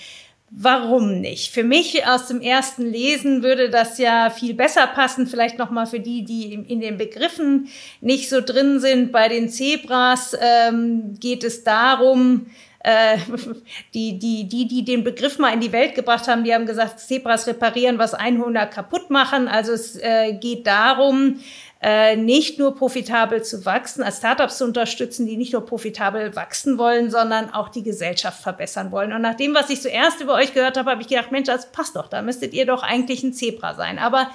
Warum 0.53 1.21
nicht? 1.21 1.53
Für 1.53 1.63
mich 1.63 2.05
aus 2.05 2.27
dem 2.27 2.41
ersten 2.41 2.85
Lesen 2.85 3.41
würde 3.41 3.69
das 3.69 3.97
ja 3.97 4.29
viel 4.29 4.53
besser 4.53 4.85
passen. 4.85 5.25
Vielleicht 5.25 5.57
noch 5.57 5.71
mal 5.71 5.85
für 5.85 6.01
die, 6.01 6.25
die 6.25 6.53
in 6.53 6.81
den 6.81 6.97
Begriffen 6.97 7.69
nicht 8.01 8.29
so 8.29 8.41
drin 8.41 8.81
sind. 8.81 9.13
Bei 9.13 9.29
den 9.29 9.47
Zebras 9.47 10.35
ähm, 10.37 11.15
geht 11.17 11.45
es 11.45 11.63
darum, 11.63 12.47
äh, 12.83 13.17
die, 13.93 14.19
die, 14.19 14.49
die, 14.49 14.67
die 14.67 14.83
den 14.83 15.05
Begriff 15.05 15.39
mal 15.39 15.53
in 15.53 15.61
die 15.61 15.71
Welt 15.71 15.95
gebracht 15.95 16.27
haben, 16.27 16.43
die 16.43 16.53
haben 16.53 16.65
gesagt, 16.65 16.99
Zebras 16.99 17.47
reparieren, 17.47 17.97
was 17.97 18.13
Einhorner 18.13 18.65
kaputt 18.65 19.09
machen. 19.09 19.47
Also 19.47 19.71
es 19.71 19.95
äh, 19.95 20.33
geht 20.33 20.67
darum, 20.67 21.39
äh, 21.81 22.15
nicht 22.15 22.59
nur 22.59 22.75
profitabel 22.75 23.43
zu 23.43 23.65
wachsen, 23.65 24.03
als 24.03 24.17
Startups 24.17 24.59
zu 24.59 24.65
unterstützen, 24.65 25.25
die 25.25 25.37
nicht 25.37 25.53
nur 25.53 25.65
profitabel 25.65 26.35
wachsen 26.35 26.77
wollen, 26.77 27.09
sondern 27.09 27.51
auch 27.51 27.69
die 27.69 27.83
Gesellschaft 27.83 28.41
verbessern 28.41 28.91
wollen. 28.91 29.13
Und 29.13 29.21
nach 29.21 29.35
dem, 29.35 29.55
was 29.55 29.69
ich 29.69 29.81
zuerst 29.81 30.21
über 30.21 30.35
euch 30.35 30.53
gehört 30.53 30.77
habe, 30.77 30.91
habe 30.91 31.01
ich 31.01 31.07
gedacht, 31.07 31.31
Mensch, 31.31 31.47
das 31.47 31.71
passt 31.71 31.95
doch, 31.95 32.07
da 32.07 32.21
müsstet 32.21 32.53
ihr 32.53 32.65
doch 32.65 32.83
eigentlich 32.83 33.23
ein 33.23 33.33
Zebra 33.33 33.73
sein. 33.73 33.97
Aber 33.97 34.29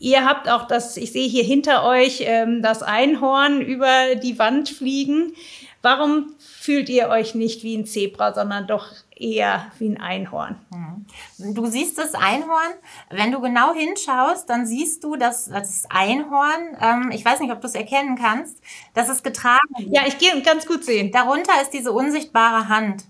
Ihr 0.00 0.24
habt 0.24 0.48
auch 0.48 0.68
das, 0.68 0.96
ich 0.96 1.12
sehe 1.12 1.28
hier 1.28 1.42
hinter 1.42 1.84
euch 1.84 2.20
ähm, 2.20 2.62
das 2.62 2.84
Einhorn 2.84 3.60
über 3.60 4.14
die 4.14 4.38
Wand 4.38 4.68
fliegen. 4.68 5.34
Warum 5.82 6.34
fühlt 6.38 6.88
ihr 6.88 7.08
euch 7.08 7.34
nicht 7.34 7.64
wie 7.64 7.76
ein 7.76 7.84
Zebra, 7.84 8.32
sondern 8.32 8.68
doch 8.68 8.86
eher 9.20 9.70
wie 9.78 9.88
ein 9.88 10.00
Einhorn? 10.00 10.56
Hm. 10.72 11.54
Du 11.54 11.66
siehst 11.66 11.98
das 11.98 12.14
Einhorn. 12.14 12.72
Wenn 13.10 13.32
du 13.32 13.40
genau 13.40 13.74
hinschaust, 13.74 14.48
dann 14.48 14.66
siehst 14.66 15.04
du, 15.04 15.16
dass 15.16 15.46
das 15.46 15.84
Einhorn, 15.90 16.76
ähm, 16.80 17.10
ich 17.12 17.24
weiß 17.24 17.40
nicht, 17.40 17.52
ob 17.52 17.60
du 17.60 17.66
es 17.66 17.74
erkennen 17.74 18.16
kannst, 18.16 18.60
dass 18.94 19.08
es 19.08 19.22
getragen 19.22 19.58
wird. 19.78 19.94
Ja, 19.94 20.02
ich 20.06 20.18
gehe 20.18 20.40
ganz 20.42 20.66
gut 20.66 20.84
sehen. 20.84 21.12
Darunter 21.12 21.60
ist 21.62 21.70
diese 21.70 21.92
unsichtbare 21.92 22.68
Hand. 22.68 23.04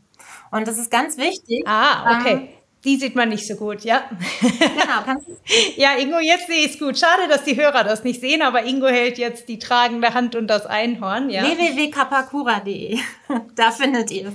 Und 0.51 0.67
das 0.67 0.79
ist 0.79 0.91
ganz 0.91 1.17
wichtig. 1.19 1.65
Ah, 1.67 2.19
okay. 2.19 2.33
Ähm, 2.33 2.49
die 2.85 2.97
sieht 2.97 3.17
man 3.17 3.29
nicht 3.29 3.47
so 3.47 3.57
gut, 3.57 3.83
ja. 3.83 4.05
Genau, 4.41 5.03
kannst 5.05 5.27
du. 5.27 5.37
ja, 5.77 5.97
Ingo, 5.99 6.21
jetzt 6.21 6.47
sehe 6.47 6.65
ich 6.65 6.75
es 6.75 6.79
gut. 6.79 6.97
Schade, 6.97 7.27
dass 7.29 7.43
die 7.43 7.57
Hörer 7.57 7.83
das 7.83 8.05
nicht 8.05 8.21
sehen, 8.21 8.41
aber 8.41 8.65
Ingo 8.65 8.87
hält 8.87 9.19
jetzt 9.19 9.49
die 9.49 9.59
tragende 9.59 10.15
Hand 10.15 10.37
und 10.37 10.47
das 10.47 10.65
Einhorn, 10.65 11.29
ja. 11.29 11.43
www.kapakura.de. 11.43 12.99
da 13.57 13.71
findet 13.73 14.13
ihr 14.13 14.29
es. 14.29 14.35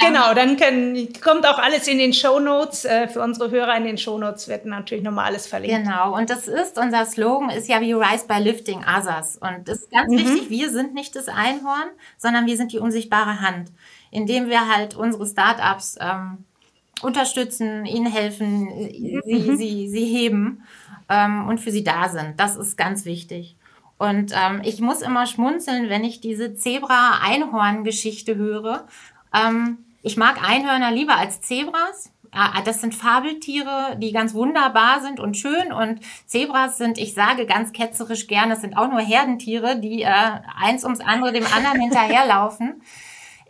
Genau, 0.00 0.34
dann 0.34 0.56
können, 0.56 1.12
kommt 1.20 1.46
auch 1.46 1.58
alles 1.58 1.86
in 1.86 1.98
den 1.98 2.12
Shownotes. 2.12 2.84
Äh, 2.84 3.06
für 3.06 3.20
unsere 3.20 3.50
Hörer 3.50 3.76
in 3.76 3.84
den 3.84 3.98
Shownotes 3.98 4.48
wird 4.48 4.66
natürlich 4.66 5.04
nochmal 5.04 5.26
alles 5.26 5.46
verlinkt. 5.46 5.84
Genau, 5.84 6.16
und 6.16 6.30
das 6.30 6.48
ist, 6.48 6.78
unser 6.78 7.06
Slogan 7.06 7.50
ist 7.50 7.68
ja 7.68 7.80
We 7.80 7.94
Rise 7.94 8.26
by 8.26 8.42
Lifting 8.42 8.80
Others. 8.80 9.36
Und 9.36 9.68
das 9.68 9.78
ist 9.78 9.90
ganz 9.92 10.12
mhm. 10.12 10.18
wichtig, 10.18 10.50
wir 10.50 10.70
sind 10.70 10.94
nicht 10.94 11.14
das 11.14 11.28
Einhorn, 11.28 11.90
sondern 12.16 12.46
wir 12.46 12.56
sind 12.56 12.72
die 12.72 12.78
unsichtbare 12.78 13.40
Hand, 13.40 13.70
indem 14.10 14.48
wir 14.48 14.68
halt 14.68 14.96
unsere 14.96 15.26
Startups 15.26 15.96
ähm, 16.00 16.44
unterstützen, 17.02 17.86
ihnen 17.86 18.10
helfen, 18.10 18.68
sie, 19.24 19.38
mhm. 19.38 19.56
sie, 19.56 19.88
sie 19.88 20.04
heben 20.04 20.62
ähm, 21.08 21.48
und 21.48 21.60
für 21.60 21.70
sie 21.70 21.84
da 21.84 22.08
sind. 22.08 22.38
Das 22.38 22.56
ist 22.56 22.76
ganz 22.76 23.04
wichtig. 23.04 23.56
Und 23.98 24.32
ähm, 24.32 24.60
ich 24.64 24.80
muss 24.80 25.02
immer 25.02 25.26
schmunzeln, 25.26 25.88
wenn 25.88 26.04
ich 26.04 26.20
diese 26.20 26.54
Zebra-Einhorn-Geschichte 26.54 28.36
höre. 28.36 28.86
Ähm, 29.34 29.78
ich 30.02 30.16
mag 30.16 30.38
Einhörner 30.42 30.92
lieber 30.92 31.16
als 31.16 31.40
Zebras. 31.40 32.12
Das 32.64 32.82
sind 32.82 32.94
Fabeltiere, 32.94 33.96
die 33.98 34.12
ganz 34.12 34.34
wunderbar 34.34 35.00
sind 35.00 35.18
und 35.18 35.36
schön. 35.36 35.72
Und 35.72 36.00
Zebras 36.26 36.76
sind, 36.78 36.98
ich 36.98 37.14
sage 37.14 37.46
ganz 37.46 37.72
ketzerisch 37.72 38.26
gerne, 38.26 38.54
es 38.54 38.60
sind 38.60 38.76
auch 38.76 38.90
nur 38.90 39.00
Herdentiere, 39.00 39.80
die 39.80 40.02
äh, 40.02 40.30
eins 40.60 40.84
ums 40.84 41.00
andere 41.00 41.32
dem 41.32 41.46
anderen 41.46 41.80
hinterherlaufen. 41.80 42.82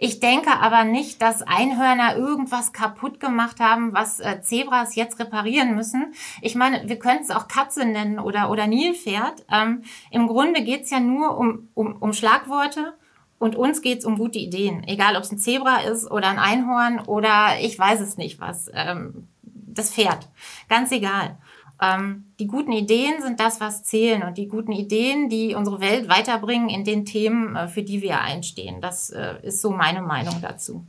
Ich 0.00 0.20
denke 0.20 0.52
aber 0.60 0.84
nicht, 0.84 1.20
dass 1.20 1.42
Einhörner 1.42 2.16
irgendwas 2.16 2.72
kaputt 2.72 3.18
gemacht 3.18 3.58
haben, 3.58 3.92
was 3.92 4.20
äh, 4.20 4.40
Zebras 4.40 4.94
jetzt 4.94 5.18
reparieren 5.18 5.74
müssen. 5.74 6.14
Ich 6.40 6.54
meine, 6.54 6.88
wir 6.88 7.00
können 7.00 7.20
es 7.20 7.32
auch 7.32 7.48
Katze 7.48 7.84
nennen 7.84 8.20
oder, 8.20 8.48
oder 8.50 8.68
Nilpferd. 8.68 9.44
Ähm, 9.50 9.82
Im 10.12 10.28
Grunde 10.28 10.62
geht's 10.62 10.90
ja 10.90 11.00
nur 11.00 11.36
um, 11.36 11.68
um, 11.74 11.96
um 11.96 12.12
Schlagworte. 12.12 12.94
Und 13.40 13.56
uns 13.56 13.82
geht's 13.82 14.04
um 14.04 14.18
gute 14.18 14.38
Ideen. 14.38 14.84
Egal, 14.86 15.16
ob 15.16 15.22
es 15.22 15.32
ein 15.32 15.38
Zebra 15.38 15.80
ist 15.80 16.10
oder 16.10 16.28
ein 16.28 16.38
Einhorn 16.38 17.00
oder 17.00 17.60
ich 17.60 17.78
weiß 17.78 18.00
es 18.00 18.16
nicht 18.16 18.40
was. 18.40 18.70
Ähm, 18.74 19.28
das 19.42 19.92
Pferd. 19.92 20.28
Ganz 20.68 20.90
egal. 20.92 21.38
Ähm, 21.80 22.32
die 22.40 22.46
guten 22.46 22.72
Ideen 22.72 23.22
sind 23.22 23.38
das, 23.38 23.60
was 23.60 23.84
zählen 23.84 24.22
und 24.24 24.36
die 24.36 24.48
guten 24.48 24.72
Ideen, 24.72 25.28
die 25.28 25.54
unsere 25.54 25.80
Welt 25.80 26.08
weiterbringen 26.08 26.68
in 26.68 26.84
den 26.84 27.04
Themen, 27.04 27.54
äh, 27.54 27.68
für 27.68 27.82
die 27.82 28.02
wir 28.02 28.20
einstehen. 28.20 28.80
Das 28.80 29.10
äh, 29.10 29.34
ist 29.42 29.60
so 29.60 29.70
meine 29.70 30.02
Meinung 30.02 30.40
dazu. 30.42 30.84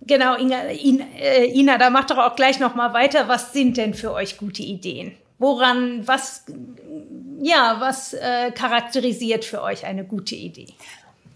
Genau, 0.00 0.36
Ina, 0.36 0.72
Ina, 0.72 1.04
äh, 1.18 1.46
Ina 1.52 1.78
da 1.78 1.90
macht 1.90 2.10
doch 2.10 2.18
auch 2.18 2.34
gleich 2.34 2.58
noch 2.60 2.74
mal 2.74 2.92
weiter. 2.94 3.28
Was 3.28 3.52
sind 3.52 3.76
denn 3.76 3.94
für 3.94 4.12
euch 4.12 4.38
gute 4.38 4.62
Ideen? 4.62 5.12
Woran, 5.38 6.06
was, 6.06 6.44
ja, 7.40 7.76
was 7.78 8.14
äh, 8.14 8.52
charakterisiert 8.52 9.44
für 9.44 9.62
euch 9.62 9.84
eine 9.84 10.04
gute 10.04 10.34
Idee? 10.34 10.68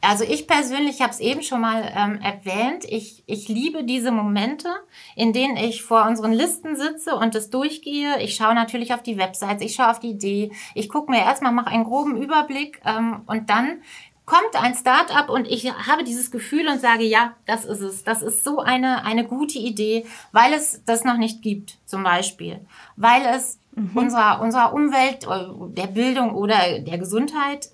Also 0.06 0.22
ich 0.22 0.46
persönlich 0.46 1.00
habe 1.00 1.10
es 1.10 1.18
eben 1.18 1.42
schon 1.42 1.60
mal 1.60 1.92
ähm, 1.96 2.20
erwähnt. 2.20 2.84
Ich, 2.88 3.24
ich 3.26 3.48
liebe 3.48 3.82
diese 3.82 4.12
Momente, 4.12 4.68
in 5.16 5.32
denen 5.32 5.56
ich 5.56 5.82
vor 5.82 6.06
unseren 6.06 6.32
Listen 6.32 6.76
sitze 6.76 7.16
und 7.16 7.34
es 7.34 7.50
durchgehe. 7.50 8.20
Ich 8.22 8.36
schaue 8.36 8.54
natürlich 8.54 8.94
auf 8.94 9.02
die 9.02 9.18
Websites, 9.18 9.62
ich 9.62 9.74
schaue 9.74 9.90
auf 9.90 9.98
die 9.98 10.10
Idee. 10.10 10.52
Ich 10.74 10.88
gucke 10.88 11.10
mir 11.10 11.18
erstmal, 11.18 11.50
mache 11.50 11.70
einen 11.70 11.82
groben 11.82 12.22
Überblick 12.22 12.80
ähm, 12.84 13.22
und 13.26 13.50
dann 13.50 13.82
kommt 14.26 14.54
ein 14.60 14.74
Startup 14.74 15.28
und 15.28 15.48
ich 15.48 15.72
habe 15.72 16.04
dieses 16.04 16.30
Gefühl 16.30 16.68
und 16.68 16.80
sage, 16.80 17.02
ja, 17.04 17.34
das 17.46 17.64
ist 17.64 17.80
es. 17.80 18.04
Das 18.04 18.22
ist 18.22 18.44
so 18.44 18.60
eine, 18.60 19.04
eine 19.04 19.24
gute 19.24 19.58
Idee, 19.58 20.06
weil 20.30 20.52
es 20.52 20.84
das 20.84 21.02
noch 21.02 21.16
nicht 21.16 21.42
gibt, 21.42 21.78
zum 21.84 22.04
Beispiel. 22.04 22.60
Weil 22.94 23.22
es 23.34 23.58
mhm. 23.74 23.90
unserer, 23.94 24.40
unserer 24.40 24.72
Umwelt, 24.72 25.24
äh, 25.24 25.74
der 25.74 25.86
Bildung 25.86 26.34
oder 26.34 26.80
der 26.80 26.98
Gesundheit 26.98 27.70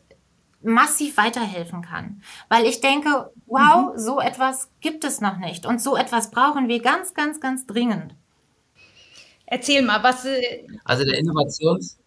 massiv 0.65 1.17
weiterhelfen 1.17 1.83
kann. 1.83 2.23
Weil 2.49 2.65
ich 2.67 2.81
denke, 2.81 3.31
wow, 3.47 3.93
mhm. 3.93 3.99
so 3.99 4.21
etwas 4.21 4.71
gibt 4.81 5.05
es 5.05 5.21
noch 5.21 5.39
nicht 5.39 5.67
und 5.67 5.81
so 5.81 5.97
etwas 5.97 6.31
brauchen 6.31 6.69
wir 6.69 6.81
ganz, 6.81 7.15
ganz, 7.15 7.41
ganz 7.41 7.67
dringend. 7.67 8.15
Erzähl 9.47 9.83
mal, 9.83 10.03
was. 10.03 10.25
Äh, 10.25 10.67
also 10.85 11.05
der 11.05 11.19
Innovations, 11.19 11.99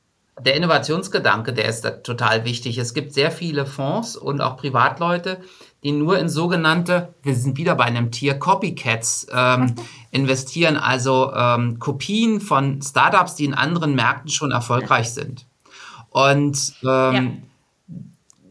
der 0.43 0.55
Innovationsgedanke, 0.55 1.53
der 1.53 1.65
ist 1.65 1.85
da 1.85 1.91
total 1.91 2.43
wichtig. 2.43 2.77
Es 2.77 2.93
gibt 2.93 3.13
sehr 3.13 3.31
viele 3.31 3.65
Fonds 3.65 4.15
und 4.15 4.41
auch 4.41 4.57
Privatleute, 4.57 5.39
die 5.83 5.91
nur 5.91 6.17
in 6.17 6.27
sogenannte, 6.27 7.13
wir 7.21 7.35
sind 7.35 7.57
wieder 7.57 7.75
bei 7.75 7.83
einem 7.83 8.11
Tier, 8.11 8.39
Copycats 8.39 9.27
ähm, 9.31 9.75
investieren, 10.11 10.77
also 10.77 11.31
ähm, 11.33 11.77
Kopien 11.79 12.41
von 12.41 12.81
Startups, 12.81 13.35
die 13.35 13.45
in 13.45 13.53
anderen 13.53 13.93
Märkten 13.93 14.29
schon 14.29 14.51
erfolgreich 14.51 15.11
sind. 15.11 15.45
Und 16.09 16.73
ähm, 16.83 17.13
ja 17.13 17.21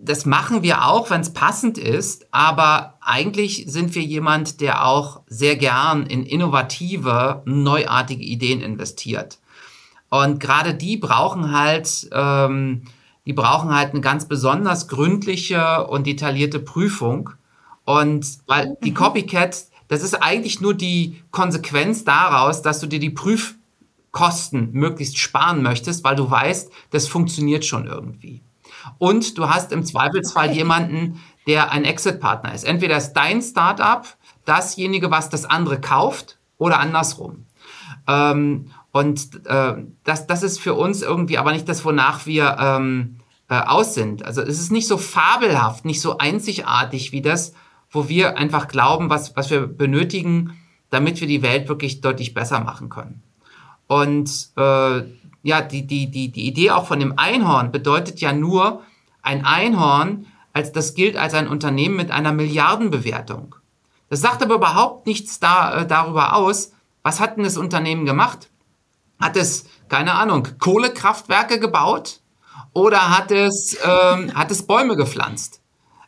das 0.05 0.27
machen 0.27 0.63
wir 0.63 0.87
auch, 0.87 1.11
wenn 1.11 1.21
es 1.21 1.33
passend 1.33 1.79
ist, 1.79 2.27
aber 2.31 2.99
eigentlich 3.01 3.65
sind 3.67 3.95
wir 3.95 4.03
jemand, 4.03 4.61
der 4.61 4.87
auch 4.87 5.23
sehr 5.27 5.57
gern 5.57 6.07
in 6.07 6.25
innovative, 6.25 7.43
neuartige 7.47 8.23
Ideen 8.23 8.61
investiert. 8.61 9.39
Und 10.11 10.39
gerade 10.39 10.75
die 10.75 10.97
brauchen 10.97 11.51
halt, 11.53 12.09
ähm, 12.13 12.83
die 13.27 13.33
brauchen 13.33 13.75
halt 13.75 13.93
eine 13.93 14.01
ganz 14.01 14.29
besonders 14.29 14.87
gründliche 14.89 15.87
und 15.87 16.07
detaillierte 16.07 16.61
Prüfung. 16.61 17.31
Und 17.85 18.27
weil 18.47 18.77
die 18.85 18.91
mhm. 18.91 18.95
Copycats, 18.95 19.71
das 19.89 20.03
ist 20.03 20.23
eigentlich 20.23 20.61
nur 20.61 20.75
die 20.75 21.23
Konsequenz 21.31 22.05
daraus, 22.05 22.63
dass 22.63 22.79
du 22.79 22.87
dir 22.87 23.01
die 23.01 23.11
Prüfkosten 23.11 24.71
möglichst 24.73 25.19
sparen 25.19 25.63
möchtest, 25.63 26.05
weil 26.05 26.17
du 26.17 26.31
weißt, 26.31 26.71
das 26.91 27.09
funktioniert 27.09 27.65
schon 27.65 27.87
irgendwie. 27.87 28.44
Und 28.99 29.39
du 29.39 29.49
hast 29.49 29.73
im 29.73 29.85
Zweifelsfall 29.85 30.49
okay. 30.49 30.59
jemanden, 30.59 31.21
der 31.47 31.73
ein 31.73 31.85
Exit-Partner 31.85 32.55
ist. 32.55 32.65
Entweder 32.65 32.97
ist 32.97 33.13
dein 33.13 33.43
Startup 33.43 34.07
dasjenige, 34.45 35.11
was 35.11 35.29
das 35.29 35.45
andere 35.45 35.81
kauft 35.81 36.39
oder 36.59 36.79
andersrum. 36.81 37.47
Ähm, 38.07 38.71
und 38.93 39.47
äh, 39.47 39.75
das, 40.05 40.27
das 40.27 40.43
ist 40.43 40.61
für 40.61 40.75
uns 40.75 41.03
irgendwie 41.03 41.39
aber 41.39 41.53
nicht 41.53 41.69
das, 41.69 41.85
wonach 41.85 42.27
wir 42.27 42.57
ähm, 42.61 43.17
äh, 43.49 43.57
aus 43.57 43.95
sind. 43.95 44.25
Also 44.25 44.41
es 44.43 44.61
ist 44.61 44.73
nicht 44.73 44.87
so 44.87 44.97
fabelhaft, 44.97 45.85
nicht 45.85 46.01
so 46.01 46.19
einzigartig 46.19 47.13
wie 47.13 47.23
das, 47.23 47.55
wo 47.91 48.09
wir 48.09 48.39
einfach 48.39 48.69
glauben, 48.69 49.11
was, 49.11 49.37
was 49.37 49.51
wir 49.51 49.67
benötigen, 49.67 50.57
damit 50.91 51.21
wir 51.21 51.29
die 51.29 51.43
Welt 51.43 51.69
wirklich 51.69 52.01
deutlich 52.01 52.35
besser 52.35 52.61
machen 52.61 52.89
können. 52.89 53.23
Und 53.87 54.31
äh, 54.57 55.03
ja, 55.45 55.61
die, 55.61 55.87
die, 55.87 56.11
die, 56.11 56.33
die 56.33 56.47
Idee 56.47 56.71
auch 56.71 56.87
von 56.87 56.99
dem 56.99 57.19
Einhorn 57.19 57.71
bedeutet 57.71 58.21
ja 58.21 58.33
nur, 58.33 58.83
ein 59.23 59.45
Einhorn, 59.45 60.27
als 60.53 60.73
das 60.73 60.95
gilt 60.95 61.17
als 61.17 61.35
ein 61.35 61.49
Unternehmen 61.49 61.97
mit 61.97 62.11
einer 62.11 62.33
Milliardenbewertung. 62.33 63.55
Das 64.09 64.21
sagt 64.21 64.43
aber 64.43 64.55
überhaupt 64.55 65.07
nichts 65.07 65.41
da, 65.41 65.83
äh, 65.83 65.87
darüber 65.87 66.35
aus, 66.35 66.73
was 67.03 67.21
hat 67.21 67.37
denn 67.37 67.45
das 67.45 67.59
Unternehmen 67.59 68.07
gemacht? 68.07 68.49
Hat 69.21 69.37
es, 69.37 69.67
keine 69.89 70.15
Ahnung, 70.15 70.49
Kohlekraftwerke 70.59 71.61
gebaut 71.61 72.21
oder 72.73 73.17
hat 73.17 73.31
es, 73.31 73.77
ähm, 73.85 74.35
hat 74.35 74.51
es 74.51 74.67
Bäume 74.67 74.97
gepflanzt? 74.97 75.61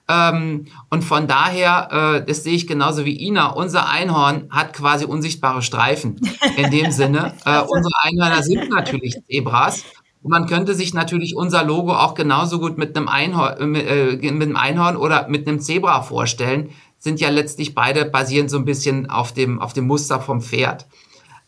Ähm, 0.08 0.66
und 0.88 1.02
von 1.02 1.26
daher, 1.26 2.20
äh, 2.20 2.24
das 2.24 2.44
sehe 2.44 2.54
ich 2.54 2.66
genauso 2.66 3.04
wie 3.04 3.26
Ina, 3.26 3.48
unser 3.48 3.88
Einhorn 3.88 4.48
hat 4.50 4.72
quasi 4.72 5.04
unsichtbare 5.04 5.62
Streifen. 5.62 6.20
In 6.56 6.70
dem 6.70 6.92
Sinne, 6.92 7.34
äh, 7.44 7.60
unsere 7.60 7.94
Einhörner 8.02 8.42
sind 8.42 8.70
natürlich 8.70 9.16
Zebras. 9.28 9.84
Und 10.22 10.30
man 10.30 10.46
könnte 10.46 10.74
sich 10.74 10.94
natürlich 10.94 11.36
unser 11.36 11.64
Logo 11.64 11.92
auch 11.92 12.14
genauso 12.14 12.60
gut 12.60 12.78
mit 12.78 12.96
einem 12.96 13.08
Einhorn, 13.08 13.74
äh, 13.74 14.16
mit 14.16 14.42
einem 14.42 14.56
Einhorn 14.56 14.96
oder 14.96 15.28
mit 15.28 15.48
einem 15.48 15.60
Zebra 15.60 16.02
vorstellen. 16.02 16.70
Sind 16.98 17.20
ja 17.20 17.28
letztlich 17.28 17.74
beide 17.74 18.04
basieren 18.04 18.48
so 18.48 18.58
ein 18.58 18.64
bisschen 18.64 19.10
auf 19.10 19.32
dem, 19.32 19.60
auf 19.60 19.72
dem 19.72 19.86
Muster 19.86 20.20
vom 20.20 20.40
Pferd. 20.40 20.86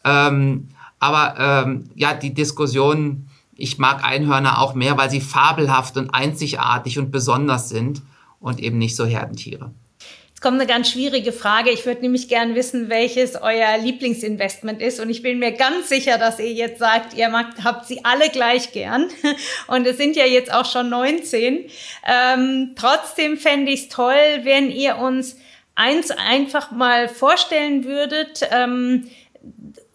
Ähm, 0.05 0.69
aber 0.99 1.35
ähm, 1.39 1.91
ja, 1.95 2.15
die 2.15 2.35
Diskussion 2.35 3.29
ich 3.61 3.77
mag 3.77 4.05
Einhörner 4.05 4.61
auch 4.61 4.75
mehr, 4.75 4.97
weil 4.97 5.11
sie 5.11 5.21
fabelhaft 5.21 5.97
und 5.97 6.15
einzigartig 6.15 6.97
und 7.01 7.11
besonders 7.11 7.69
sind 7.69 8.03
und 8.41 8.61
eben 8.61 8.79
nicht 8.79 8.97
so 8.97 9.07
Herdentiere. 9.07 9.73
Jetzt 10.39 10.45
kommt 10.45 10.61
eine 10.61 10.69
ganz 10.69 10.93
schwierige 10.93 11.33
Frage. 11.33 11.71
Ich 11.71 11.85
würde 11.85 12.03
nämlich 12.03 12.29
gern 12.29 12.55
wissen, 12.55 12.89
welches 12.89 13.35
euer 13.35 13.77
Lieblingsinvestment 13.77 14.81
ist. 14.81 15.01
Und 15.01 15.11
ich 15.11 15.21
bin 15.21 15.41
mir 15.41 15.51
ganz 15.51 15.89
sicher, 15.89 16.17
dass 16.17 16.39
ihr 16.39 16.53
jetzt 16.53 16.79
sagt, 16.79 17.15
ihr 17.15 17.33
habt 17.33 17.87
sie 17.87 18.05
alle 18.05 18.29
gleich 18.29 18.71
gern. 18.71 19.09
Und 19.67 19.85
es 19.85 19.97
sind 19.97 20.15
ja 20.15 20.25
jetzt 20.25 20.55
auch 20.55 20.65
schon 20.65 20.91
19. 20.91 21.65
Ähm, 22.07 22.75
trotzdem 22.77 23.37
fände 23.37 23.73
ich 23.73 23.83
es 23.83 23.89
toll, 23.89 24.15
wenn 24.45 24.71
ihr 24.71 24.99
uns 24.99 25.39
eins 25.75 26.13
einfach 26.13 26.71
mal 26.71 27.09
vorstellen 27.09 27.85
würdet, 27.85 28.49
ähm, 28.53 29.11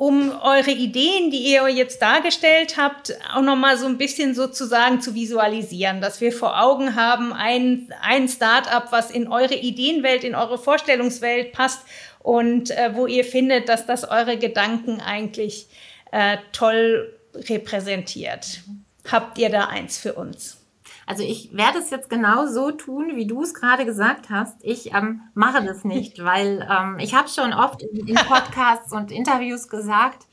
um 0.03 0.33
eure 0.41 0.71
Ideen, 0.71 1.31
die 1.31 1.53
ihr 1.53 1.65
jetzt 1.69 2.01
dargestellt 2.01 2.75
habt, 2.75 3.13
auch 3.33 3.41
nochmal 3.41 3.77
so 3.77 3.85
ein 3.85 3.97
bisschen 3.97 4.35
sozusagen 4.35 4.99
zu 4.99 5.15
visualisieren, 5.15 6.01
dass 6.01 6.19
wir 6.19 6.33
vor 6.33 6.61
Augen 6.61 6.95
haben, 6.95 7.31
ein, 7.31 7.87
ein 8.01 8.27
Start-up, 8.27 8.91
was 8.91 9.11
in 9.11 9.29
eure 9.29 9.55
Ideenwelt, 9.55 10.25
in 10.25 10.35
eure 10.35 10.57
Vorstellungswelt 10.57 11.53
passt 11.53 11.85
und 12.19 12.71
äh, 12.71 12.93
wo 12.95 13.07
ihr 13.07 13.23
findet, 13.23 13.69
dass 13.69 13.85
das 13.85 14.03
eure 14.03 14.37
Gedanken 14.37 14.99
eigentlich 14.99 15.67
äh, 16.11 16.35
toll 16.51 17.17
repräsentiert. 17.33 18.59
Habt 19.09 19.37
ihr 19.37 19.49
da 19.49 19.67
eins 19.67 19.97
für 19.97 20.15
uns? 20.15 20.57
Also 21.05 21.23
ich 21.23 21.55
werde 21.55 21.79
es 21.79 21.89
jetzt 21.89 22.09
genau 22.09 22.47
so 22.47 22.71
tun, 22.71 23.11
wie 23.15 23.27
du 23.27 23.41
es 23.41 23.53
gerade 23.53 23.85
gesagt 23.85 24.29
hast. 24.29 24.57
Ich 24.61 24.93
ähm, 24.93 25.21
mache 25.33 25.63
das 25.63 25.83
nicht, 25.83 26.23
weil 26.23 26.67
ähm, 26.69 26.97
ich 26.99 27.13
habe 27.13 27.29
schon 27.29 27.53
oft 27.53 27.81
in, 27.81 28.07
in, 28.07 28.15
Podcasts 28.15 28.91
und 28.93 29.11
Interviews 29.11 29.67
gesagt, 29.67 30.27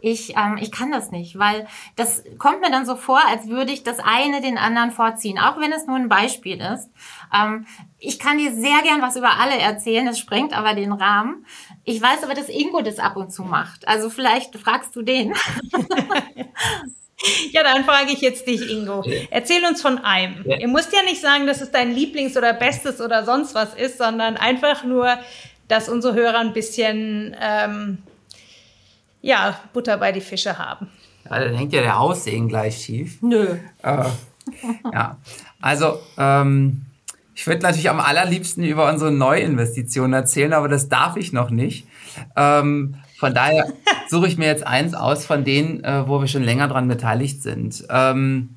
ich, 0.00 0.36
ähm, 0.36 0.58
ich 0.60 0.72
kann 0.72 0.90
das 0.90 1.10
nicht, 1.10 1.38
weil 1.38 1.66
das 1.96 2.24
kommt 2.38 2.60
mir 2.60 2.70
dann 2.70 2.86
so 2.86 2.96
vor, 2.96 3.20
als 3.26 3.48
würde 3.48 3.72
ich 3.72 3.82
das 3.82 3.98
eine 3.98 4.40
den 4.40 4.58
anderen 4.58 4.90
vorziehen, 4.90 5.38
auch 5.38 5.58
wenn 5.60 5.72
es 5.72 5.86
nur 5.86 5.96
ein 5.96 6.08
Beispiel 6.08 6.60
ist. 6.60 6.90
Ähm, 7.32 7.66
ich 7.98 8.18
kann 8.18 8.38
dir 8.38 8.54
sehr 8.54 8.82
gern 8.82 9.02
was 9.02 9.16
über 9.16 9.38
alle 9.38 9.58
erzählen, 9.58 10.06
das 10.06 10.18
sprengt 10.18 10.56
aber 10.56 10.74
den 10.74 10.92
Rahmen. 10.92 11.46
Ich 11.84 12.00
weiß 12.00 12.22
aber, 12.24 12.34
dass 12.34 12.48
Ingo 12.48 12.80
das 12.82 12.98
ab 12.98 13.16
und 13.16 13.32
zu 13.32 13.42
macht. 13.42 13.86
Also 13.88 14.10
vielleicht 14.10 14.56
fragst 14.56 14.94
du 14.96 15.02
den. 15.02 15.34
Dann 17.64 17.84
frage 17.84 18.12
ich 18.12 18.20
jetzt 18.20 18.46
dich, 18.46 18.70
Ingo. 18.70 19.04
Erzähl 19.30 19.64
uns 19.64 19.82
von 19.82 19.98
einem. 19.98 20.44
Ja. 20.44 20.58
Ihr 20.58 20.68
müsst 20.68 20.92
ja 20.92 21.02
nicht 21.02 21.20
sagen, 21.20 21.46
dass 21.46 21.60
es 21.60 21.70
dein 21.70 21.94
Lieblings- 21.94 22.36
oder 22.36 22.52
Bestes 22.52 23.00
oder 23.00 23.24
sonst 23.24 23.54
was 23.54 23.74
ist, 23.74 23.98
sondern 23.98 24.36
einfach 24.36 24.84
nur, 24.84 25.18
dass 25.68 25.88
unsere 25.88 26.14
Hörer 26.14 26.38
ein 26.38 26.52
bisschen 26.52 27.34
ähm, 27.40 27.98
ja, 29.22 29.58
Butter 29.72 29.96
bei 29.96 30.12
die 30.12 30.20
Fische 30.20 30.58
haben. 30.58 30.88
Ja, 31.28 31.40
dann 31.40 31.54
hängt 31.54 31.72
ja 31.72 31.80
der 31.80 31.98
Aussehen 31.98 32.48
gleich 32.48 32.76
schief. 32.84 33.22
Nö. 33.22 33.56
Äh, 33.82 34.04
ja, 34.92 35.16
also 35.60 35.98
ähm, 36.18 36.82
ich 37.34 37.46
würde 37.46 37.62
natürlich 37.62 37.88
am 37.88 38.00
allerliebsten 38.00 38.62
über 38.64 38.88
unsere 38.90 39.10
Neuinvestitionen 39.10 40.12
erzählen, 40.12 40.52
aber 40.52 40.68
das 40.68 40.88
darf 40.88 41.16
ich 41.16 41.32
noch 41.32 41.50
nicht. 41.50 41.86
Ähm, 42.36 42.96
von 43.16 43.34
daher 43.34 43.72
suche 44.08 44.28
ich 44.28 44.36
mir 44.36 44.46
jetzt 44.46 44.66
eins 44.66 44.94
aus 44.94 45.24
von 45.24 45.44
denen, 45.44 45.82
äh, 45.84 46.06
wo 46.08 46.20
wir 46.20 46.28
schon 46.28 46.42
länger 46.42 46.68
dran 46.68 46.88
beteiligt 46.88 47.42
sind. 47.42 47.84
Ähm, 47.90 48.56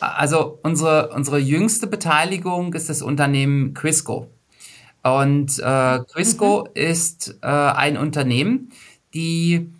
also 0.00 0.58
unsere, 0.62 1.10
unsere 1.10 1.38
jüngste 1.38 1.86
Beteiligung 1.86 2.74
ist 2.74 2.88
das 2.88 3.02
Unternehmen 3.02 3.74
Quisco. 3.74 4.28
Und 5.02 5.58
äh, 5.58 6.00
Quisco 6.12 6.64
mhm. 6.64 6.70
ist 6.74 7.38
äh, 7.42 7.46
ein 7.46 7.96
Unternehmen, 7.96 8.72
die 9.12 9.70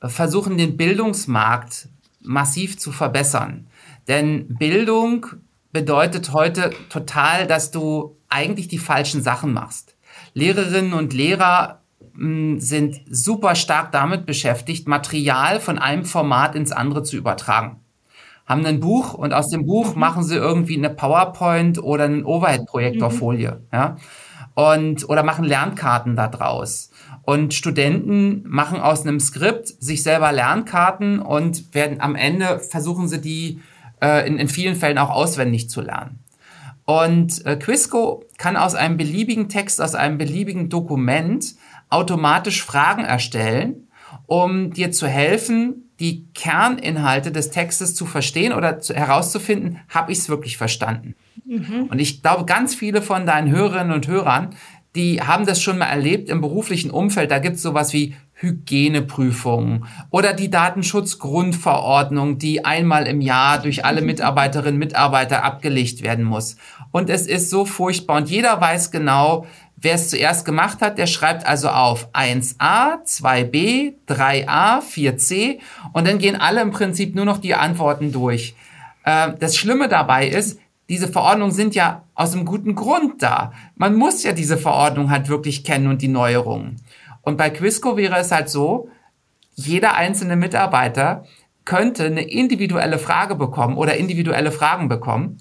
versuchen, 0.00 0.58
den 0.58 0.76
Bildungsmarkt 0.76 1.88
massiv 2.20 2.78
zu 2.78 2.90
verbessern. 2.90 3.66
Denn 4.08 4.48
Bildung 4.48 5.26
bedeutet 5.72 6.32
heute 6.32 6.72
total, 6.88 7.46
dass 7.46 7.70
du 7.70 8.16
eigentlich 8.28 8.68
die 8.68 8.78
falschen 8.78 9.22
Sachen 9.22 9.52
machst. 9.52 9.94
Lehrerinnen 10.34 10.94
und 10.94 11.12
Lehrer 11.12 11.81
sind 12.14 13.00
super 13.10 13.54
stark 13.54 13.92
damit 13.92 14.26
beschäftigt, 14.26 14.86
Material 14.86 15.60
von 15.60 15.78
einem 15.78 16.04
Format 16.04 16.54
ins 16.54 16.72
andere 16.72 17.02
zu 17.02 17.16
übertragen. 17.16 17.80
Haben 18.46 18.66
ein 18.66 18.80
Buch 18.80 19.14
und 19.14 19.32
aus 19.32 19.48
dem 19.48 19.66
Buch 19.66 19.94
mhm. 19.94 20.00
machen 20.00 20.24
sie 20.24 20.36
irgendwie 20.36 20.76
eine 20.76 20.90
PowerPoint 20.90 21.82
oder 21.82 22.04
eine 22.04 22.24
Overhead-Projektorfolie, 22.24 23.52
mhm. 23.52 23.66
ja. 23.72 23.96
Und, 24.54 25.08
oder 25.08 25.22
machen 25.22 25.46
Lernkarten 25.46 26.14
da 26.14 26.28
draus. 26.28 26.90
Und 27.22 27.54
Studenten 27.54 28.42
machen 28.46 28.80
aus 28.80 29.06
einem 29.06 29.18
Skript 29.18 29.68
sich 29.68 30.02
selber 30.02 30.30
Lernkarten 30.30 31.20
und 31.20 31.74
werden 31.74 32.02
am 32.02 32.14
Ende 32.14 32.58
versuchen 32.58 33.08
sie 33.08 33.22
die 33.22 33.60
äh, 34.02 34.26
in, 34.26 34.38
in 34.38 34.48
vielen 34.48 34.74
Fällen 34.74 34.98
auch 34.98 35.08
auswendig 35.08 35.70
zu 35.70 35.80
lernen. 35.80 36.18
Und 36.84 37.46
äh, 37.46 37.56
Quisco 37.56 38.24
kann 38.36 38.56
aus 38.56 38.74
einem 38.74 38.96
beliebigen 38.96 39.48
Text, 39.48 39.80
aus 39.80 39.94
einem 39.94 40.18
beliebigen 40.18 40.68
Dokument 40.68 41.54
automatisch 41.92 42.62
Fragen 42.62 43.04
erstellen, 43.04 43.88
um 44.26 44.72
dir 44.72 44.92
zu 44.92 45.06
helfen, 45.06 45.90
die 46.00 46.26
Kerninhalte 46.34 47.30
des 47.30 47.50
Textes 47.50 47.94
zu 47.94 48.06
verstehen 48.06 48.52
oder 48.52 48.80
zu, 48.80 48.94
herauszufinden, 48.94 49.78
habe 49.88 50.12
ich 50.12 50.18
es 50.18 50.28
wirklich 50.28 50.56
verstanden. 50.56 51.14
Mhm. 51.44 51.88
Und 51.90 52.00
ich 52.00 52.22
glaube, 52.22 52.44
ganz 52.44 52.74
viele 52.74 53.02
von 53.02 53.26
deinen 53.26 53.50
Hörerinnen 53.50 53.92
und 53.92 54.08
Hörern, 54.08 54.50
die 54.94 55.22
haben 55.22 55.46
das 55.46 55.62
schon 55.62 55.78
mal 55.78 55.86
erlebt 55.86 56.28
im 56.28 56.40
beruflichen 56.40 56.90
Umfeld. 56.90 57.30
Da 57.30 57.38
gibt 57.38 57.56
es 57.56 57.62
sowas 57.62 57.92
wie 57.92 58.14
Hygieneprüfungen 58.34 59.86
oder 60.10 60.32
die 60.32 60.50
Datenschutzgrundverordnung, 60.50 62.38
die 62.38 62.64
einmal 62.64 63.06
im 63.06 63.20
Jahr 63.20 63.62
durch 63.62 63.84
alle 63.84 64.02
Mitarbeiterinnen 64.02 64.74
und 64.74 64.80
Mitarbeiter 64.80 65.44
abgelegt 65.44 66.02
werden 66.02 66.24
muss. 66.24 66.56
Und 66.90 67.08
es 67.08 67.26
ist 67.26 67.48
so 67.48 67.64
furchtbar 67.64 68.16
und 68.18 68.28
jeder 68.28 68.60
weiß 68.60 68.90
genau, 68.90 69.46
Wer 69.82 69.94
es 69.96 70.10
zuerst 70.10 70.44
gemacht 70.44 70.80
hat, 70.80 70.96
der 70.96 71.08
schreibt 71.08 71.44
also 71.44 71.68
auf 71.68 72.08
1a, 72.14 73.04
2b, 73.04 73.94
3a, 74.08 74.80
4c 74.80 75.58
und 75.92 76.06
dann 76.06 76.18
gehen 76.18 76.36
alle 76.36 76.60
im 76.60 76.70
Prinzip 76.70 77.16
nur 77.16 77.24
noch 77.24 77.38
die 77.38 77.56
Antworten 77.56 78.12
durch. 78.12 78.54
Äh, 79.04 79.32
das 79.40 79.56
Schlimme 79.56 79.88
dabei 79.88 80.28
ist, 80.28 80.60
diese 80.88 81.08
Verordnungen 81.08 81.52
sind 81.52 81.74
ja 81.74 82.04
aus 82.14 82.32
einem 82.32 82.44
guten 82.44 82.76
Grund 82.76 83.24
da. 83.24 83.52
Man 83.74 83.96
muss 83.96 84.22
ja 84.22 84.32
diese 84.32 84.56
Verordnung 84.56 85.10
halt 85.10 85.28
wirklich 85.28 85.64
kennen 85.64 85.88
und 85.88 86.00
die 86.00 86.08
Neuerungen. 86.08 86.76
Und 87.22 87.36
bei 87.36 87.50
Quisco 87.50 87.96
wäre 87.96 88.18
es 88.18 88.30
halt 88.30 88.48
so, 88.48 88.88
jeder 89.56 89.96
einzelne 89.96 90.36
Mitarbeiter 90.36 91.24
könnte 91.64 92.04
eine 92.04 92.22
individuelle 92.22 93.00
Frage 93.00 93.34
bekommen 93.34 93.76
oder 93.76 93.96
individuelle 93.96 94.52
Fragen 94.52 94.88
bekommen 94.88 95.38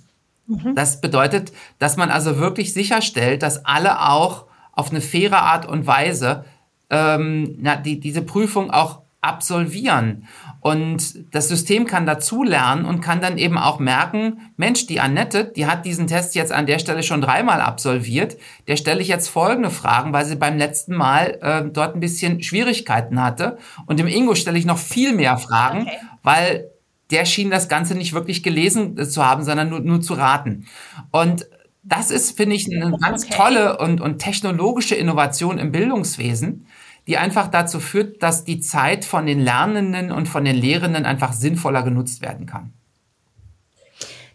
Mhm. 0.51 0.75
Das 0.75 1.01
bedeutet, 1.01 1.51
dass 1.79 1.97
man 1.97 2.09
also 2.09 2.37
wirklich 2.37 2.73
sicherstellt, 2.73 3.43
dass 3.43 3.65
alle 3.65 4.09
auch 4.09 4.45
auf 4.73 4.91
eine 4.91 5.01
faire 5.01 5.41
Art 5.41 5.65
und 5.65 5.87
Weise 5.87 6.45
ähm, 6.89 7.55
na, 7.59 7.75
die, 7.75 7.99
diese 7.99 8.21
Prüfung 8.21 8.71
auch 8.71 9.01
absolvieren. 9.21 10.27
Und 10.61 11.33
das 11.33 11.47
System 11.47 11.85
kann 11.85 12.07
dazulernen 12.07 12.85
und 12.85 13.01
kann 13.01 13.21
dann 13.21 13.37
eben 13.37 13.57
auch 13.57 13.79
merken, 13.79 14.51
Mensch, 14.57 14.87
die 14.87 14.99
Annette, 14.99 15.45
die 15.45 15.67
hat 15.67 15.85
diesen 15.85 16.07
Test 16.07 16.33
jetzt 16.33 16.51
an 16.51 16.65
der 16.65 16.79
Stelle 16.79 17.03
schon 17.03 17.21
dreimal 17.21 17.61
absolviert. 17.61 18.37
Der 18.67 18.77
stelle 18.77 19.01
ich 19.01 19.07
jetzt 19.07 19.29
folgende 19.29 19.69
Fragen, 19.69 20.11
weil 20.11 20.25
sie 20.25 20.35
beim 20.35 20.57
letzten 20.57 20.95
Mal 20.95 21.37
äh, 21.41 21.69
dort 21.71 21.95
ein 21.95 21.99
bisschen 21.99 22.41
Schwierigkeiten 22.41 23.21
hatte. 23.21 23.57
Und 23.85 23.99
dem 23.99 24.07
Ingo 24.07 24.33
stelle 24.33 24.57
ich 24.57 24.65
noch 24.65 24.79
viel 24.79 25.13
mehr 25.13 25.37
Fragen, 25.37 25.83
okay. 25.83 25.97
weil 26.23 26.71
der 27.11 27.25
schien 27.25 27.51
das 27.51 27.67
Ganze 27.67 27.95
nicht 27.95 28.13
wirklich 28.13 28.43
gelesen 28.43 28.97
zu 29.09 29.25
haben, 29.25 29.43
sondern 29.43 29.69
nur, 29.69 29.79
nur 29.81 30.01
zu 30.01 30.13
raten. 30.13 30.65
Und 31.11 31.45
das 31.83 32.11
ist, 32.11 32.37
finde 32.37 32.55
ich, 32.55 32.67
eine 32.71 32.97
ganz 32.97 33.25
okay. 33.25 33.33
tolle 33.35 33.77
und, 33.77 34.01
und 34.01 34.19
technologische 34.19 34.95
Innovation 34.95 35.57
im 35.57 35.71
Bildungswesen, 35.71 36.67
die 37.07 37.17
einfach 37.17 37.47
dazu 37.47 37.79
führt, 37.79 38.21
dass 38.21 38.43
die 38.43 38.59
Zeit 38.59 39.05
von 39.05 39.25
den 39.25 39.39
Lernenden 39.39 40.11
und 40.11 40.27
von 40.27 40.45
den 40.45 40.55
Lehrenden 40.55 41.05
einfach 41.05 41.33
sinnvoller 41.33 41.83
genutzt 41.83 42.21
werden 42.21 42.45
kann. 42.45 42.73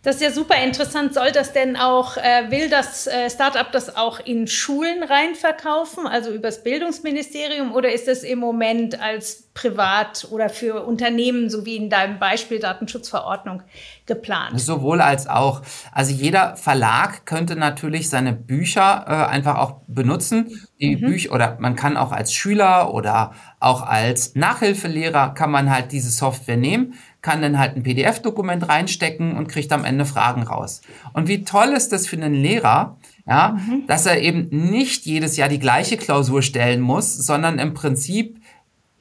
Das 0.07 0.14
ist 0.14 0.22
ja 0.22 0.30
super 0.30 0.54
interessant. 0.62 1.14
Soll 1.14 1.32
das 1.32 1.52
denn 1.52 1.76
auch, 1.76 2.16
äh, 2.16 2.48
will 2.48 2.70
das 2.70 3.09
äh, 3.09 3.28
Startup 3.28 3.72
das 3.72 3.96
auch 3.96 4.20
in 4.20 4.46
Schulen 4.46 5.02
reinverkaufen, 5.02 6.07
also 6.07 6.30
übers 6.30 6.62
Bildungsministerium, 6.62 7.74
oder 7.74 7.92
ist 7.92 8.07
es 8.07 8.22
im 8.22 8.38
Moment 8.38 9.02
als 9.02 9.48
privat 9.52 10.28
oder 10.30 10.48
für 10.48 10.86
Unternehmen, 10.86 11.50
so 11.50 11.66
wie 11.66 11.74
in 11.74 11.90
deinem 11.90 12.20
Beispiel 12.20 12.61
Datenschutzverordnung, 12.61 13.64
geplant? 14.07 14.61
Sowohl 14.61 15.00
als 15.00 15.26
auch. 15.26 15.62
Also 15.90 16.12
jeder 16.12 16.54
Verlag 16.54 17.26
könnte 17.26 17.57
natürlich 17.57 18.09
seine 18.09 18.32
Bücher 18.32 19.07
äh, 19.09 19.32
einfach 19.32 19.59
auch 19.59 19.80
benutzen. 19.88 20.68
Die 20.78 20.94
mhm. 20.94 21.00
Bücher, 21.00 21.32
oder 21.32 21.57
man 21.59 21.74
kann 21.74 21.96
auch 21.96 22.12
als 22.12 22.32
Schüler 22.32 22.94
oder 22.94 23.32
auch 23.59 23.82
als 23.82 24.36
Nachhilfelehrer 24.36 25.34
kann 25.34 25.50
man 25.50 25.68
halt 25.68 25.90
diese 25.90 26.11
Software 26.11 26.59
nehmen 26.59 26.94
kann 27.26 27.42
dann 27.42 27.58
halt 27.58 27.74
ein 27.74 27.82
PDF-Dokument 27.82 28.68
reinstecken 28.68 29.36
und 29.36 29.48
kriegt 29.48 29.72
am 29.72 29.84
Ende 29.84 30.04
Fragen 30.04 30.44
raus. 30.44 30.80
Und 31.12 31.26
wie 31.26 31.42
toll 31.42 31.70
ist 31.76 31.90
das 31.90 32.06
für 32.06 32.14
einen 32.14 32.34
Lehrer, 32.34 32.98
ja, 33.26 33.56
mhm. 33.58 33.84
dass 33.88 34.06
er 34.06 34.22
eben 34.22 34.46
nicht 34.52 35.06
jedes 35.06 35.36
Jahr 35.36 35.48
die 35.48 35.58
gleiche 35.58 35.96
Klausur 35.96 36.40
stellen 36.42 36.80
muss, 36.80 37.16
sondern 37.16 37.58
im 37.58 37.74
Prinzip 37.74 38.40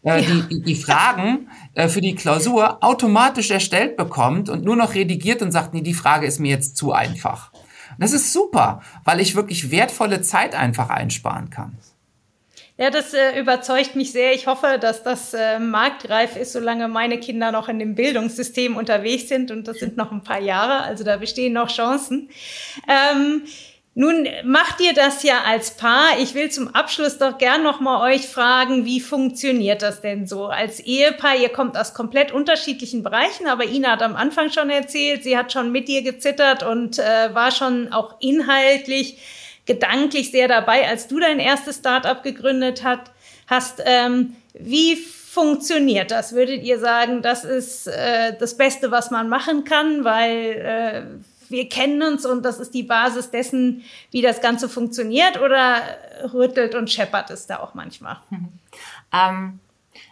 äh, 0.03 0.23
ja. 0.23 0.41
die, 0.49 0.63
die 0.63 0.73
Fragen 0.73 1.49
äh, 1.75 1.87
für 1.87 2.01
die 2.01 2.15
Klausur 2.15 2.83
automatisch 2.83 3.51
erstellt 3.51 3.95
bekommt 3.95 4.49
und 4.49 4.65
nur 4.65 4.75
noch 4.75 4.95
redigiert 4.95 5.43
und 5.43 5.51
sagt, 5.51 5.75
nee, 5.75 5.81
die 5.81 5.93
Frage 5.93 6.25
ist 6.25 6.39
mir 6.39 6.49
jetzt 6.49 6.77
zu 6.77 6.93
einfach. 6.93 7.51
Das 7.99 8.11
ist 8.11 8.33
super, 8.33 8.81
weil 9.03 9.19
ich 9.19 9.35
wirklich 9.35 9.69
wertvolle 9.69 10.21
Zeit 10.21 10.55
einfach 10.55 10.89
einsparen 10.89 11.51
kann. 11.51 11.77
Ja, 12.77 12.89
das 12.89 13.13
äh, 13.13 13.39
überzeugt 13.39 13.95
mich 13.95 14.11
sehr. 14.11 14.33
Ich 14.33 14.47
hoffe, 14.47 14.77
dass 14.81 15.01
das 15.01 15.33
äh, 15.33 15.59
marktreif 15.59 16.35
ist, 16.35 16.51
solange 16.51 16.89
meine 16.89 17.19
Kinder 17.19 17.53
noch 17.53 17.69
in 17.69 17.79
dem 17.79 17.95
Bildungssystem 17.95 18.75
unterwegs 18.75 19.29
sind. 19.29 19.49
Und 19.49 19.67
das 19.67 19.77
sind 19.77 19.95
noch 19.95 20.11
ein 20.11 20.23
paar 20.23 20.41
Jahre, 20.41 20.81
also 20.81 21.05
da 21.05 21.15
bestehen 21.15 21.53
noch 21.53 21.69
Chancen. 21.69 22.29
Ähm, 22.87 23.43
nun 23.97 24.27
macht 24.43 24.81
ihr 24.81 24.93
das 24.93 25.23
ja 25.23 25.43
als 25.45 25.77
Paar. 25.77 26.19
Ich 26.19 26.33
will 26.33 26.51
zum 26.51 26.75
Abschluss 26.75 27.17
doch 27.17 27.37
gern 27.37 27.63
noch 27.63 27.79
mal 27.79 28.11
euch 28.11 28.27
fragen, 28.27 28.83
wie 28.83 28.99
funktioniert 28.99 29.81
das 29.81 30.01
denn 30.01 30.27
so 30.27 30.47
als 30.47 30.81
Ehepaar? 30.81 31.37
Ihr 31.37 31.47
kommt 31.47 31.77
aus 31.77 31.93
komplett 31.93 32.33
unterschiedlichen 32.33 33.03
Bereichen, 33.03 33.47
aber 33.47 33.63
Ina 33.63 33.91
hat 33.91 34.03
am 34.03 34.17
Anfang 34.17 34.51
schon 34.51 34.69
erzählt, 34.69 35.23
sie 35.23 35.37
hat 35.37 35.53
schon 35.53 35.71
mit 35.71 35.87
dir 35.87 36.01
gezittert 36.01 36.61
und 36.61 36.99
äh, 36.99 37.33
war 37.33 37.51
schon 37.51 37.93
auch 37.93 38.19
inhaltlich 38.19 39.17
gedanklich 39.65 40.31
sehr 40.31 40.47
dabei, 40.47 40.87
als 40.87 41.07
du 41.07 41.19
dein 41.19 41.39
erstes 41.39 41.77
Startup 41.77 42.21
gegründet 42.21 42.83
hat, 42.83 43.11
hast. 43.47 43.81
Ähm, 43.85 44.35
wie 44.53 44.95
funktioniert 44.95 46.11
das? 46.11 46.33
Würdet 46.33 46.63
ihr 46.63 46.79
sagen, 46.79 47.21
das 47.21 47.43
ist 47.43 47.87
äh, 47.87 48.37
das 48.37 48.55
Beste, 48.55 48.91
was 48.91 49.11
man 49.11 49.27
machen 49.27 49.65
kann, 49.65 50.03
weil 50.03 50.31
äh, 50.31 51.03
wir 51.49 51.69
kennen 51.69 52.01
uns 52.01 52.25
und 52.25 52.43
das 52.43 52.59
ist 52.59 52.73
die 52.73 52.83
Basis 52.83 53.31
dessen, 53.31 53.83
wie 54.11 54.21
das 54.21 54.41
Ganze 54.41 54.69
funktioniert? 54.69 55.39
Oder 55.41 55.81
rüttelt 56.33 56.73
und 56.75 56.89
scheppert 56.89 57.29
es 57.29 57.47
da 57.47 57.59
auch 57.59 57.73
manchmal? 57.73 58.17
Ähm, 59.13 59.59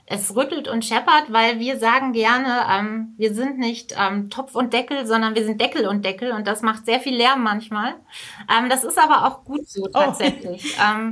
es 0.06 0.36
rüttelt 0.36 0.68
und 0.68 0.84
scheppert, 0.86 1.32
weil 1.32 1.60
wir 1.60 1.80
sagen 1.80 2.14
gerne, 2.14 2.66
ähm, 2.70 3.14
wir 3.18 3.34
sind 3.34 3.58
nicht 3.58 3.96
ähm, 3.98 4.30
Topf 4.30 4.56
und 4.56 4.74
Deckel, 4.74 5.06
sondern 5.06 5.36
wir 5.36 5.46
sind 5.46 5.62
Deckel 5.62 5.88
und 5.88 6.04
Deckel 6.06 6.32
und 6.32 6.48
das 6.48 6.62
macht 6.62 6.86
sehr 6.86 7.00
viel 7.00 7.16
Lärm 7.16 7.44
manchmal. 7.44 7.96
Ähm, 8.50 8.70
das 8.70 8.84
ist 8.84 8.98
aber 8.98 9.28
auch 9.28 9.44
gut 9.46 9.68
so 9.68 9.84
oh. 9.84 9.90
tatsächlich. 9.94 10.76
Oh. 10.78 11.12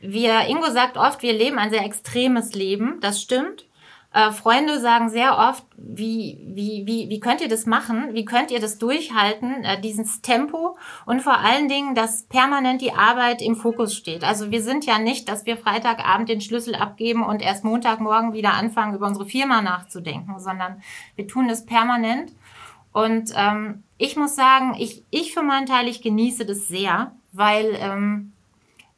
wir, 0.00 0.46
Ingo 0.48 0.70
sagt 0.70 0.96
oft, 0.96 1.22
wir 1.22 1.32
leben 1.32 1.58
ein 1.58 1.70
sehr 1.70 1.84
extremes 1.84 2.54
Leben. 2.54 2.98
Das 3.00 3.20
stimmt. 3.20 3.66
Äh, 4.12 4.32
Freunde 4.32 4.80
sagen 4.80 5.08
sehr 5.08 5.38
oft, 5.38 5.64
wie, 5.76 6.40
wie, 6.44 6.82
wie, 6.84 7.08
wie 7.08 7.20
könnt 7.20 7.40
ihr 7.40 7.48
das 7.48 7.64
machen? 7.64 8.12
Wie 8.12 8.24
könnt 8.24 8.50
ihr 8.50 8.58
das 8.58 8.78
durchhalten, 8.78 9.62
äh, 9.62 9.80
dieses 9.80 10.20
Tempo 10.20 10.76
und 11.06 11.22
vor 11.22 11.38
allen 11.38 11.68
Dingen, 11.68 11.94
dass 11.94 12.24
permanent 12.24 12.80
die 12.80 12.92
Arbeit 12.92 13.40
im 13.40 13.54
Fokus 13.54 13.94
steht. 13.94 14.24
Also 14.24 14.50
wir 14.50 14.62
sind 14.62 14.84
ja 14.84 14.98
nicht, 14.98 15.28
dass 15.28 15.46
wir 15.46 15.56
Freitagabend 15.56 16.28
den 16.28 16.40
Schlüssel 16.40 16.74
abgeben 16.74 17.22
und 17.22 17.40
erst 17.40 17.62
Montagmorgen 17.62 18.32
wieder 18.32 18.54
anfangen, 18.54 18.96
über 18.96 19.06
unsere 19.06 19.26
Firma 19.26 19.62
nachzudenken, 19.62 20.40
sondern 20.40 20.82
wir 21.14 21.28
tun 21.28 21.46
das 21.46 21.64
permanent. 21.64 22.32
Und 22.92 23.32
ähm, 23.36 23.84
ich 23.96 24.16
muss 24.16 24.34
sagen, 24.34 24.74
ich, 24.76 25.04
ich 25.10 25.32
für 25.32 25.42
meinen 25.42 25.66
Teil, 25.66 25.86
ich 25.86 26.02
genieße 26.02 26.44
das 26.44 26.66
sehr, 26.66 27.12
weil 27.32 27.76
ähm, 27.78 28.32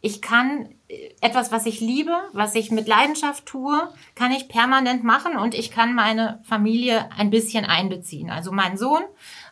ich 0.01 0.23
kann 0.23 0.71
etwas, 1.21 1.53
was 1.53 1.67
ich 1.67 1.81
liebe, 1.81 2.17
was 2.33 2.55
ich 2.55 2.71
mit 2.71 2.89
Leidenschaft 2.89 3.47
tue, 3.47 3.89
kann 4.15 4.33
ich 4.33 4.49
permanent 4.49 5.05
machen 5.05 5.37
und 5.37 5.55
ich 5.55 5.71
kann 5.71 5.95
meine 5.95 6.41
Familie 6.45 7.09
ein 7.17 7.31
bisschen 7.31 7.65
einbeziehen. 7.65 8.31
Also 8.31 8.53
meinen 8.53 8.77
Sohn, 8.77 9.03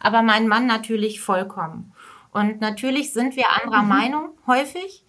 aber 0.00 0.22
meinen 0.22 0.48
Mann 0.48 0.66
natürlich 0.66 1.20
vollkommen. 1.20 1.92
Und 2.32 2.60
natürlich 2.60 3.12
sind 3.12 3.36
wir 3.36 3.46
anderer 3.50 3.82
mhm. 3.82 3.88
Meinung 3.88 4.28
häufig. 4.46 5.04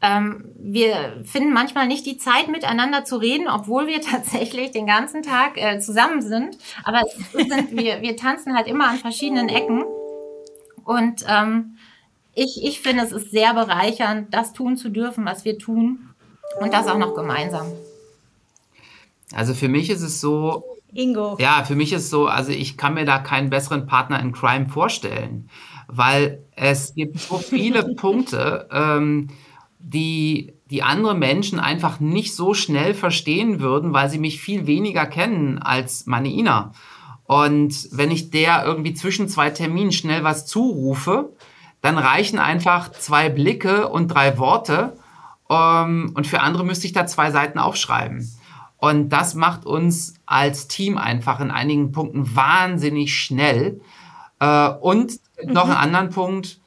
Ähm, 0.00 0.52
wir 0.58 1.22
finden 1.24 1.52
manchmal 1.52 1.86
nicht 1.86 2.04
die 2.04 2.18
Zeit, 2.18 2.48
miteinander 2.48 3.04
zu 3.04 3.16
reden, 3.16 3.48
obwohl 3.48 3.86
wir 3.86 4.00
tatsächlich 4.02 4.70
den 4.70 4.86
ganzen 4.86 5.22
Tag 5.22 5.56
äh, 5.56 5.78
zusammen 5.80 6.22
sind. 6.22 6.58
Aber 6.82 7.02
sind, 7.32 7.76
wir, 7.76 8.02
wir 8.02 8.16
tanzen 8.16 8.56
halt 8.56 8.66
immer 8.66 8.88
an 8.88 8.96
verschiedenen 8.98 9.48
Ecken. 9.48 9.84
Und 10.84 11.24
ähm, 11.28 11.78
ich, 12.34 12.64
ich 12.64 12.80
finde, 12.80 13.04
es 13.04 13.12
ist 13.12 13.30
sehr 13.30 13.54
bereichernd, 13.54 14.32
das 14.32 14.52
tun 14.52 14.76
zu 14.76 14.90
dürfen, 14.90 15.24
was 15.24 15.44
wir 15.44 15.58
tun 15.58 16.10
und 16.60 16.72
das 16.72 16.86
auch 16.86 16.98
noch 16.98 17.14
gemeinsam. 17.14 17.66
Also 19.32 19.54
für 19.54 19.68
mich 19.68 19.90
ist 19.90 20.02
es 20.02 20.20
so. 20.20 20.64
Ingo. 20.92 21.36
Ja, 21.40 21.64
für 21.64 21.74
mich 21.74 21.92
ist 21.92 22.04
es 22.04 22.10
so, 22.10 22.26
also 22.26 22.52
ich 22.52 22.76
kann 22.76 22.94
mir 22.94 23.04
da 23.04 23.18
keinen 23.18 23.50
besseren 23.50 23.86
Partner 23.86 24.20
in 24.20 24.32
Crime 24.32 24.68
vorstellen, 24.68 25.50
weil 25.88 26.44
es 26.54 26.94
gibt 26.94 27.18
so 27.18 27.38
viele 27.38 27.94
Punkte, 27.96 28.68
ähm, 28.70 29.28
die, 29.80 30.54
die 30.70 30.82
andere 30.84 31.16
Menschen 31.16 31.58
einfach 31.58 31.98
nicht 31.98 32.34
so 32.34 32.54
schnell 32.54 32.94
verstehen 32.94 33.58
würden, 33.60 33.92
weil 33.92 34.08
sie 34.08 34.18
mich 34.18 34.40
viel 34.40 34.66
weniger 34.66 35.06
kennen 35.06 35.58
als 35.58 36.06
meine 36.06 36.28
Ina. 36.28 36.72
Und 37.24 37.88
wenn 37.90 38.10
ich 38.10 38.30
der 38.30 38.64
irgendwie 38.64 38.94
zwischen 38.94 39.28
zwei 39.28 39.50
Terminen 39.50 39.92
schnell 39.92 40.22
was 40.22 40.46
zurufe, 40.46 41.32
dann 41.84 41.98
reichen 41.98 42.38
einfach 42.38 42.90
zwei 42.92 43.28
Blicke 43.28 43.90
und 43.90 44.08
drei 44.08 44.38
Worte. 44.38 44.96
Ähm, 45.50 46.12
und 46.14 46.26
für 46.26 46.40
andere 46.40 46.64
müsste 46.64 46.86
ich 46.86 46.94
da 46.94 47.06
zwei 47.06 47.30
Seiten 47.30 47.58
aufschreiben. 47.58 48.26
Und 48.78 49.10
das 49.10 49.34
macht 49.34 49.66
uns 49.66 50.14
als 50.24 50.66
Team 50.66 50.96
einfach 50.96 51.40
in 51.40 51.50
einigen 51.50 51.92
Punkten 51.92 52.34
wahnsinnig 52.34 53.14
schnell. 53.14 53.82
Äh, 54.40 54.70
und 54.70 55.12
mhm. 55.42 55.52
noch 55.52 55.64
einen 55.64 55.76
anderen 55.76 56.08
Punkt, 56.08 56.58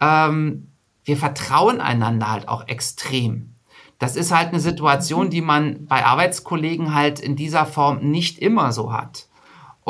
ähm, 0.00 0.68
wir 1.02 1.16
vertrauen 1.16 1.80
einander 1.80 2.30
halt 2.30 2.46
auch 2.46 2.68
extrem. 2.68 3.56
Das 3.98 4.14
ist 4.14 4.30
halt 4.30 4.50
eine 4.50 4.60
Situation, 4.60 5.26
mhm. 5.26 5.30
die 5.30 5.42
man 5.42 5.86
bei 5.86 6.06
Arbeitskollegen 6.06 6.94
halt 6.94 7.18
in 7.18 7.34
dieser 7.34 7.66
Form 7.66 8.08
nicht 8.08 8.38
immer 8.38 8.70
so 8.70 8.92
hat. 8.92 9.26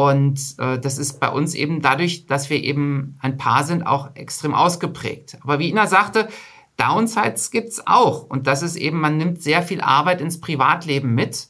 Und 0.01 0.55
äh, 0.57 0.79
das 0.79 0.97
ist 0.97 1.21
bei 1.21 1.29
uns 1.29 1.55
eben 1.55 1.83
dadurch, 1.83 2.25
dass 2.25 2.49
wir 2.49 2.57
eben 2.57 3.19
ein 3.21 3.37
Paar 3.37 3.65
sind, 3.65 3.83
auch 3.83 4.15
extrem 4.15 4.55
ausgeprägt. 4.55 5.37
Aber 5.43 5.59
wie 5.59 5.69
Ina 5.69 5.87
sagte, 5.87 6.29
Downsides 6.79 7.51
gibt's 7.51 7.87
auch. 7.87 8.23
Und 8.23 8.47
das 8.47 8.63
ist 8.63 8.77
eben, 8.77 8.99
man 8.99 9.19
nimmt 9.19 9.43
sehr 9.43 9.63
viel 9.63 9.83
Arbeit 9.83 10.23
ins 10.23 10.41
Privatleben 10.41 11.15
mit. 11.15 11.49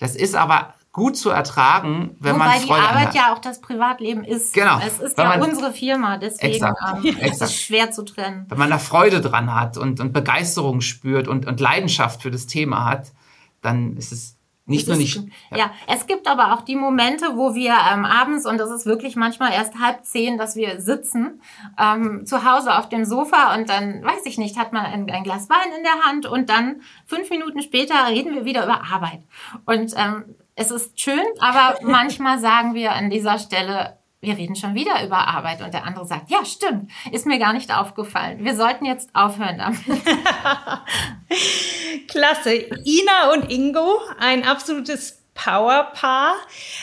Das 0.00 0.16
ist 0.16 0.34
aber 0.34 0.74
gut 0.90 1.16
zu 1.16 1.30
ertragen, 1.30 2.16
wenn 2.18 2.34
Wobei 2.34 2.44
man 2.44 2.50
Freude 2.54 2.68
Wobei 2.68 2.80
die 2.80 2.86
Arbeit 2.88 3.14
ja 3.14 3.32
auch 3.32 3.38
das 3.38 3.60
Privatleben 3.60 4.24
ist. 4.24 4.52
Genau. 4.52 4.80
Es 4.84 4.98
ist 4.98 5.16
ja 5.16 5.40
unsere 5.40 5.72
Firma, 5.72 6.18
deswegen 6.18 6.54
exakt, 6.54 6.76
ähm, 6.96 7.06
exakt. 7.06 7.32
ist 7.32 7.42
es 7.42 7.60
schwer 7.62 7.92
zu 7.92 8.02
trennen. 8.02 8.46
Wenn 8.48 8.58
man 8.58 8.68
da 8.68 8.78
Freude 8.78 9.20
dran 9.20 9.54
hat 9.54 9.78
und, 9.78 10.00
und 10.00 10.12
Begeisterung 10.12 10.80
spürt 10.80 11.28
und, 11.28 11.46
und 11.46 11.60
Leidenschaft 11.60 12.20
für 12.20 12.32
das 12.32 12.48
Thema 12.48 12.84
hat, 12.84 13.12
dann 13.60 13.96
ist 13.96 14.10
es 14.10 14.36
nicht 14.64 14.86
nur 14.86 14.96
nicht. 14.96 15.20
Ja. 15.50 15.56
ja. 15.56 15.70
es 15.88 16.06
gibt 16.06 16.28
aber 16.28 16.52
auch 16.52 16.62
die 16.62 16.76
Momente, 16.76 17.36
wo 17.36 17.54
wir 17.54 17.74
ähm, 17.92 18.04
abends, 18.04 18.46
und 18.46 18.58
das 18.58 18.70
ist 18.70 18.86
wirklich 18.86 19.16
manchmal 19.16 19.52
erst 19.52 19.78
halb 19.80 20.04
zehn, 20.04 20.38
dass 20.38 20.54
wir 20.54 20.80
sitzen 20.80 21.40
ähm, 21.78 22.24
zu 22.26 22.44
Hause 22.44 22.78
auf 22.78 22.88
dem 22.88 23.04
Sofa 23.04 23.54
und 23.54 23.68
dann, 23.68 24.04
weiß 24.04 24.24
ich 24.24 24.38
nicht, 24.38 24.56
hat 24.56 24.72
man 24.72 24.84
ein, 24.84 25.10
ein, 25.10 25.24
Glas 25.24 25.50
Wein 25.50 25.76
in 25.76 25.82
der 25.82 26.04
Hand 26.04 26.26
und 26.26 26.48
dann 26.48 26.82
fünf 27.06 27.28
Minuten 27.30 27.60
später 27.60 28.06
reden 28.08 28.34
wir 28.34 28.44
wieder 28.44 28.64
über 28.64 28.82
Arbeit. 28.84 29.22
Und 29.66 29.94
ähm, 29.96 30.36
es 30.54 30.70
ist 30.70 31.00
schön, 31.00 31.24
aber 31.40 31.78
manchmal 31.82 32.38
sagen 32.38 32.74
wir 32.74 32.92
an 32.92 33.10
dieser 33.10 33.38
Stelle, 33.38 33.98
wir 34.22 34.38
reden 34.38 34.54
schon 34.54 34.76
wieder 34.76 35.04
über 35.04 35.26
Arbeit 35.26 35.62
und 35.62 35.74
der 35.74 35.84
andere 35.84 36.06
sagt, 36.06 36.30
ja, 36.30 36.44
stimmt, 36.44 36.92
ist 37.10 37.26
mir 37.26 37.40
gar 37.40 37.52
nicht 37.52 37.76
aufgefallen. 37.76 38.44
Wir 38.44 38.54
sollten 38.54 38.84
jetzt 38.84 39.10
aufhören 39.14 39.58
damit. 39.58 39.80
Klasse. 42.08 42.54
Ina 42.54 43.32
und 43.32 43.50
Ingo, 43.50 43.98
ein 44.20 44.44
absolutes 44.44 45.21
Powerpaar, 45.34 46.34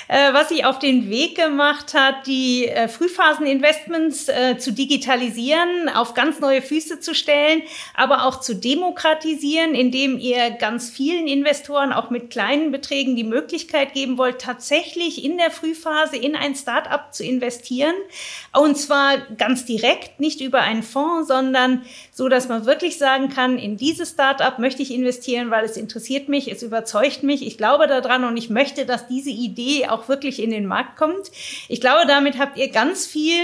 äh, 0.08 0.34
was 0.34 0.50
sich 0.50 0.66
auf 0.66 0.80
den 0.80 1.10
Weg 1.10 1.36
gemacht 1.36 1.94
hat, 1.94 2.26
die 2.26 2.68
äh, 2.68 2.88
Frühphaseninvestments 2.88 4.28
äh, 4.28 4.58
zu 4.58 4.74
digitalisieren, 4.74 5.88
auf 5.90 6.16
ganz 6.16 6.40
neue 6.40 6.62
Füße 6.62 7.00
zu 7.00 7.14
stellen, 7.14 7.62
aber 7.94 8.26
auch 8.26 8.40
zu 8.40 8.56
demokratisieren, 8.56 9.76
indem 9.76 10.18
ihr 10.18 10.50
ganz 10.52 10.90
vielen 10.90 11.28
Investoren 11.28 11.94
auch 11.94 12.10
mit 12.10 12.32
kleinen 12.32 12.72
Beträgen 12.72 13.16
die 13.16 13.24
Möglichkeit 13.24 13.94
geben 13.94 14.18
wollt, 14.18 14.42
tatsächlich 14.42 15.24
in 15.24 15.38
der 15.38 15.52
Frühphase 15.52 16.18
in 16.18 16.36
ein 16.36 16.56
Startup 16.56 17.14
zu 17.14 17.24
investieren. 17.24 17.96
Und 18.52 18.78
zwar 18.78 19.18
ganz 19.38 19.66
direkt, 19.66 20.20
nicht 20.20 20.42
über 20.42 20.62
einen 20.62 20.84
Fonds, 20.84 21.28
sondern 21.28 21.84
so, 22.20 22.28
dass 22.28 22.50
man 22.50 22.66
wirklich 22.66 22.98
sagen 22.98 23.30
kann, 23.30 23.58
in 23.58 23.78
dieses 23.78 24.10
Startup 24.10 24.60
möchte 24.60 24.82
ich 24.82 24.94
investieren, 24.94 25.52
weil 25.52 25.64
es 25.64 25.78
interessiert 25.78 26.28
mich, 26.28 26.52
es 26.52 26.62
überzeugt 26.62 27.24
mich, 27.24 27.48
ich 27.48 27.58
glaube 27.58 27.88
daran 27.88 28.26
und 28.26 28.36
ich 28.36 28.50
möchte, 28.50 28.86
dass 28.86 29.08
diese 29.08 29.30
Idee 29.30 29.88
auch 29.88 30.10
wirklich 30.10 30.44
in 30.44 30.52
den 30.52 30.66
Markt 30.66 30.98
kommt. 30.98 31.32
Ich 31.70 31.80
glaube, 31.80 32.06
damit 32.08 32.38
habt 32.38 32.58
ihr 32.58 32.68
ganz 32.72 33.08
viel 33.08 33.40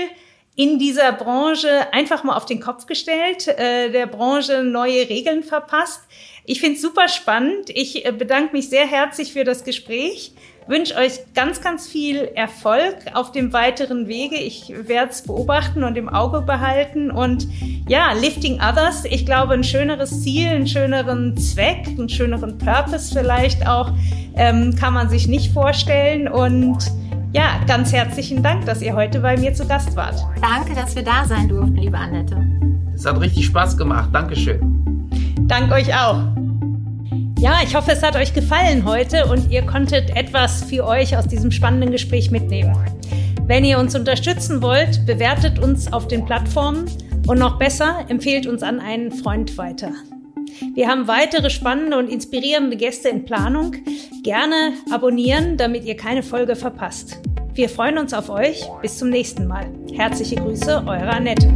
in 0.57 0.77
dieser 0.77 1.13
Branche 1.13 1.93
einfach 1.93 2.25
mal 2.25 2.35
auf 2.35 2.45
den 2.45 2.59
Kopf 2.59 2.85
gestellt, 2.85 3.47
äh, 3.47 3.89
der 3.91 4.07
Branche 4.07 4.61
neue 4.63 5.07
Regeln 5.07 5.43
verpasst. 5.43 6.01
Ich 6.43 6.59
finde 6.59 6.75
es 6.75 6.81
super 6.81 7.07
spannend. 7.07 7.69
Ich 7.69 8.05
äh, 8.05 8.11
bedanke 8.11 8.51
mich 8.51 8.69
sehr 8.69 8.85
herzlich 8.85 9.31
für 9.31 9.45
das 9.45 9.63
Gespräch. 9.63 10.33
Wünsche 10.67 10.95
euch 10.95 11.19
ganz, 11.33 11.61
ganz 11.61 11.87
viel 11.87 12.29
Erfolg 12.35 12.95
auf 13.13 13.31
dem 13.31 13.53
weiteren 13.53 14.07
Wege. 14.07 14.35
Ich 14.35 14.73
werde 14.87 15.11
es 15.11 15.21
beobachten 15.21 15.83
und 15.83 15.97
im 15.97 16.09
Auge 16.09 16.41
behalten. 16.41 17.11
Und 17.11 17.47
ja, 17.87 18.13
Lifting 18.13 18.59
Others, 18.59 19.05
ich 19.05 19.25
glaube, 19.25 19.53
ein 19.53 19.63
schöneres 19.63 20.23
Ziel, 20.23 20.49
einen 20.49 20.67
schöneren 20.67 21.37
Zweck, 21.37 21.87
einen 21.87 22.09
schöneren 22.09 22.57
Purpose 22.57 23.17
vielleicht 23.17 23.67
auch, 23.67 23.91
ähm, 24.35 24.75
kann 24.75 24.93
man 24.93 25.09
sich 25.09 25.27
nicht 25.27 25.53
vorstellen. 25.53 26.27
Und 26.27 26.77
ja, 27.31 27.59
ganz 27.67 27.93
herzlichen 27.93 28.41
Dank, 28.41 28.65
dass 28.65 28.81
ihr 28.81 28.95
heute 28.95 29.19
bei 29.19 29.37
mir 29.37 29.53
zu 29.53 29.67
Gast 29.67 29.95
wart. 29.95 30.15
Danke, 30.41 30.73
dass 30.73 30.95
wir 30.95 31.03
da 31.03 31.25
sein 31.25 31.47
durften, 31.47 31.75
liebe 31.75 31.97
Annette. 31.97 32.37
Es 32.95 33.05
hat 33.05 33.19
richtig 33.19 33.45
Spaß 33.45 33.77
gemacht. 33.77 34.09
Dankeschön. 34.13 35.07
Dank 35.47 35.71
euch 35.71 35.93
auch. 35.93 36.44
Ja, 37.45 37.59
ich 37.63 37.75
hoffe, 37.75 37.91
es 37.91 38.01
hat 38.01 38.15
euch 38.15 38.33
gefallen 38.33 38.85
heute 38.85 39.27
und 39.27 39.51
ihr 39.51 39.61
konntet 39.61 40.09
etwas 40.17 40.63
für 40.63 40.83
euch 40.83 41.15
aus 41.15 41.27
diesem 41.27 41.51
spannenden 41.51 41.91
Gespräch 41.91 42.31
mitnehmen. 42.31 42.75
Wenn 43.45 43.63
ihr 43.63 43.77
uns 43.77 43.93
unterstützen 43.93 44.63
wollt, 44.63 45.05
bewertet 45.05 45.59
uns 45.59 45.93
auf 45.93 46.07
den 46.07 46.25
Plattformen 46.25 46.89
und 47.27 47.37
noch 47.37 47.59
besser, 47.59 48.03
empfehlt 48.07 48.47
uns 48.47 48.63
an 48.63 48.79
einen 48.79 49.11
Freund 49.11 49.59
weiter. 49.59 49.91
Wir 50.73 50.87
haben 50.87 51.07
weitere 51.07 51.51
spannende 51.51 51.99
und 51.99 52.09
inspirierende 52.09 52.77
Gäste 52.77 53.09
in 53.09 53.25
Planung. 53.25 53.75
Gerne 54.23 54.73
abonnieren, 54.89 55.55
damit 55.55 55.85
ihr 55.85 55.95
keine 55.95 56.23
Folge 56.23 56.55
verpasst. 56.55 57.19
Wir 57.53 57.69
freuen 57.69 57.99
uns 57.99 58.15
auf 58.15 58.31
euch. 58.31 58.67
Bis 58.81 58.97
zum 58.97 59.11
nächsten 59.11 59.45
Mal. 59.45 59.67
Herzliche 59.93 60.37
Grüße, 60.37 60.77
eure 60.87 61.11
Annette. 61.11 61.47